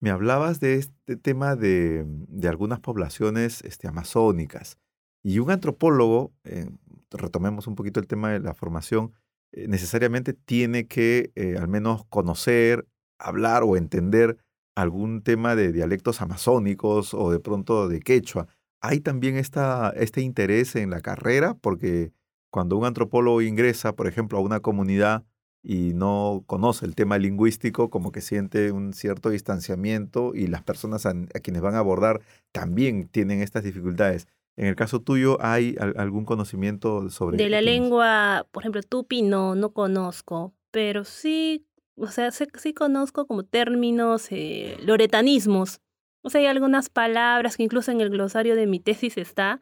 Me 0.00 0.10
hablabas 0.10 0.60
de 0.60 0.74
este 0.74 1.16
tema 1.16 1.56
de, 1.56 2.04
de 2.06 2.48
algunas 2.48 2.80
poblaciones 2.80 3.62
este, 3.64 3.88
amazónicas. 3.88 4.78
Y 5.22 5.38
un 5.38 5.50
antropólogo, 5.50 6.32
eh, 6.44 6.68
retomemos 7.10 7.66
un 7.66 7.74
poquito 7.74 7.98
el 7.98 8.06
tema 8.06 8.30
de 8.30 8.40
la 8.40 8.54
formación, 8.54 9.12
eh, 9.56 9.68
necesariamente 9.68 10.32
tiene 10.32 10.86
que 10.88 11.30
eh, 11.36 11.56
al 11.58 11.68
menos 11.68 12.04
conocer, 12.06 12.86
hablar 13.18 13.62
o 13.62 13.76
entender 13.76 14.38
algún 14.74 15.22
tema 15.22 15.54
de 15.54 15.72
dialectos 15.72 16.20
amazónicos 16.20 17.14
o 17.14 17.30
de 17.30 17.38
pronto 17.38 17.88
de 17.88 18.00
quechua. 18.00 18.48
Hay 18.80 19.00
también 19.00 19.36
esta, 19.36 19.90
este 19.96 20.22
interés 20.22 20.74
en 20.74 20.90
la 20.90 21.00
carrera 21.00 21.54
porque 21.54 22.12
cuando 22.50 22.76
un 22.76 22.84
antropólogo 22.84 23.42
ingresa, 23.42 23.94
por 23.94 24.08
ejemplo, 24.08 24.38
a 24.38 24.42
una 24.42 24.60
comunidad 24.60 25.24
y 25.62 25.94
no 25.94 26.42
conoce 26.46 26.84
el 26.84 26.96
tema 26.96 27.16
lingüístico, 27.18 27.90
como 27.90 28.12
que 28.12 28.20
siente 28.20 28.72
un 28.72 28.92
cierto 28.92 29.30
distanciamiento 29.30 30.34
y 30.34 30.48
las 30.48 30.62
personas 30.62 31.06
a, 31.06 31.10
a 31.10 31.40
quienes 31.40 31.62
van 31.62 31.76
a 31.76 31.78
abordar 31.78 32.20
también 32.52 33.08
tienen 33.08 33.40
estas 33.40 33.62
dificultades. 33.64 34.26
En 34.56 34.66
el 34.66 34.76
caso 34.76 35.00
tuyo, 35.00 35.38
¿hay 35.40 35.74
al- 35.80 35.94
algún 35.96 36.24
conocimiento 36.24 37.10
sobre 37.10 37.36
De 37.38 37.48
la 37.48 37.60
lengua, 37.60 38.46
por 38.52 38.62
ejemplo, 38.62 38.82
tupi 38.82 39.22
no, 39.22 39.54
no 39.54 39.72
conozco, 39.72 40.54
pero 40.70 41.04
sí, 41.04 41.66
o 41.96 42.06
sea, 42.06 42.30
sé- 42.30 42.48
sí 42.56 42.72
conozco 42.72 43.26
como 43.26 43.44
términos, 43.44 44.28
eh, 44.30 44.76
loretanismos. 44.84 45.80
O 46.22 46.30
sea, 46.30 46.40
hay 46.40 46.46
algunas 46.46 46.88
palabras 46.88 47.56
que 47.56 47.64
incluso 47.64 47.90
en 47.90 48.00
el 48.00 48.10
glosario 48.10 48.54
de 48.56 48.66
mi 48.66 48.80
tesis 48.80 49.16
está, 49.18 49.60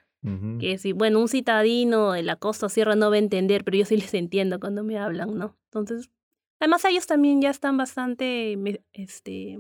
que 0.60 0.78
si, 0.78 0.92
bueno, 0.92 1.18
un 1.20 1.26
citadino 1.28 2.12
de 2.12 2.22
la 2.22 2.36
costa 2.36 2.68
sierra 2.68 2.94
no 2.94 3.10
va 3.10 3.16
a 3.16 3.18
entender, 3.18 3.64
pero 3.64 3.78
yo 3.78 3.84
sí 3.84 3.96
les 3.96 4.14
entiendo 4.14 4.60
cuando 4.60 4.84
me 4.84 4.96
hablan, 4.98 5.36
¿no? 5.36 5.56
Entonces, 5.64 6.10
además 6.60 6.84
ellos 6.84 7.06
también 7.08 7.40
ya 7.42 7.50
están 7.50 7.76
bastante, 7.76 8.56
este, 8.92 9.58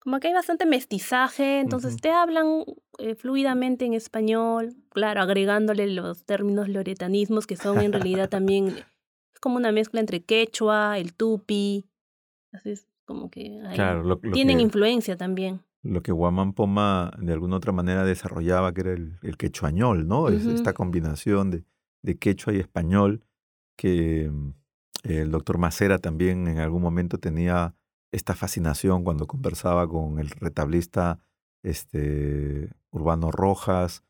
como 0.00 0.20
que 0.20 0.28
hay 0.28 0.34
bastante 0.34 0.64
mestizaje, 0.66 1.60
entonces 1.60 1.96
te 1.96 2.10
hablan 2.10 2.64
eh, 2.98 3.14
fluidamente 3.14 3.84
en 3.84 3.94
español, 3.94 4.74
claro, 4.90 5.20
agregándole 5.22 5.86
los 5.88 6.24
términos 6.24 6.68
loretanismos 6.68 7.46
que 7.46 7.56
son 7.56 7.80
en 7.80 7.92
realidad 7.92 8.28
también 8.30 8.68
es 8.68 9.40
como 9.40 9.56
una 9.56 9.72
mezcla 9.72 10.00
entre 10.00 10.22
quechua, 10.22 10.98
el 10.98 11.14
tupi, 11.14 11.84
así 12.52 12.70
es 12.70 12.86
como 13.04 13.30
que 13.30 13.60
hay- 13.66 13.74
Claro, 13.76 14.02
lo, 14.02 14.20
lo 14.22 14.32
tienen 14.32 14.58
que, 14.58 14.62
influencia 14.62 15.16
también. 15.16 15.60
lo 15.82 16.02
que 16.02 16.12
Guamán 16.12 16.52
Poma 16.52 17.10
de 17.18 17.32
alguna 17.32 17.56
otra 17.56 17.72
manera 17.72 18.04
desarrollaba, 18.04 18.72
que 18.72 18.80
era 18.82 18.92
el, 18.92 19.18
el 19.22 19.36
quechuañol, 19.36 20.06
¿no? 20.08 20.28
Es 20.28 20.46
esta 20.46 20.72
combinación 20.74 21.50
de, 21.50 21.64
de 22.02 22.16
quechua 22.18 22.52
y 22.52 22.58
español 22.58 23.22
que 23.76 24.30
mm, 24.30 24.52
el 25.04 25.30
doctor 25.30 25.58
Macera 25.58 25.98
también 25.98 26.48
en 26.48 26.58
algún 26.58 26.82
momento 26.82 27.18
tenía 27.18 27.74
esta 28.12 28.34
fascinación 28.34 29.04
cuando 29.04 29.26
conversaba 29.26 29.88
con 29.88 30.18
el 30.18 30.30
retablista 30.30 31.18
este, 31.62 32.70
Urbano 32.90 33.30
Rojas 33.30 34.02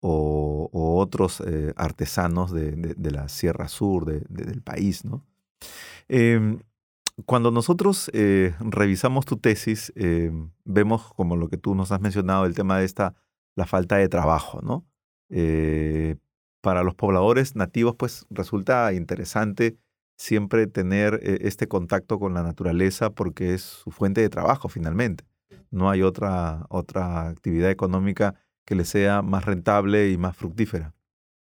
o, 0.00 0.68
otros 0.72 1.40
eh, 1.40 1.72
artesanos 1.76 2.52
de, 2.52 2.94
la 3.10 3.28
Sierra 3.28 3.68
Sur 3.68 4.06
del 4.06 4.62
país. 4.62 5.04
¿no? 5.04 5.24
Em, 6.08 6.60
cuando 7.26 7.50
nosotros 7.50 8.10
eh, 8.12 8.54
revisamos 8.60 9.24
tu 9.24 9.36
tesis, 9.36 9.92
em, 9.96 10.50
vemos 10.64 11.12
como 11.14 11.36
lo 11.36 11.48
que 11.48 11.56
tú 11.56 11.74
nos 11.74 11.92
has 11.92 12.00
mencionado, 12.00 12.44
el 12.44 12.54
tema 12.54 12.78
de 12.78 12.84
esta, 12.84 13.14
la 13.56 13.66
falta 13.66 13.96
de 13.96 14.08
trabajo, 14.08 14.60
¿no? 14.62 14.84
Eh, 15.30 16.16
para 16.60 16.82
los 16.82 16.94
pobladores 16.94 17.56
nativos, 17.56 17.94
pues 17.96 18.26
resulta 18.30 18.92
interesante 18.92 19.76
siempre 20.16 20.66
tener 20.66 21.20
este 21.22 21.66
contacto 21.68 22.18
con 22.18 22.34
la 22.34 22.42
naturaleza 22.42 23.10
porque 23.10 23.54
es 23.54 23.62
su 23.62 23.90
fuente 23.90 24.20
de 24.20 24.28
trabajo 24.28 24.68
finalmente 24.68 25.24
no 25.74 25.90
hay 25.90 26.02
otra, 26.02 26.66
otra 26.70 27.28
actividad 27.28 27.70
económica 27.70 28.34
que 28.64 28.74
le 28.74 28.84
sea 28.84 29.22
más 29.22 29.44
rentable 29.44 30.10
y 30.10 30.16
más 30.16 30.36
fructífera. 30.36 30.94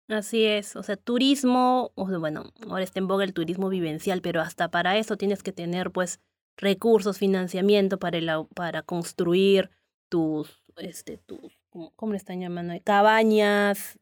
Así 0.09 0.45
es, 0.45 0.77
o 0.77 0.83
sea, 0.83 0.97
turismo, 0.97 1.93
bueno, 1.97 2.45
ahora 2.69 2.85
está 2.85 2.99
en 2.99 3.09
boga 3.09 3.25
el 3.25 3.33
turismo 3.33 3.69
vivencial, 3.69 4.21
pero 4.21 4.41
hasta 4.41 4.71
para 4.71 4.97
eso 4.99 5.17
tienes 5.17 5.43
que 5.43 5.53
tener 5.53 5.91
pues 5.91 6.21
recursos, 6.57 7.19
financiamiento 7.19 7.99
para, 7.99 8.19
el, 8.19 8.31
para 8.55 8.83
construir 8.83 9.71
tus, 10.09 10.63
este, 10.77 11.19
tus, 11.19 11.59
¿cómo 11.97 12.13
le 12.13 12.19
están 12.19 12.41
llamando? 12.41 12.75
Cabañas 12.85 13.99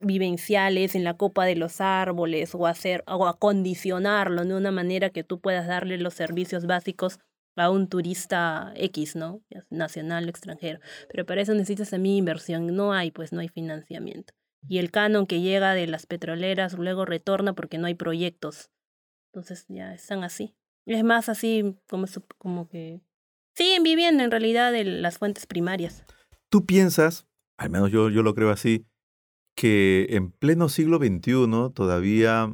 vivenciales 0.00 0.94
en 0.94 1.04
la 1.04 1.16
copa 1.16 1.44
de 1.44 1.56
los 1.56 1.80
árboles 1.80 2.54
o 2.54 2.66
hacer 2.66 3.04
o 3.06 3.26
acondicionarlo 3.26 4.44
de 4.44 4.54
una 4.54 4.70
manera 4.70 5.10
que 5.10 5.24
tú 5.24 5.40
puedas 5.40 5.66
darle 5.66 5.98
los 5.98 6.14
servicios 6.14 6.66
básicos 6.66 7.18
a 7.56 7.70
un 7.70 7.88
turista 7.88 8.72
X, 8.76 9.16
¿no? 9.16 9.42
Nacional 9.70 10.26
o 10.26 10.28
extranjero. 10.28 10.80
Pero 11.08 11.24
para 11.24 11.40
eso 11.40 11.54
necesitas 11.54 11.90
también 11.90 12.16
inversión. 12.16 12.74
No 12.74 12.92
hay, 12.92 13.10
pues 13.10 13.32
no 13.32 13.40
hay 13.40 13.48
financiamiento. 13.48 14.34
Y 14.68 14.78
el 14.78 14.90
canon 14.90 15.26
que 15.26 15.40
llega 15.40 15.74
de 15.74 15.86
las 15.86 16.06
petroleras 16.06 16.74
luego 16.74 17.04
retorna 17.04 17.54
porque 17.54 17.78
no 17.78 17.86
hay 17.86 17.94
proyectos. 17.94 18.70
Entonces 19.32 19.66
ya 19.68 19.94
están 19.94 20.24
así. 20.24 20.54
Es 20.86 21.04
más 21.04 21.28
así 21.28 21.76
como, 21.88 22.06
como 22.38 22.68
que 22.68 23.00
siguen 23.54 23.82
viviendo 23.82 24.22
en 24.22 24.30
realidad 24.30 24.72
las 24.84 25.18
fuentes 25.18 25.46
primarias. 25.46 26.04
¿Tú 26.48 26.66
piensas, 26.66 27.26
al 27.56 27.70
menos 27.70 27.90
yo, 27.90 28.10
yo 28.10 28.22
lo 28.22 28.34
creo 28.34 28.50
así, 28.50 28.86
que 29.54 30.06
en 30.10 30.30
pleno 30.30 30.68
siglo 30.68 30.98
XXI 30.98 31.72
todavía 31.74 32.52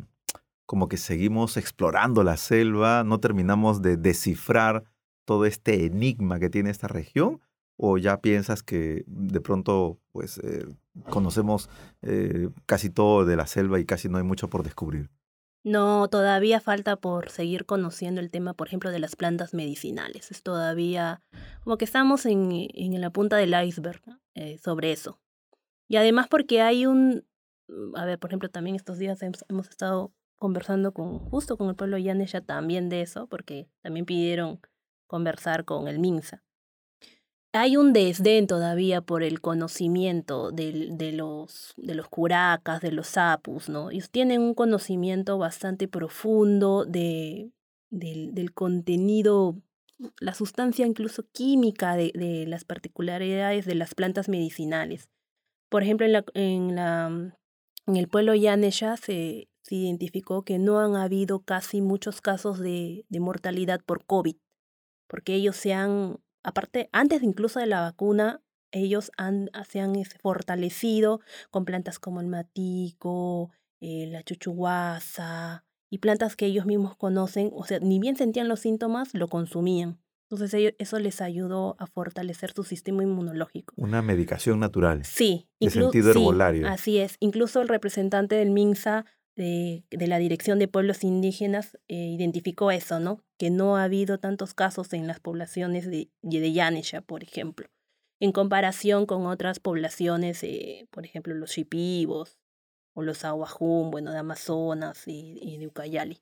como 0.70 0.88
que 0.88 0.98
seguimos 0.98 1.56
explorando 1.56 2.22
la 2.22 2.36
selva, 2.36 3.02
no 3.02 3.18
terminamos 3.18 3.82
de 3.82 3.96
descifrar 3.96 4.84
todo 5.24 5.44
este 5.44 5.84
enigma 5.86 6.38
que 6.38 6.48
tiene 6.48 6.70
esta 6.70 6.86
región? 6.86 7.40
¿O 7.76 7.98
ya 7.98 8.20
piensas 8.20 8.62
que 8.62 9.02
de 9.06 9.40
pronto 9.40 9.98
pues 10.12 10.38
eh, 10.38 10.66
conocemos 11.08 11.70
eh, 12.02 12.50
casi 12.66 12.90
todo 12.90 13.24
de 13.24 13.34
la 13.34 13.48
selva 13.48 13.80
y 13.80 13.84
casi 13.84 14.08
no 14.08 14.18
hay 14.18 14.22
mucho 14.22 14.48
por 14.48 14.62
descubrir? 14.62 15.10
No, 15.64 16.08
todavía 16.08 16.60
falta 16.60 16.96
por 16.96 17.30
seguir 17.30 17.66
conociendo 17.66 18.20
el 18.20 18.30
tema, 18.30 18.54
por 18.54 18.68
ejemplo, 18.68 18.90
de 18.90 18.98
las 18.98 19.16
plantas 19.16 19.54
medicinales. 19.54 20.30
Es 20.30 20.42
todavía 20.42 21.20
como 21.64 21.78
que 21.78 21.84
estamos 21.84 22.26
en, 22.26 22.50
en 22.52 23.00
la 23.00 23.10
punta 23.10 23.36
del 23.36 23.54
iceberg 23.66 24.02
eh, 24.34 24.58
sobre 24.58 24.92
eso. 24.92 25.18
Y 25.90 25.96
además 25.96 26.28
porque 26.28 26.60
hay 26.60 26.86
un, 26.86 27.26
a 27.96 28.04
ver, 28.04 28.16
por 28.20 28.30
ejemplo, 28.30 28.48
también 28.48 28.76
estos 28.76 28.98
días 28.98 29.20
hemos 29.48 29.68
estado 29.68 30.12
conversando 30.36 30.92
con 30.92 31.18
justo 31.18 31.58
con 31.58 31.68
el 31.68 31.74
pueblo 31.74 31.98
Yanesha 31.98 32.42
también 32.42 32.88
de 32.88 33.02
eso, 33.02 33.26
porque 33.26 33.68
también 33.82 34.06
pidieron 34.06 34.60
conversar 35.08 35.64
con 35.64 35.88
el 35.88 35.98
Minsa. 35.98 36.44
Hay 37.52 37.76
un 37.76 37.92
desdén 37.92 38.46
todavía 38.46 39.00
por 39.00 39.24
el 39.24 39.40
conocimiento 39.40 40.52
de, 40.52 40.90
de, 40.92 41.10
los, 41.10 41.74
de 41.76 41.96
los 41.96 42.06
curacas, 42.06 42.80
de 42.80 42.92
los 42.92 43.08
sapus, 43.08 43.68
¿no? 43.68 43.90
Ellos 43.90 44.10
tienen 44.10 44.42
un 44.42 44.54
conocimiento 44.54 45.38
bastante 45.38 45.88
profundo 45.88 46.84
de, 46.84 47.50
del, 47.90 48.32
del 48.32 48.54
contenido, 48.54 49.56
la 50.20 50.34
sustancia 50.34 50.86
incluso 50.86 51.24
química 51.32 51.96
de, 51.96 52.12
de, 52.14 52.46
las 52.46 52.64
particularidades 52.64 53.66
de 53.66 53.74
las 53.74 53.96
plantas 53.96 54.28
medicinales. 54.28 55.08
Por 55.70 55.82
ejemplo, 55.82 56.04
en, 56.04 56.12
la, 56.12 56.24
en, 56.34 56.74
la, 56.74 57.06
en 57.86 57.96
el 57.96 58.08
pueblo 58.08 58.34
Yanesha 58.34 58.96
se, 58.96 59.48
se 59.62 59.74
identificó 59.76 60.44
que 60.44 60.58
no 60.58 60.80
han 60.80 60.96
habido 60.96 61.40
casi 61.40 61.80
muchos 61.80 62.20
casos 62.20 62.58
de, 62.58 63.06
de 63.08 63.20
mortalidad 63.20 63.80
por 63.86 64.04
COVID, 64.04 64.36
porque 65.06 65.34
ellos 65.34 65.56
se 65.56 65.72
han, 65.72 66.18
aparte, 66.42 66.90
antes 66.92 67.22
incluso 67.22 67.60
de 67.60 67.66
la 67.66 67.80
vacuna, 67.80 68.42
ellos 68.72 69.12
han, 69.16 69.48
se 69.68 69.80
han 69.80 69.96
este, 69.96 70.18
fortalecido 70.18 71.20
con 71.50 71.64
plantas 71.64 71.98
como 71.98 72.20
el 72.20 72.26
matico, 72.26 73.50
eh, 73.80 74.08
la 74.08 74.22
chuchuguasa 74.22 75.64
y 75.88 75.98
plantas 75.98 76.36
que 76.36 76.46
ellos 76.46 76.66
mismos 76.66 76.96
conocen, 76.96 77.50
o 77.54 77.64
sea, 77.64 77.78
ni 77.80 77.98
bien 77.98 78.16
sentían 78.16 78.48
los 78.48 78.60
síntomas, 78.60 79.14
lo 79.14 79.28
consumían. 79.28 80.00
Entonces 80.30 80.74
eso 80.78 80.98
les 81.00 81.20
ayudó 81.20 81.74
a 81.80 81.86
fortalecer 81.86 82.52
su 82.52 82.62
sistema 82.62 83.02
inmunológico. 83.02 83.74
Una 83.76 84.00
medicación 84.00 84.60
natural. 84.60 85.04
Sí. 85.04 85.48
De 85.58 85.70
sentido 85.70 86.10
herbolario. 86.10 86.68
así 86.68 86.98
es. 86.98 87.16
Incluso 87.18 87.60
el 87.60 87.68
representante 87.68 88.36
del 88.36 88.50
MINSA 88.50 89.06
de, 89.34 89.84
la 89.90 90.18
Dirección 90.18 90.58
de 90.58 90.68
Pueblos 90.68 91.02
Indígenas 91.02 91.78
eh, 91.88 91.96
identificó 91.96 92.70
eso, 92.70 93.00
¿no? 93.00 93.24
Que 93.38 93.50
no 93.50 93.76
ha 93.76 93.84
habido 93.84 94.18
tantos 94.18 94.54
casos 94.54 94.92
en 94.92 95.06
las 95.06 95.18
poblaciones 95.18 95.90
de, 95.90 96.10
de 96.22 96.52
Yanesha, 96.52 97.00
por 97.00 97.22
ejemplo, 97.22 97.66
en 98.20 98.32
comparación 98.32 99.06
con 99.06 99.26
otras 99.26 99.58
poblaciones, 99.58 100.42
eh, 100.42 100.86
por 100.90 101.04
ejemplo, 101.06 101.34
los 101.34 101.50
Shipibos 101.50 102.38
o 102.94 103.02
los 103.02 103.24
Aguajún, 103.24 103.90
bueno, 103.90 104.12
de 104.12 104.18
Amazonas 104.18 105.08
y, 105.08 105.38
y 105.40 105.58
de 105.58 105.66
Ucayali. 105.66 106.20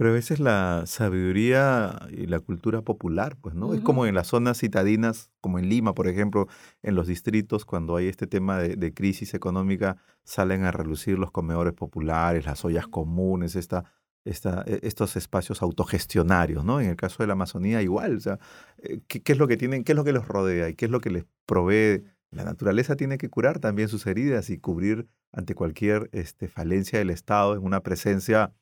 Pero 0.00 0.16
esa 0.16 0.32
es 0.32 0.40
la 0.40 0.84
sabiduría 0.86 2.08
y 2.10 2.24
la 2.24 2.40
cultura 2.40 2.80
popular, 2.80 3.36
pues, 3.38 3.54
¿no? 3.54 3.74
Es 3.74 3.82
como 3.82 4.06
en 4.06 4.14
las 4.14 4.28
zonas 4.28 4.58
citadinas, 4.58 5.30
como 5.42 5.58
en 5.58 5.68
Lima, 5.68 5.92
por 5.92 6.08
ejemplo, 6.08 6.48
en 6.82 6.94
los 6.94 7.06
distritos, 7.06 7.66
cuando 7.66 7.96
hay 7.96 8.08
este 8.08 8.26
tema 8.26 8.60
de, 8.60 8.94
crisis 8.94 9.34
económica, 9.34 9.98
salen 10.24 10.64
a 10.64 10.70
relucir 10.70 11.18
los 11.18 11.30
comedores 11.30 11.74
populares, 11.74 12.46
las 12.46 12.64
ollas 12.64 12.86
comunes, 12.86 13.56
esta, 13.56 13.92
esta, 14.24 14.64
e, 14.66 14.80
estos 14.84 15.16
espacios 15.16 15.60
autogestionarios, 15.60 16.64
¿no? 16.64 16.80
En 16.80 16.88
el 16.88 16.96
caso 16.96 17.22
de 17.22 17.26
la 17.26 17.34
Amazonía, 17.34 17.82
igual, 17.82 18.16
o 18.16 18.20
sea, 18.20 18.38
eh, 18.78 19.02
¿qué, 19.06 19.20
¿qué, 19.20 19.32
es 19.32 19.38
lo 19.38 19.48
que 19.48 19.58
tienen, 19.58 19.84
qué 19.84 19.92
es 19.92 19.96
lo 19.96 20.04
que 20.04 20.12
los 20.14 20.26
rodea 20.26 20.70
y 20.70 20.76
qué 20.76 20.86
es 20.86 20.90
lo 20.90 21.02
que 21.02 21.10
les 21.10 21.26
provee? 21.44 22.04
La 22.30 22.44
naturaleza 22.44 22.96
tiene 22.96 23.18
que 23.18 23.28
curar 23.28 23.58
también 23.58 23.90
sus 23.90 24.06
heridas 24.06 24.48
y 24.48 24.56
cubrir 24.56 25.08
ante 25.30 25.54
cualquier 25.54 26.08
este, 26.12 26.48
falencia 26.48 26.98
del 26.98 27.10
Estado 27.10 27.54
en 27.54 27.62
una 27.62 27.82
presencia 27.82 28.54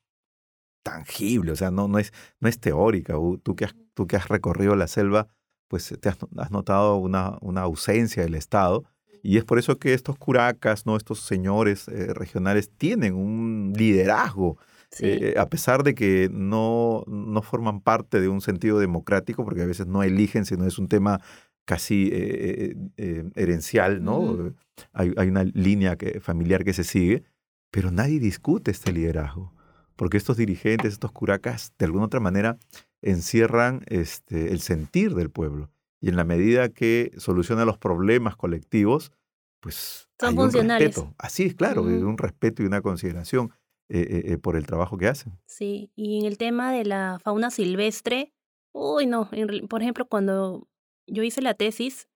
tangible, 0.88 1.52
o 1.52 1.56
sea, 1.56 1.70
no, 1.70 1.88
no, 1.88 1.98
es, 1.98 2.12
no 2.40 2.48
es 2.48 2.58
teórica. 2.58 3.14
Tú 3.42 3.56
que, 3.56 3.64
has, 3.64 3.74
tú 3.94 4.06
que 4.06 4.16
has 4.16 4.28
recorrido 4.28 4.74
la 4.76 4.86
selva, 4.86 5.28
pues 5.68 5.94
te 6.00 6.08
has, 6.08 6.50
notado 6.50 6.96
una, 6.96 7.36
una, 7.40 7.62
ausencia 7.62 8.22
del 8.22 8.34
Estado. 8.34 8.84
Y 9.22 9.36
es 9.36 9.44
por 9.44 9.58
eso 9.58 9.78
que 9.78 9.94
estos 9.94 10.16
curacas, 10.16 10.86
¿no? 10.86 10.96
estos 10.96 11.20
señores 11.20 11.88
eh, 11.88 12.14
regionales 12.14 12.70
tienen 12.70 13.14
un 13.14 13.72
liderazgo, 13.76 14.58
eh, 15.00 15.34
a 15.36 15.48
pesar 15.50 15.82
de 15.82 15.94
que 15.94 16.30
no, 16.32 17.04
no 17.06 17.42
forman 17.42 17.80
parte 17.80 18.20
de 18.20 18.28
un 18.28 18.40
sentido 18.40 18.78
democrático, 18.78 19.44
porque 19.44 19.62
a 19.62 19.66
veces 19.66 19.86
no 19.86 20.02
eligen, 20.02 20.46
sino 20.46 20.64
es 20.64 20.78
un 20.78 20.88
tema 20.88 21.20
casi 21.66 22.08
eh, 22.10 22.74
herencial, 23.34 24.02
¿no? 24.02 24.54
hay, 24.94 25.12
hay, 25.18 25.28
una 25.28 25.44
línea 25.44 25.96
que, 25.96 26.20
familiar 26.20 26.64
que 26.64 26.72
se 26.72 26.84
sigue, 26.84 27.24
pero 27.70 27.90
nadie 27.90 28.20
discute 28.20 28.70
este 28.70 28.92
liderazgo 28.92 29.52
porque 29.98 30.16
estos 30.16 30.36
dirigentes, 30.36 30.92
estos 30.92 31.10
curacas, 31.10 31.72
de 31.76 31.86
alguna 31.86 32.04
otra 32.04 32.20
manera 32.20 32.56
encierran 33.02 33.82
este, 33.88 34.52
el 34.52 34.60
sentir 34.60 35.14
del 35.14 35.28
pueblo. 35.28 35.70
Y 36.00 36.08
en 36.08 36.14
la 36.14 36.22
medida 36.22 36.68
que 36.68 37.10
soluciona 37.16 37.64
los 37.64 37.78
problemas 37.78 38.36
colectivos, 38.36 39.10
pues 39.60 40.08
Son 40.20 40.38
hay 40.38 40.44
un 40.44 40.52
respeto. 40.52 41.14
Así 41.18 41.46
es, 41.46 41.54
claro, 41.56 41.82
un 41.82 42.16
respeto 42.16 42.62
y 42.62 42.66
una 42.66 42.80
consideración 42.80 43.50
eh, 43.88 44.06
eh, 44.08 44.32
eh, 44.32 44.38
por 44.38 44.54
el 44.54 44.66
trabajo 44.66 44.96
que 44.98 45.08
hacen. 45.08 45.36
Sí, 45.46 45.90
y 45.96 46.20
en 46.20 46.26
el 46.26 46.38
tema 46.38 46.72
de 46.72 46.84
la 46.84 47.18
fauna 47.24 47.50
silvestre, 47.50 48.32
uy, 48.72 49.06
no, 49.06 49.28
por 49.68 49.82
ejemplo, 49.82 50.06
cuando 50.06 50.68
yo 51.08 51.24
hice 51.24 51.42
la 51.42 51.54
tesis, 51.54 52.08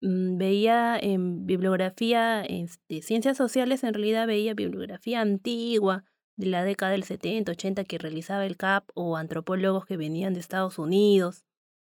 mm, 0.00 0.38
veía 0.38 0.98
en 0.98 1.44
bibliografía 1.44 2.38
de 2.38 2.62
este, 2.62 3.02
ciencias 3.02 3.36
sociales, 3.36 3.84
en 3.84 3.92
realidad 3.92 4.26
veía 4.26 4.54
bibliografía 4.54 5.20
antigua, 5.20 6.06
de 6.36 6.46
la 6.46 6.64
década 6.64 6.92
del 6.92 7.04
70, 7.04 7.52
80 7.52 7.84
que 7.84 7.98
realizaba 7.98 8.46
el 8.46 8.56
CAP 8.56 8.88
o 8.94 9.16
antropólogos 9.16 9.86
que 9.86 9.96
venían 9.96 10.34
de 10.34 10.40
Estados 10.40 10.78
Unidos. 10.78 11.44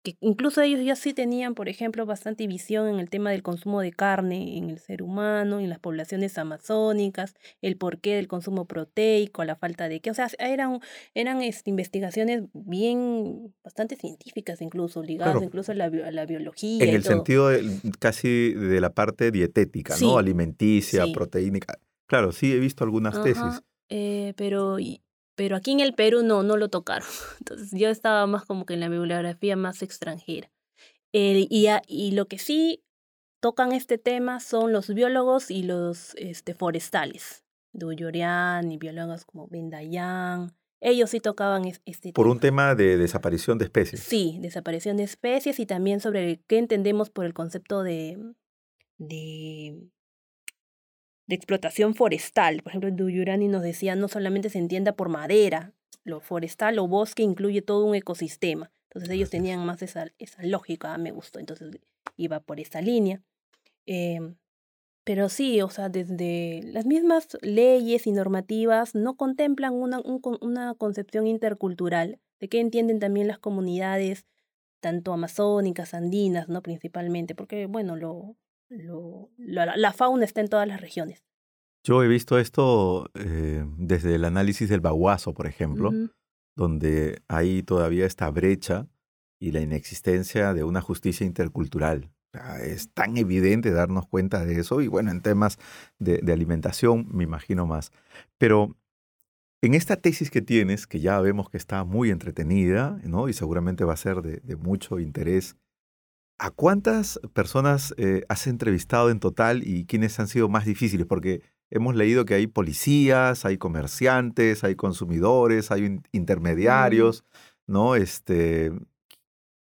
que 0.02 0.16
incluso 0.20 0.62
ellos 0.62 0.82
ya 0.82 0.96
sí 0.96 1.12
tenían, 1.12 1.54
por 1.54 1.68
ejemplo, 1.68 2.06
bastante 2.06 2.46
visión 2.46 2.88
en 2.88 3.00
el 3.00 3.10
tema 3.10 3.32
del 3.32 3.42
consumo 3.42 3.82
de 3.82 3.92
carne 3.92 4.56
en 4.56 4.70
el 4.70 4.78
ser 4.78 5.02
humano, 5.02 5.60
en 5.60 5.68
las 5.68 5.78
poblaciones 5.78 6.38
amazónicas, 6.38 7.34
el 7.60 7.76
porqué 7.76 8.16
del 8.16 8.26
consumo 8.26 8.64
proteico, 8.64 9.44
la 9.44 9.56
falta 9.56 9.90
de 9.90 10.00
qué, 10.00 10.10
o 10.10 10.14
sea, 10.14 10.28
eran, 10.38 10.80
eran 11.12 11.42
este, 11.42 11.68
investigaciones 11.68 12.44
bien, 12.54 13.54
bastante 13.62 13.94
científicas 13.96 14.62
incluso, 14.62 15.02
ligadas 15.02 15.42
incluso 15.42 15.72
a 15.72 15.74
la, 15.74 15.90
la, 15.90 16.24
biología. 16.24 16.82
En 16.82 16.94
el 16.94 17.04
sentido 17.04 17.50
casi 17.98 18.54
de 18.54 18.80
la 18.80 18.94
parte 18.94 19.30
dietética, 19.30 19.96
¿no? 20.00 20.16
Alimenticia, 20.16 21.04
proteínica. 21.12 21.78
Claro, 22.06 22.32
sí, 22.32 22.52
he 22.52 22.58
visto 22.58 22.84
algunas 22.84 23.22
tesis. 23.22 23.62
Eh, 23.90 24.32
pero 24.36 24.78
pero 25.34 25.56
aquí 25.56 25.72
en 25.72 25.80
el 25.80 25.94
Perú 25.94 26.22
no, 26.22 26.42
no 26.42 26.56
lo 26.56 26.68
tocaron. 26.68 27.08
Entonces 27.40 27.70
yo 27.72 27.88
estaba 27.88 28.26
más 28.26 28.44
como 28.44 28.66
que 28.66 28.74
en 28.74 28.80
la 28.80 28.88
bibliografía 28.88 29.56
más 29.56 29.82
extranjera. 29.82 30.50
y, 31.12 31.68
y 31.86 32.10
lo 32.12 32.26
que 32.26 32.38
sí 32.38 32.84
tocan 33.40 33.72
este 33.72 33.98
tema 33.98 34.40
son 34.40 34.72
los 34.72 34.92
biólogos 34.92 35.50
y 35.50 35.62
los 35.62 36.14
este, 36.16 36.54
forestales. 36.54 37.44
Duyorian 37.72 38.70
y 38.70 38.78
biólogos 38.78 39.24
como 39.24 39.48
Bendayan. 39.48 40.54
Ellos 40.80 41.10
sí 41.10 41.20
tocaban 41.20 41.64
este 41.84 42.12
Por 42.12 42.26
un 42.26 42.40
tema 42.40 42.74
de 42.74 42.96
desaparición 42.96 43.58
de 43.58 43.66
especies. 43.66 44.00
Sí, 44.00 44.38
desaparición 44.40 44.96
de 44.96 45.04
especies 45.04 45.60
y 45.60 45.66
también 45.66 46.00
sobre 46.00 46.42
qué 46.46 46.58
entendemos 46.58 47.10
por 47.10 47.26
el 47.26 47.34
concepto 47.34 47.82
de, 47.82 48.18
de 48.98 49.90
de 51.30 51.36
explotación 51.36 51.94
forestal. 51.94 52.60
Por 52.62 52.72
ejemplo, 52.72 52.90
Duyurani 52.90 53.46
nos 53.46 53.62
decía 53.62 53.94
no 53.94 54.08
solamente 54.08 54.50
se 54.50 54.58
entienda 54.58 54.92
por 54.94 55.08
madera, 55.08 55.72
lo 56.02 56.20
forestal 56.20 56.80
o 56.80 56.88
bosque 56.88 57.22
incluye 57.22 57.62
todo 57.62 57.86
un 57.86 57.94
ecosistema. 57.94 58.72
Entonces 58.88 59.10
ellos 59.10 59.30
tenían 59.30 59.64
más 59.64 59.80
esa, 59.80 60.08
esa 60.18 60.42
lógica, 60.42 60.98
me 60.98 61.12
gustó, 61.12 61.38
entonces 61.38 61.78
iba 62.16 62.40
por 62.40 62.58
esa 62.58 62.80
línea. 62.80 63.22
Em, 63.86 64.34
pero 65.04 65.28
sí, 65.28 65.62
o 65.62 65.70
sea, 65.70 65.88
desde 65.88 66.62
las 66.64 66.84
mismas 66.84 67.38
leyes 67.42 68.08
y 68.08 68.12
normativas 68.12 68.96
no 68.96 69.16
contemplan 69.16 69.72
una, 69.74 70.02
una 70.40 70.74
concepción 70.74 71.28
intercultural 71.28 72.18
de 72.40 72.48
qué 72.48 72.58
entienden 72.58 72.98
también 72.98 73.28
las 73.28 73.38
comunidades, 73.38 74.26
tanto 74.80 75.12
amazónicas, 75.12 75.94
andinas, 75.94 76.48
¿no? 76.48 76.60
Principalmente, 76.60 77.36
porque, 77.36 77.66
bueno, 77.66 77.94
lo, 77.94 78.36
lo, 78.70 79.30
la, 79.36 79.92
fauna 79.92 80.24
está 80.24 80.40
en 80.40 80.48
todas 80.48 80.66
las 80.66 80.80
regiones. 80.80 81.24
Yo 81.84 82.02
he 82.02 82.08
visto 82.08 82.38
esto 82.38 83.10
eh, 83.14 83.64
desde 83.76 84.14
el 84.14 84.24
análisis 84.24 84.68
del 84.68 84.80
baguazo, 84.80 85.34
por 85.34 85.46
ejemplo, 85.46 85.90
donde 86.56 87.22
hay 87.28 87.62
todavía 87.62 88.06
esta 88.06 88.30
brecha 88.30 88.86
y 89.40 89.52
la 89.52 89.60
inexistencia 89.60 90.52
de 90.54 90.62
una 90.62 90.82
justicia 90.82 91.26
intercultural. 91.26 92.10
es 92.62 92.92
tan 92.92 93.16
evidente 93.16 93.70
darnos 93.70 94.06
cuenta 94.06 94.44
de 94.44 94.60
eso 94.60 94.82
y 94.82 94.88
bueno, 94.88 95.10
en 95.10 95.22
temas 95.22 95.58
de, 95.98 96.18
de, 96.18 96.32
alimentación 96.32 97.08
me 97.10 97.24
imagino 97.24 97.66
más. 97.66 97.92
Pero 98.36 98.76
en 99.62 99.74
esta 99.74 99.96
tesis 99.96 100.30
que 100.30 100.42
tienes, 100.42 100.86
que 100.86 101.00
ya 101.00 101.18
vemos 101.20 101.48
que 101.48 101.56
está 101.56 101.84
muy 101.84 102.10
entretenida 102.10 103.00
¿no? 103.04 103.28
y 103.28 103.32
seguramente 103.32 103.84
va 103.84 103.94
a 103.94 103.98
ser 103.98 104.20
de, 104.20 104.40
de 104.40 104.56
mucho 104.56 105.00
interés 105.00 105.56
¿A 106.42 106.50
cuántas 106.50 107.20
personas 107.34 107.94
eh, 107.98 108.22
has 108.30 108.46
entrevistado 108.46 109.10
en 109.10 109.20
total 109.20 109.62
y 109.62 109.84
quiénes 109.84 110.18
han 110.18 110.26
sido 110.26 110.48
más 110.48 110.64
difíciles? 110.64 111.06
Porque 111.06 111.42
hemos 111.68 111.94
leído 111.94 112.24
que 112.24 112.32
hay 112.32 112.46
policías, 112.46 113.44
hay 113.44 113.58
comerciantes, 113.58 114.64
hay 114.64 114.74
consumidores, 114.74 115.70
hay 115.70 115.82
mm. 115.82 116.02
intermediarios, 116.12 117.24
¿no? 117.66 117.94
Este, 117.94 118.72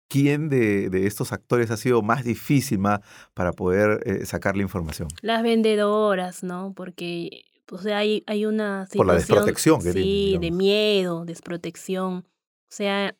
¿Quién 0.07 0.49
de, 0.49 1.07
estos 1.07 1.33
actores 1.33 1.71
ha 1.71 1.77
sido 1.77 2.03
más 2.03 2.23
difícil 2.23 2.79
para 3.33 3.53
poder 3.53 4.03
eh, 4.05 4.27
sacar 4.27 4.55
la 4.55 4.61
información? 4.61 5.07
Las 5.23 5.41
vendedoras, 5.41 6.43
¿no? 6.43 6.73
Porque 6.75 7.43
o 7.71 7.79
sea, 7.79 7.97
hay, 7.97 8.23
hay 8.27 8.45
una 8.45 8.85
situación... 8.85 8.99
Por 8.99 9.07
la 9.07 9.13
desprotección 9.15 9.81
que 9.81 9.93
Sí, 9.93 10.37
de 10.39 10.51
miedo, 10.51 11.25
desprotección. 11.25 12.17
O 12.17 12.69
sea, 12.69 13.15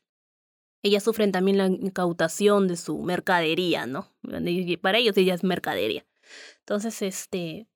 ellas 0.84 1.04
sufren 1.04 1.32
también 1.32 1.58
la 1.58 1.68
incautación 1.68 2.68
de 2.68 2.78
su 2.78 3.00
mercadería, 3.00 3.86
¿no? 3.86 4.08
Para 4.82 4.98
ellos 4.98 5.18
ella 5.18 5.34
es 5.34 5.44
mercadería. 5.44 6.06
Entonces, 6.60 7.02
este, 7.02 7.68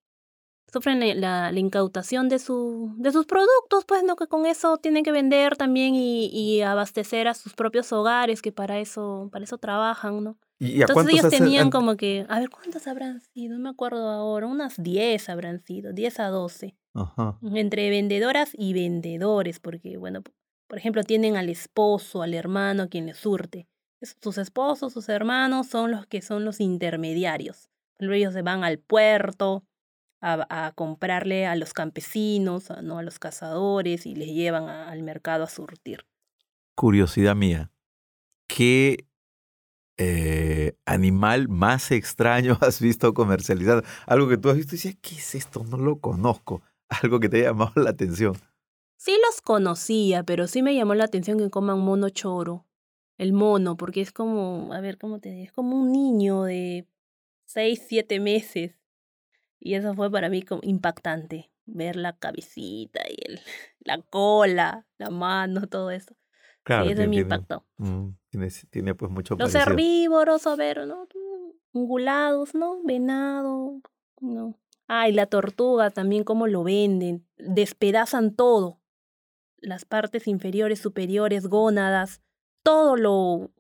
sufren 0.72 1.00
la, 1.22 1.52
la, 1.52 1.60
incautación 1.60 2.30
de, 2.30 2.40
su, 2.40 2.94
de 2.98 3.12
sus 3.12 3.26
productos, 3.26 3.86
pues, 3.86 4.04
¿no? 4.04 4.16
Que 4.16 4.28
con 4.28 4.46
eso 4.46 4.78
tienen 4.78 5.04
que 5.04 5.12
vender 5.12 5.58
también 5.58 5.96
y, 5.96 6.28
y 6.28 6.62
abastecer 6.62 7.28
a 7.28 7.34
sus 7.34 7.54
propios 7.54 7.92
hogares, 7.92 8.42
que 8.42 8.52
para 8.52 8.80
eso, 8.80 9.30
para 9.32 9.44
eso 9.44 9.58
trabajan, 9.58 10.24
¿no? 10.24 10.38
¿Y 10.60 10.82
Entonces 10.82 11.14
ellos 11.14 11.30
tenían 11.30 11.72
como 11.72 11.98
que, 11.98 12.26
a 12.30 12.40
ver, 12.40 12.50
¿cuántas 12.50 12.88
habrán 12.88 13.20
sido? 13.20 13.56
No 13.56 13.64
me 13.64 13.70
acuerdo 13.70 14.10
ahora, 14.10 14.46
unas 14.46 14.82
10 14.82 15.30
habrán 15.30 15.64
sido, 15.66 15.92
10 15.92 16.20
a 16.20 16.28
12. 16.28 16.76
Ajá. 16.94 17.40
Entre 17.56 17.90
vendedoras 17.90 18.52
y 18.54 18.74
vendedores, 18.74 19.60
porque, 19.60 19.98
bueno, 19.98 20.22
por 20.72 20.78
ejemplo, 20.78 21.04
tienen 21.04 21.36
al 21.36 21.50
esposo, 21.50 22.22
al 22.22 22.34
hermano 22.34 22.88
quien 22.88 23.06
les 23.06 23.18
surte. 23.18 23.68
Sus 24.22 24.38
esposos, 24.38 24.94
sus 24.94 25.10
hermanos 25.10 25.68
son 25.68 25.92
los 25.92 26.08
que 26.08 26.22
son 26.22 26.46
los 26.46 26.62
intermediarios. 26.62 27.70
Ellos 28.00 28.34
se 28.34 28.42
van 28.42 28.64
al 28.64 28.80
puerto 28.80 29.66
a, 30.22 30.72
comprarle 30.74 31.46
a 31.46 31.58
los 31.58 31.74
campesinos, 31.74 32.70
¿no? 32.84 33.00
a 33.00 33.04
los 33.04 33.20
cazadores 33.20 34.06
y 34.06 34.16
les 34.16 34.30
llevan 34.30 34.70
al 34.70 35.04
mercado 35.04 35.44
a 35.44 35.48
surtir. 35.48 36.06
Curiosidad 36.76 37.36
mía, 37.36 37.70
¿qué 38.48 39.06
eh, 39.98 40.78
animal 40.86 41.50
más 41.50 41.92
extraño 41.92 42.58
has 42.62 42.80
visto 42.80 43.14
comercializado? 43.14 43.84
Algo 44.06 44.30
que 44.30 44.38
tú 44.38 44.50
has 44.50 44.56
visto 44.56 44.76
y 44.76 44.78
dices, 44.78 44.98
¿qué 45.02 45.16
es 45.16 45.36
esto? 45.36 45.66
No 45.66 45.76
lo 45.76 46.00
conozco. 46.00 46.62
Algo 47.04 47.20
que 47.20 47.28
te 47.28 47.40
haya 47.40 47.48
llamado 47.48 47.74
la 47.76 47.90
atención. 47.90 48.38
Sí 49.02 49.18
los 49.26 49.42
conocía, 49.42 50.22
pero 50.22 50.46
sí 50.46 50.62
me 50.62 50.76
llamó 50.76 50.94
la 50.94 51.06
atención 51.06 51.40
que 51.40 51.50
coman 51.50 51.80
mono 51.80 52.10
choro. 52.10 52.68
El 53.18 53.34
mono, 53.34 53.76
porque 53.76 54.00
es 54.00 54.12
como, 54.12 54.72
a 54.74 54.80
ver, 54.80 55.00
¿cómo 55.00 55.20
te 55.20 55.30
digo? 55.30 55.46
Es 55.46 55.52
como 55.52 55.76
un 55.76 55.92
niño 55.92 56.44
de 56.44 56.86
seis, 57.44 57.84
siete 57.88 58.20
meses. 58.20 58.80
Y 59.60 59.74
eso 59.74 59.96
fue 59.96 60.12
para 60.12 60.30
mí 60.30 60.44
como 60.44 60.62
impactante. 60.64 61.52
Ver 61.66 61.96
la 61.96 62.16
cabecita 62.16 63.02
y 63.10 63.16
el, 63.28 63.40
la 63.80 64.00
cola, 64.04 64.86
la 65.00 65.10
mano, 65.10 65.66
todo 65.66 65.90
eso. 65.90 66.16
Claro, 66.62 66.86
sí, 66.86 66.92
eso 66.92 67.10
me 67.10 67.16
impactó. 67.16 67.66
Mm, 67.78 68.10
tiene, 68.30 68.50
tiene, 68.70 68.94
pues 68.94 69.12
mucho 69.12 69.36
Los 69.36 69.56
herbívoros, 69.56 70.46
a 70.46 70.56
ver, 70.56 70.86
¿no? 70.86 71.08
Ungulados, 71.72 72.54
¿no? 72.54 72.84
Venado, 72.84 73.82
¿no? 74.20 74.60
Ah, 74.88 75.10
y 75.10 75.12
la 75.12 75.26
tortuga 75.26 75.90
también, 75.90 76.24
cómo 76.24 76.46
lo 76.46 76.64
venden. 76.64 77.26
Despedazan 77.38 78.36
todo 78.36 78.81
las 79.62 79.86
partes 79.86 80.28
inferiores, 80.28 80.80
superiores, 80.80 81.48
gónadas, 81.48 82.22
todo 82.64 82.98
lo... 82.98 83.52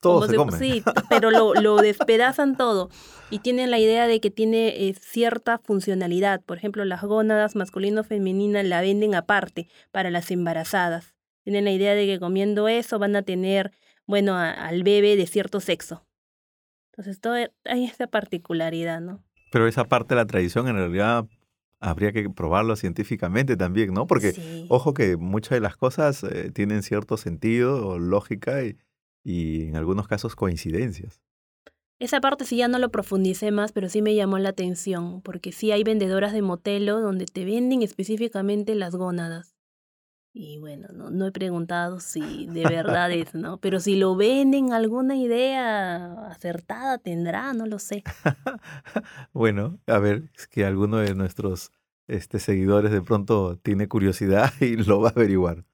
Todo 0.00 0.26
se, 0.26 0.34
come. 0.34 0.56
Sí, 0.56 0.82
pero 1.10 1.30
lo, 1.30 1.52
lo, 1.54 1.76
despedazan 1.76 2.56
todo 2.56 2.88
y 3.30 3.40
tienen 3.40 3.70
la 3.70 3.78
idea 3.78 4.06
de 4.06 4.18
que 4.20 4.30
tiene 4.30 4.88
eh, 4.88 4.94
cierta 4.94 5.58
funcionalidad. 5.58 6.42
Por 6.42 6.56
ejemplo, 6.56 6.86
las 6.86 7.02
gónadas 7.02 7.54
masculino-femenina 7.54 8.62
la 8.62 8.80
venden 8.80 9.14
aparte 9.14 9.68
para 9.92 10.10
las 10.10 10.30
embarazadas. 10.30 11.14
Tienen 11.44 11.64
la 11.64 11.72
idea 11.72 11.94
de 11.94 12.06
que 12.06 12.18
comiendo 12.18 12.66
eso 12.68 12.98
van 12.98 13.14
a 13.14 13.22
tener, 13.22 13.72
bueno, 14.06 14.36
al 14.36 14.82
bebé 14.84 15.16
de 15.16 15.26
cierto 15.26 15.60
sexo. 15.60 16.06
Entonces, 16.92 17.20
todo, 17.20 17.34
hay 17.64 17.84
esa 17.84 18.06
particularidad, 18.06 19.00
¿no? 19.00 19.22
Pero 19.52 19.68
esa 19.68 19.84
parte 19.84 20.14
de 20.14 20.20
la 20.20 20.26
tradición 20.26 20.68
en 20.68 20.76
realidad 20.76 21.26
habría 21.80 22.12
que 22.12 22.28
probarlo 22.28 22.76
científicamente 22.76 23.56
también, 23.56 23.92
¿no? 23.92 24.06
Porque, 24.06 24.66
ojo 24.68 24.94
que 24.94 25.16
muchas 25.16 25.56
de 25.56 25.60
las 25.60 25.76
cosas 25.76 26.22
eh, 26.24 26.50
tienen 26.52 26.82
cierto 26.82 27.16
sentido 27.16 27.86
o 27.86 27.98
lógica 27.98 28.62
y, 28.62 28.76
y, 29.24 29.68
en 29.68 29.76
algunos 29.76 30.06
casos 30.06 30.36
coincidencias. 30.36 31.20
Esa 31.98 32.20
parte 32.20 32.44
sí 32.44 32.56
ya 32.56 32.68
no 32.68 32.78
lo 32.78 32.90
profundicé 32.90 33.50
más, 33.50 33.72
pero 33.72 33.88
sí 33.88 34.00
me 34.00 34.14
llamó 34.14 34.38
la 34.38 34.50
atención, 34.50 35.20
porque 35.22 35.52
sí 35.52 35.72
hay 35.72 35.82
vendedoras 35.82 36.32
de 36.32 36.42
motelo 36.42 37.00
donde 37.00 37.26
te 37.26 37.44
venden 37.44 37.82
específicamente 37.82 38.74
las 38.74 38.94
gónadas. 38.94 39.54
Y 40.32 40.58
bueno, 40.58 40.86
no, 40.94 41.10
no 41.10 41.26
he 41.26 41.32
preguntado 41.32 41.98
si 41.98 42.46
de 42.46 42.62
verdad 42.62 43.10
es, 43.10 43.34
¿no? 43.34 43.58
Pero 43.58 43.80
si 43.80 43.96
lo 43.96 44.14
venden, 44.14 44.72
alguna 44.72 45.16
idea 45.16 46.28
acertada 46.28 46.98
tendrá, 46.98 47.52
no 47.52 47.66
lo 47.66 47.80
sé. 47.80 48.04
bueno, 49.32 49.80
a 49.88 49.98
ver, 49.98 50.30
es 50.36 50.46
que 50.46 50.64
alguno 50.64 50.98
de 50.98 51.16
nuestros 51.16 51.72
este, 52.06 52.38
seguidores 52.38 52.92
de 52.92 53.02
pronto 53.02 53.56
tiene 53.56 53.88
curiosidad 53.88 54.52
y 54.60 54.76
lo 54.76 55.00
va 55.00 55.08
a 55.08 55.12
averiguar. 55.12 55.64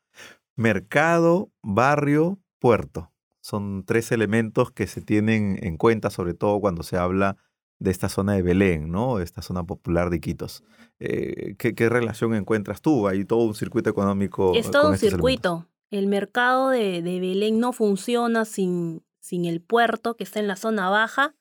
Mercado, 0.54 1.50
barrio, 1.62 2.38
puerto. 2.58 3.12
Son 3.40 3.84
tres 3.84 4.10
elementos 4.10 4.70
que 4.70 4.86
se 4.86 5.02
tienen 5.02 5.58
en 5.62 5.76
cuenta, 5.76 6.08
sobre 6.08 6.32
todo 6.32 6.60
cuando 6.60 6.82
se 6.82 6.96
habla 6.96 7.36
de 7.78 7.90
esta 7.90 8.08
zona 8.08 8.34
de 8.34 8.42
Belén, 8.42 8.90
¿no? 8.90 9.20
Esta 9.20 9.42
zona 9.42 9.64
popular 9.64 10.10
de 10.10 10.16
Iquitos. 10.16 10.64
Eh, 10.98 11.56
¿qué, 11.58 11.88
relación 11.88 12.34
encuentras 12.34 12.80
tú? 12.80 13.06
Hay 13.06 13.24
todo 13.24 13.44
un 13.44 13.54
circuito 13.54 13.90
económico. 13.90 14.54
Es 14.54 14.70
todo 14.70 14.90
un 14.90 14.98
circuito. 14.98 15.68
El 15.90 16.06
mercado 16.06 16.70
de, 16.70 17.02
de, 17.02 17.20
Belén 17.20 17.60
no 17.60 17.72
funciona 17.72 18.44
sin, 18.44 19.04
sin 19.20 19.44
el 19.44 19.60
puerto 19.60 20.16
que 20.16 20.24
está 20.24 20.40
en 20.40 20.48
la 20.48 20.56
zona 20.56 20.88
baja 20.88 21.34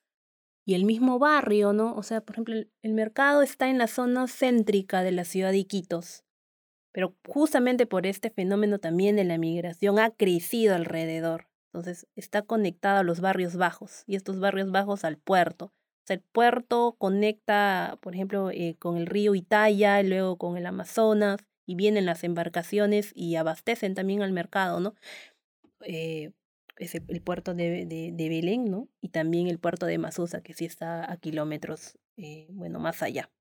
y 0.65 0.73
el 0.73 0.83
mismo 0.83 1.19
barrio, 1.19 1.73
¿no? 1.73 1.95
O 1.95 2.03
sea, 2.03 2.21
por 2.21 2.35
ejemplo, 2.35 2.55
el, 2.55 2.93
mercado 2.93 3.43
está 3.43 3.69
en 3.69 3.77
la 3.77 3.87
zona 3.87 4.27
céntrica 4.27 5.03
de 5.03 5.11
la 5.11 5.23
ciudad 5.23 5.51
de 5.51 5.59
Iquitos, 5.59 6.23
pero 6.91 7.15
justamente 7.27 7.85
por 7.85 8.07
este 8.07 8.31
fenómeno 8.31 8.79
también 8.79 9.15
de 9.15 9.23
la 9.23 9.37
migración 9.37 9.99
ha 9.99 10.09
crecido 10.09 10.75
alrededor. 10.75 11.47
Entonces 11.67 12.07
está 12.15 12.41
conectado 12.41 12.99
a 12.99 13.03
los 13.03 13.19
barrios 13.19 13.57
bajos 13.57 14.03
y 14.07 14.15
estos 14.15 14.39
barrios 14.39 14.71
bajos 14.71 15.03
al 15.03 15.17
puerto. 15.17 15.73
Sea, 16.05 16.15
el 16.15 16.21
puerto 16.21 16.95
conecta, 16.97 17.97
por 18.01 18.13
ejemplo, 18.13 18.51
eh, 18.51 18.75
con 18.79 18.97
el 18.97 19.07
río 19.07 19.33
Italia, 19.35 20.01
luego 20.03 20.37
con 20.37 20.55
el 20.57 20.65
Amazonas, 20.65 21.39
y 21.65 21.75
vienen 21.75 22.05
las 22.05 22.23
embarcaciones 22.23 23.11
y 23.15 23.35
abastecen 23.35 23.95
también 23.95 24.21
al 24.21 24.31
mercado, 24.31 24.79
¿no? 24.79 24.93
Eh, 25.81 26.31
es 26.77 26.93
el 26.95 27.21
puerto 27.21 27.53
de, 27.53 27.85
de, 27.85 28.29
Belén, 28.29 28.65
¿no? 28.65 28.89
Y 29.01 29.09
también 29.09 29.47
el 29.47 29.59
puerto 29.59 29.85
de 29.85 29.97
Masusa, 29.97 30.41
que 30.41 30.53
sí 30.53 30.65
está 30.65 31.09
a 31.09 31.17
kilómetros, 31.17 31.97
eh, 32.17 32.47
bueno, 32.51 32.79
más 32.79 33.01
allá. 33.01 33.31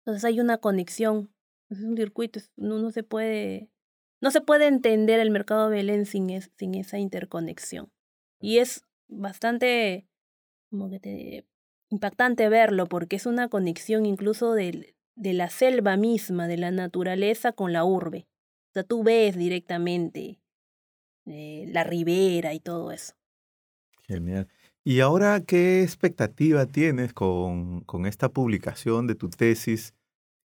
Entonces 0.00 0.24
hay 0.24 0.40
una 0.40 0.58
conexión, 0.58 1.32
es 1.70 1.80
un 1.80 1.96
circuito, 1.96 2.40
no, 2.56 2.78
no 2.78 2.90
se 2.90 3.02
puede, 3.02 3.70
no 4.20 4.30
se 4.30 4.40
puede 4.40 4.66
entender 4.66 5.20
el 5.20 5.30
mercado 5.30 5.70
de 5.70 5.76
Belén 5.76 6.04
sin, 6.04 6.30
es, 6.30 6.50
sin 6.56 6.74
esa 6.74 6.98
interconexión. 6.98 7.92
Y 8.40 8.58
es 8.58 8.84
bastante, 9.06 10.08
como 10.70 10.90
que 10.90 10.98
te, 10.98 11.46
impactante 11.90 12.48
verlo, 12.48 12.86
porque 12.86 13.16
es 13.16 13.26
una 13.26 13.48
conexión 13.48 14.06
incluso 14.06 14.54
del, 14.54 14.94
de 15.16 15.32
la 15.32 15.50
selva 15.50 15.96
misma, 15.96 16.46
de 16.46 16.56
la 16.56 16.70
naturaleza 16.70 17.52
con 17.52 17.72
la 17.72 17.84
urbe. 17.84 18.26
O 18.70 18.72
sea, 18.74 18.82
tú 18.84 19.02
ves 19.02 19.36
directamente 19.36 20.40
eh, 21.26 21.66
la 21.68 21.84
ribera 21.84 22.54
y 22.54 22.60
todo 22.60 22.92
eso. 22.92 23.14
Genial. 24.02 24.48
¿Y 24.84 25.00
ahora 25.00 25.42
qué 25.46 25.82
expectativa 25.82 26.66
tienes 26.66 27.12
con, 27.12 27.80
con 27.82 28.06
esta 28.06 28.30
publicación 28.30 29.06
de 29.06 29.14
tu 29.14 29.28
tesis? 29.28 29.94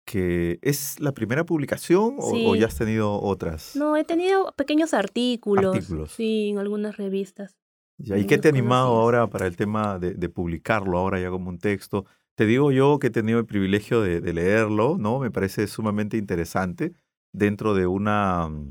que 0.04 0.58
es 0.62 0.98
la 1.00 1.12
primera 1.12 1.44
publicación 1.44 2.16
o, 2.18 2.56
ya 2.56 2.66
has 2.66 2.76
tenido 2.76 3.20
otras? 3.20 3.76
No, 3.76 3.96
he 3.96 4.04
tenido 4.04 4.52
pequeños 4.56 4.94
artículos. 4.94 5.76
Artículos. 5.76 6.12
Sí, 6.12 6.50
en 6.50 6.58
algunas 6.58 6.96
revistas. 6.96 7.56
¿Y 8.04 8.26
qué 8.26 8.38
te 8.38 8.48
ha 8.48 8.50
animado 8.50 9.00
ahora 9.00 9.28
para 9.28 9.46
el 9.46 9.56
tema 9.56 9.98
de, 9.98 10.14
de, 10.14 10.28
publicarlo 10.28 10.98
ahora 10.98 11.20
ya 11.20 11.30
como 11.30 11.48
un 11.48 11.58
texto? 11.58 12.04
Te 12.34 12.46
digo 12.46 12.72
yo 12.72 12.98
que 12.98 13.08
he 13.08 13.10
tenido 13.10 13.38
el 13.38 13.46
privilegio 13.46 14.00
de, 14.00 14.20
de 14.20 14.32
leerlo, 14.32 14.96
¿no? 14.98 15.20
Me 15.20 15.30
parece 15.30 15.66
sumamente 15.68 16.16
interesante 16.16 16.92
dentro 17.32 17.74
de 17.74 17.86
una 17.86 18.48
mm, 18.48 18.70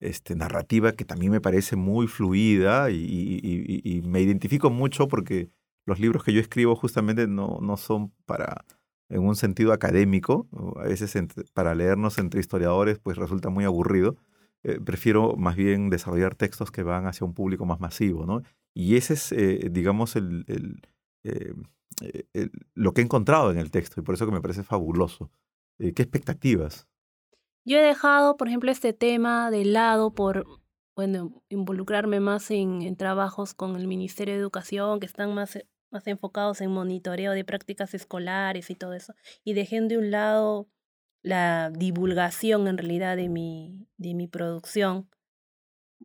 este, 0.00 0.34
narrativa 0.34 0.92
que 0.92 1.04
también 1.04 1.32
me 1.32 1.40
parece 1.40 1.76
muy 1.76 2.06
fluida 2.06 2.90
y, 2.90 4.02
me 4.04 4.20
identifico 4.22 4.70
mucho 4.70 5.08
porque 5.08 5.50
los 5.86 6.00
libros 6.00 6.24
que 6.24 6.32
yo 6.32 6.40
escribo 6.40 6.74
justamente 6.74 7.26
no, 7.26 7.58
no 7.60 7.76
son 7.76 8.12
para 8.26 8.64
en 9.10 9.22
un 9.22 9.34
sentido 9.34 9.72
académico, 9.72 10.46
a 10.76 10.84
veces 10.84 11.14
para 11.52 11.74
leernos 11.74 12.18
entre 12.18 12.40
historiadores 12.40 12.98
pues 12.98 13.16
resulta 13.16 13.50
muy 13.50 13.64
aburrido. 13.64 14.16
Eh, 14.62 14.78
prefiero 14.78 15.36
más 15.36 15.56
bien 15.56 15.88
desarrollar 15.88 16.34
textos 16.34 16.70
que 16.70 16.82
van 16.82 17.06
hacia 17.06 17.24
un 17.24 17.32
público 17.32 17.64
más 17.64 17.80
masivo, 17.80 18.26
¿no? 18.26 18.42
Y 18.74 18.96
ese 18.96 19.14
es, 19.14 19.32
eh, 19.32 19.68
digamos, 19.70 20.16
el, 20.16 20.44
eh, 21.24 21.54
lo 22.74 22.92
que 22.92 23.00
he 23.00 23.04
encontrado 23.04 23.50
en 23.50 23.58
el 23.58 23.70
texto 23.70 24.00
y 24.00 24.04
por 24.04 24.14
eso 24.14 24.26
que 24.26 24.32
me 24.32 24.42
parece 24.42 24.62
fabuloso. 24.62 25.30
¿Qué 25.78 26.02
expectativas? 26.02 26.86
Yo 27.64 27.78
he 27.78 27.82
dejado, 27.82 28.36
por 28.36 28.48
ejemplo, 28.48 28.70
este 28.70 28.92
tema 28.92 29.50
de 29.50 29.64
lado 29.64 30.14
por, 30.14 30.44
bueno, 30.94 31.42
involucrarme 31.48 32.20
más 32.20 32.50
en, 32.50 32.82
en 32.82 32.96
trabajos 32.96 33.54
con 33.54 33.76
el 33.76 33.86
Ministerio 33.86 34.34
de 34.34 34.40
Educación, 34.40 35.00
que 35.00 35.06
están 35.06 35.34
más, 35.34 35.58
más 35.90 36.06
enfocados 36.06 36.60
en 36.60 36.70
monitoreo 36.70 37.32
de 37.32 37.44
prácticas 37.46 37.94
escolares 37.94 38.68
y 38.68 38.74
todo 38.74 38.92
eso. 38.92 39.14
Y 39.42 39.54
dejé 39.54 39.80
de 39.80 39.96
un 39.96 40.10
lado 40.10 40.68
la 41.22 41.70
divulgación 41.70 42.68
en 42.68 42.78
realidad 42.78 43.16
de 43.16 43.28
mi, 43.28 43.86
de 43.96 44.14
mi 44.14 44.26
producción. 44.26 45.08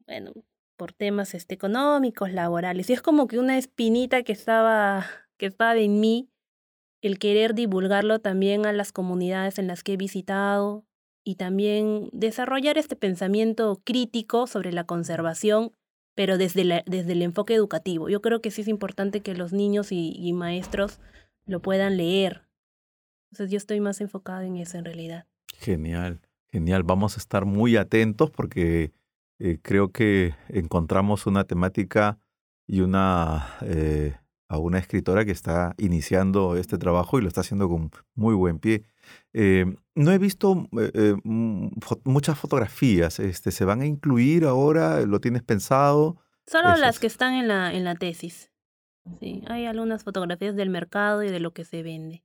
Bueno, 0.06 0.34
por 0.78 0.92
temas 0.92 1.34
este, 1.34 1.56
económicos, 1.56 2.32
laborales. 2.32 2.90
Y 2.90 2.94
es 2.94 3.02
como 3.02 3.28
que 3.28 3.40
una 3.40 3.58
espinita 3.58 4.24
que 4.24 4.34
estaba, 4.34 5.06
que 5.38 5.48
estaba 5.48 5.78
en 5.78 6.00
mí, 6.00 6.30
el 7.02 7.20
querer 7.20 7.54
divulgarlo 7.54 8.20
también 8.20 8.66
a 8.66 8.74
las 8.74 8.92
comunidades 8.92 9.60
en 9.60 9.68
las 9.68 9.84
que 9.84 9.94
he 9.94 9.98
visitado, 9.98 10.86
y 11.26 11.36
también 11.36 12.10
desarrollar 12.14 12.78
este 12.78 12.96
pensamiento 12.96 13.82
crítico 13.84 14.46
sobre 14.46 14.72
la 14.72 14.86
conservación, 14.86 15.72
pero 16.14 16.38
desde, 16.38 16.84
desde 16.86 17.12
el 17.12 17.24
enfoque 17.24 17.56
educativo. 17.56 18.08
Yo 18.10 18.22
creo 18.22 18.42
que 18.42 18.52
sí 18.52 18.62
es 18.62 18.68
importante 18.68 19.22
que 19.22 19.34
los 19.34 19.52
niños 19.52 19.92
y, 19.92 20.32
maestros 20.34 21.00
lo 21.48 21.62
puedan 21.62 21.98
leer. 21.98 22.45
Entonces 23.36 23.52
yo 23.52 23.58
estoy 23.58 23.82
más 23.82 24.00
enfocado 24.00 24.44
en 24.44 24.56
eso 24.56 24.78
en 24.78 24.86
realidad. 24.86 25.26
Genial, 25.58 26.22
genial. 26.48 26.84
Vamos 26.84 27.18
a 27.18 27.20
estar 27.20 27.44
muy 27.44 27.76
atentos 27.76 28.32
porque 28.32 28.94
eh, 29.40 29.60
creo 29.62 29.92
que 29.92 30.36
encontramos 30.48 31.26
una 31.28 31.44
temática 31.44 32.18
y 32.66 32.80
una 32.80 33.58
eh, 33.60 34.16
a 34.48 34.58
una 34.58 34.80
escritora 34.80 35.26
que 35.26 35.32
está 35.32 35.76
iniciando 35.78 36.56
este 36.56 36.78
trabajo 36.78 37.20
y 37.20 37.24
lo 37.24 37.28
está 37.28 37.42
haciendo 37.42 37.68
con 37.68 37.92
muy 38.14 38.36
buen 38.36 38.60
pie. 38.60 38.86
Eh, 39.34 39.66
no 39.96 40.14
he 40.14 40.18
visto 40.18 40.70
muchas 42.06 42.40
fotografías. 42.40 43.20
Este, 43.20 43.52
¿Se 43.52 43.66
van 43.66 43.82
a 43.82 43.86
incluir 43.86 44.46
ahora? 44.46 45.02
¿Lo 45.02 45.20
tienes 45.20 45.44
pensado? 45.44 46.22
Solo 46.48 46.74
las 46.78 47.00
que 47.00 47.08
están 47.08 47.34
en 47.34 47.50
la, 47.50 47.74
en 47.74 47.84
la 47.84 47.96
tesis. 47.96 48.54
Sí, 49.20 49.44
hay 49.48 49.66
algunas 49.66 50.06
fotografías 50.06 50.56
del 50.56 50.70
mercado 50.70 51.22
y 51.22 51.30
de 51.30 51.42
lo 51.42 51.52
que 51.52 51.66
se 51.66 51.84
vende. 51.84 52.24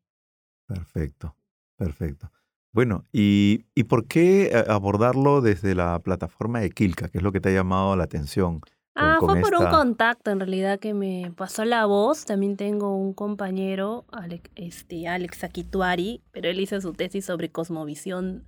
Perfecto, 0.74 1.34
perfecto. 1.76 2.30
Bueno, 2.72 3.04
¿y, 3.12 3.66
¿y 3.74 3.84
por 3.84 4.06
qué 4.06 4.64
abordarlo 4.68 5.40
desde 5.40 5.74
la 5.74 5.98
plataforma 5.98 6.60
de 6.60 6.70
Kilka? 6.70 7.08
¿Qué 7.08 7.18
es 7.18 7.24
lo 7.24 7.32
que 7.32 7.40
te 7.40 7.48
ha 7.48 7.52
llamado 7.52 7.96
la 7.96 8.04
atención? 8.04 8.60
Ah, 8.94 9.16
fue 9.18 9.40
por 9.40 9.54
un 9.56 9.66
contacto 9.66 10.30
en 10.30 10.38
realidad 10.38 10.78
que 10.78 10.94
me 10.94 11.32
pasó 11.36 11.64
la 11.64 11.86
voz. 11.86 12.24
También 12.24 12.56
tengo 12.56 12.94
un 12.94 13.14
compañero, 13.14 14.04
Alex, 14.12 14.48
este, 14.54 15.08
Alex 15.08 15.42
Akituari, 15.42 16.22
pero 16.30 16.48
él 16.48 16.60
hizo 16.60 16.80
su 16.80 16.92
tesis 16.92 17.24
sobre 17.24 17.50
cosmovisión, 17.50 18.46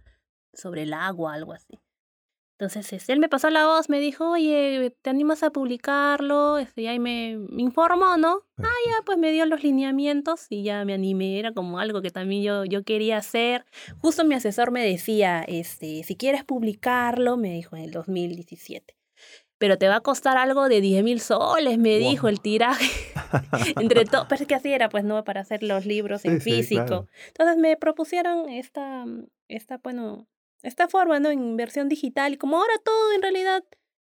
sobre 0.52 0.82
el 0.82 0.92
agua, 0.92 1.34
algo 1.34 1.52
así. 1.52 1.80
Entonces, 2.62 2.92
este, 2.92 3.12
él 3.12 3.18
me 3.18 3.28
pasó 3.28 3.50
la 3.50 3.66
voz, 3.66 3.88
me 3.88 3.98
dijo, 3.98 4.30
oye, 4.30 4.94
¿te 5.02 5.10
animas 5.10 5.42
a 5.42 5.50
publicarlo? 5.50 6.58
Este, 6.58 6.82
y 6.82 6.86
ahí 6.86 7.00
me, 7.00 7.36
me 7.50 7.60
informó, 7.60 8.16
¿no? 8.16 8.42
Ah, 8.56 8.78
ya, 8.86 9.02
pues 9.04 9.18
me 9.18 9.32
dio 9.32 9.44
los 9.46 9.64
lineamientos 9.64 10.46
y 10.48 10.62
ya 10.62 10.84
me 10.84 10.94
animé. 10.94 11.40
Era 11.40 11.52
como 11.52 11.80
algo 11.80 12.02
que 12.02 12.10
también 12.10 12.44
yo, 12.44 12.64
yo 12.64 12.84
quería 12.84 13.16
hacer. 13.16 13.64
Justo 13.98 14.24
mi 14.24 14.36
asesor 14.36 14.70
me 14.70 14.86
decía, 14.86 15.42
este, 15.42 16.04
si 16.04 16.14
quieres 16.14 16.44
publicarlo, 16.44 17.36
me 17.36 17.52
dijo 17.52 17.74
en 17.74 17.82
el 17.82 17.90
2017 17.90 18.96
pero 19.58 19.78
te 19.78 19.86
va 19.86 19.94
a 19.94 20.00
costar 20.00 20.38
algo 20.38 20.68
de 20.68 20.80
10 20.80 21.04
mil 21.04 21.20
soles, 21.20 21.78
me 21.78 21.96
dijo 21.98 22.26
el 22.26 22.40
tiraje. 22.40 22.90
Entre 23.80 24.04
todo, 24.06 24.26
pero 24.28 24.42
es 24.42 24.48
que 24.48 24.56
así 24.56 24.72
era, 24.72 24.88
pues, 24.88 25.04
¿no? 25.04 25.22
Para 25.22 25.42
hacer 25.42 25.62
los 25.62 25.86
libros 25.86 26.24
en 26.24 26.40
físico. 26.40 27.06
Entonces 27.28 27.58
me 27.58 27.76
propusieron 27.76 28.48
esta, 28.48 29.04
esta, 29.46 29.78
bueno, 29.78 30.26
esta 30.62 30.88
forma, 30.88 31.20
¿no? 31.20 31.30
En 31.30 31.56
versión 31.56 31.88
digital. 31.88 32.34
Y 32.34 32.36
como 32.36 32.58
ahora 32.58 32.74
todo 32.84 33.14
en 33.14 33.22
realidad 33.22 33.64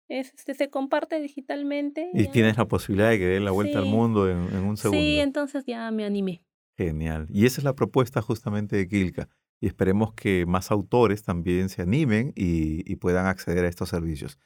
este, 0.08 0.54
se 0.54 0.70
comparte 0.70 1.20
digitalmente. 1.20 2.10
Y 2.14 2.28
tienes 2.28 2.58
la 2.58 2.68
posibilidad 2.68 3.10
de 3.10 3.20
que 3.20 3.26
dé 3.26 3.40
la 3.40 3.52
vuelta 3.52 3.80
al 3.80 3.86
mundo 3.86 4.30
en, 4.30 4.40
un 4.40 4.78
segundo. 4.78 5.02
Sí, 5.02 5.20
entonces 5.20 5.66
ya 5.66 5.90
me 5.92 6.06
animé. 6.06 6.42
Genial. 6.78 7.28
Y 7.30 7.46
esa 7.46 7.62
es 7.62 7.66
la 7.66 7.76
propuesta 7.76 8.22
justamente 8.22 8.76
de 8.76 8.88
Kilka. 8.88 9.30
Y 9.62 9.68
esperemos 9.68 10.14
que 10.14 10.46
más 10.46 10.72
autores 10.72 11.24
también 11.24 11.68
se 11.68 11.82
animen 11.82 12.32
y 12.34 12.96
puedan 12.96 13.26
acceder 13.26 13.66
a 13.66 13.68
estos 13.68 13.90
servicios. 13.90 14.40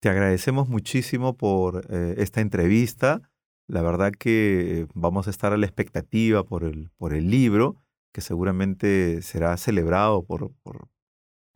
Te 0.00 0.08
agradecemos 0.08 0.68
muchísimo 0.68 1.36
por 1.36 1.84
eh, 1.90 2.14
esta 2.18 2.40
entrevista. 2.40 3.20
La 3.66 3.82
verdad 3.82 4.12
que 4.12 4.86
vamos 4.94 5.26
a 5.26 5.30
estar 5.30 5.52
a 5.52 5.56
la 5.56 5.66
expectativa 5.66 6.44
por 6.44 6.62
el, 6.62 6.90
por 6.96 7.14
el 7.14 7.30
libro, 7.30 7.82
que 8.12 8.20
seguramente 8.20 9.22
será 9.22 9.56
celebrado 9.56 10.24
por, 10.24 10.52
por, 10.62 10.88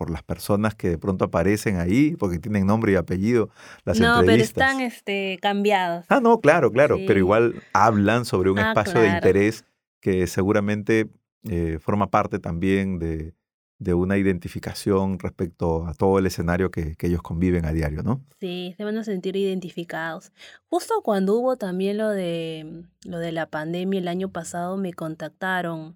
por 0.03 0.11
las 0.11 0.25
personas 0.25 0.75
que 0.75 0.91
de 0.91 0.99
pronto 0.99 1.27
aparecen 1.27 1.79
ahí, 1.79 2.17
porque 2.17 2.41
tienen 2.41 2.67
nombre 2.67 2.91
y 2.91 2.97
apellido 2.97 3.51
las 3.85 4.01
no, 4.01 4.21
pero 4.27 4.43
están 4.43 4.81
este, 4.81 5.39
cambiados. 5.41 6.07
Ah, 6.09 6.19
no, 6.19 6.41
claro, 6.41 6.73
claro, 6.73 6.99
pero 7.07 7.21
igual 7.21 7.63
hablan 7.73 8.25
sobre 8.25 8.51
un 8.51 8.59
ah, 8.59 8.71
espacio 8.71 9.01
de 9.01 9.11
interés 9.11 9.65
que 10.01 10.27
seguramente 10.27 11.09
eh, 11.49 11.79
forma 11.81 12.11
parte 12.11 12.41
también 12.41 12.99
de, 12.99 13.33
de 13.79 13.95
una 13.95 14.19
identificación 14.19 15.21
respecto 15.21 15.87
a 15.87 15.95
todo 15.95 16.19
el 16.19 16.27
escenario 16.27 16.73
que, 16.73 16.97
que, 16.97 17.07
ellos 17.07 17.23
conviven 17.23 17.65
a 17.65 17.73
diario, 17.73 18.03
¿no? 18.03 18.25
Sí, 18.41 18.75
se 18.77 18.83
van 18.83 18.99
a 18.99 19.05
sentir 19.05 19.37
identificados. 19.37 20.33
Justo 20.69 20.95
cuando 21.05 21.37
hubo 21.37 21.57
también 21.59 21.97
lo 21.97 22.09
de, 22.09 22.87
lo 23.05 23.21
de 23.21 23.31
la 23.31 23.47
pandemia 23.47 24.01
el 24.01 24.09
año 24.09 24.31
pasado, 24.31 24.77
me 24.77 24.93
contactaron 24.93 25.95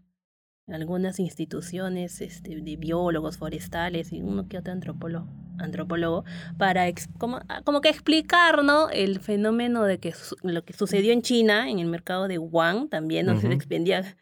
algunas 0.68 1.20
instituciones 1.20 2.20
este, 2.20 2.60
de 2.60 2.76
biólogos 2.76 3.38
forestales 3.38 4.12
y 4.12 4.20
uno 4.20 4.48
que 4.48 4.58
otro 4.58 4.72
antropólogo 4.72 5.26
antropólogo, 5.58 6.24
para 6.58 6.84
como, 7.18 7.40
como, 7.64 7.80
que 7.80 7.88
explicar 7.88 8.62
¿no? 8.62 8.90
el 8.90 9.20
fenómeno 9.20 9.84
de 9.84 9.98
que 9.98 10.12
lo 10.42 10.64
que 10.66 10.74
sucedió 10.74 11.14
en 11.14 11.22
China, 11.22 11.70
en 11.70 11.78
el 11.78 11.86
mercado 11.86 12.28
de 12.28 12.38
Wuhan, 12.38 12.90
también 12.90 13.24
donde 13.24 13.40
se 13.40 13.52
expendía 13.54 14.16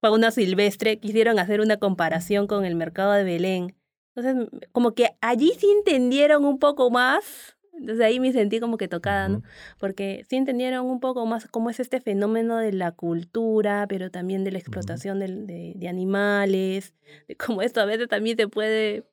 fauna 0.00 0.30
silvestre, 0.30 0.98
quisieron 0.98 1.38
hacer 1.38 1.60
una 1.60 1.76
comparación 1.76 2.46
con 2.46 2.64
el 2.64 2.74
mercado 2.74 3.12
de 3.12 3.24
Belén. 3.24 3.76
Entonces, 4.14 4.48
como 4.72 4.94
que 4.94 5.10
allí 5.20 5.52
sí 5.58 5.66
entendieron 5.70 6.44
un 6.44 6.58
poco 6.58 6.90
más 6.90 7.57
entonces 7.78 8.04
ahí 8.04 8.20
me 8.20 8.32
sentí 8.32 8.60
como 8.60 8.76
que 8.76 8.88
tocada, 8.88 9.28
¿no? 9.28 9.42
Porque 9.78 10.24
sí 10.28 10.36
entendieron 10.36 10.86
un 10.86 11.00
poco 11.00 11.24
más 11.26 11.46
cómo 11.48 11.70
es 11.70 11.80
este 11.80 12.00
fenómeno 12.00 12.56
de 12.56 12.72
la 12.72 12.92
cultura, 12.92 13.86
pero 13.88 14.10
también 14.10 14.44
de 14.44 14.52
la 14.52 14.58
explotación 14.58 15.18
de, 15.18 15.74
de, 15.74 15.88
animales, 15.88 16.94
de 17.26 17.36
cómo 17.36 17.62
esto 17.62 17.80
a 17.80 17.84
veces 17.84 18.08
también 18.08 18.36
se 18.36 18.48
puede... 18.48 19.04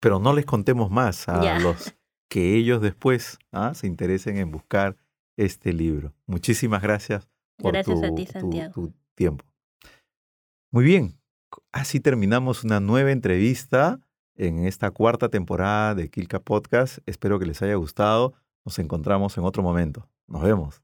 Pero 0.00 0.18
no 0.18 0.32
les 0.32 0.46
contemos 0.46 0.90
más 0.90 1.28
a 1.28 1.58
los 1.58 1.94
que 2.28 2.56
ellos 2.56 2.80
después 2.80 3.38
¿ah? 3.52 3.74
se 3.74 3.86
interesen 3.86 4.38
en 4.38 4.50
buscar 4.50 4.96
este 5.36 5.72
libro. 5.72 6.14
Muchísimas 6.26 6.80
gracias 6.80 7.28
por 7.58 7.72
gracias 7.72 8.02
a 8.02 8.14
ti, 8.14 8.26
Santiago. 8.26 8.72
tu 8.72 8.94
tiempo. 9.14 9.44
Muy 10.70 10.84
bien, 10.84 11.18
así 11.72 12.00
terminamos 12.00 12.64
una 12.64 12.80
nueva 12.80 13.10
entrevista 13.10 14.00
en 14.40 14.64
esta 14.64 14.90
cuarta 14.90 15.28
temporada 15.28 15.94
de 15.94 16.08
Kilka 16.08 16.40
Podcast. 16.40 16.98
Espero 17.04 17.38
que 17.38 17.44
les 17.44 17.60
haya 17.60 17.74
gustado. 17.74 18.32
Nos 18.64 18.78
encontramos 18.78 19.36
en 19.36 19.44
otro 19.44 19.62
momento. 19.62 20.08
Nos 20.26 20.42
vemos. 20.42 20.82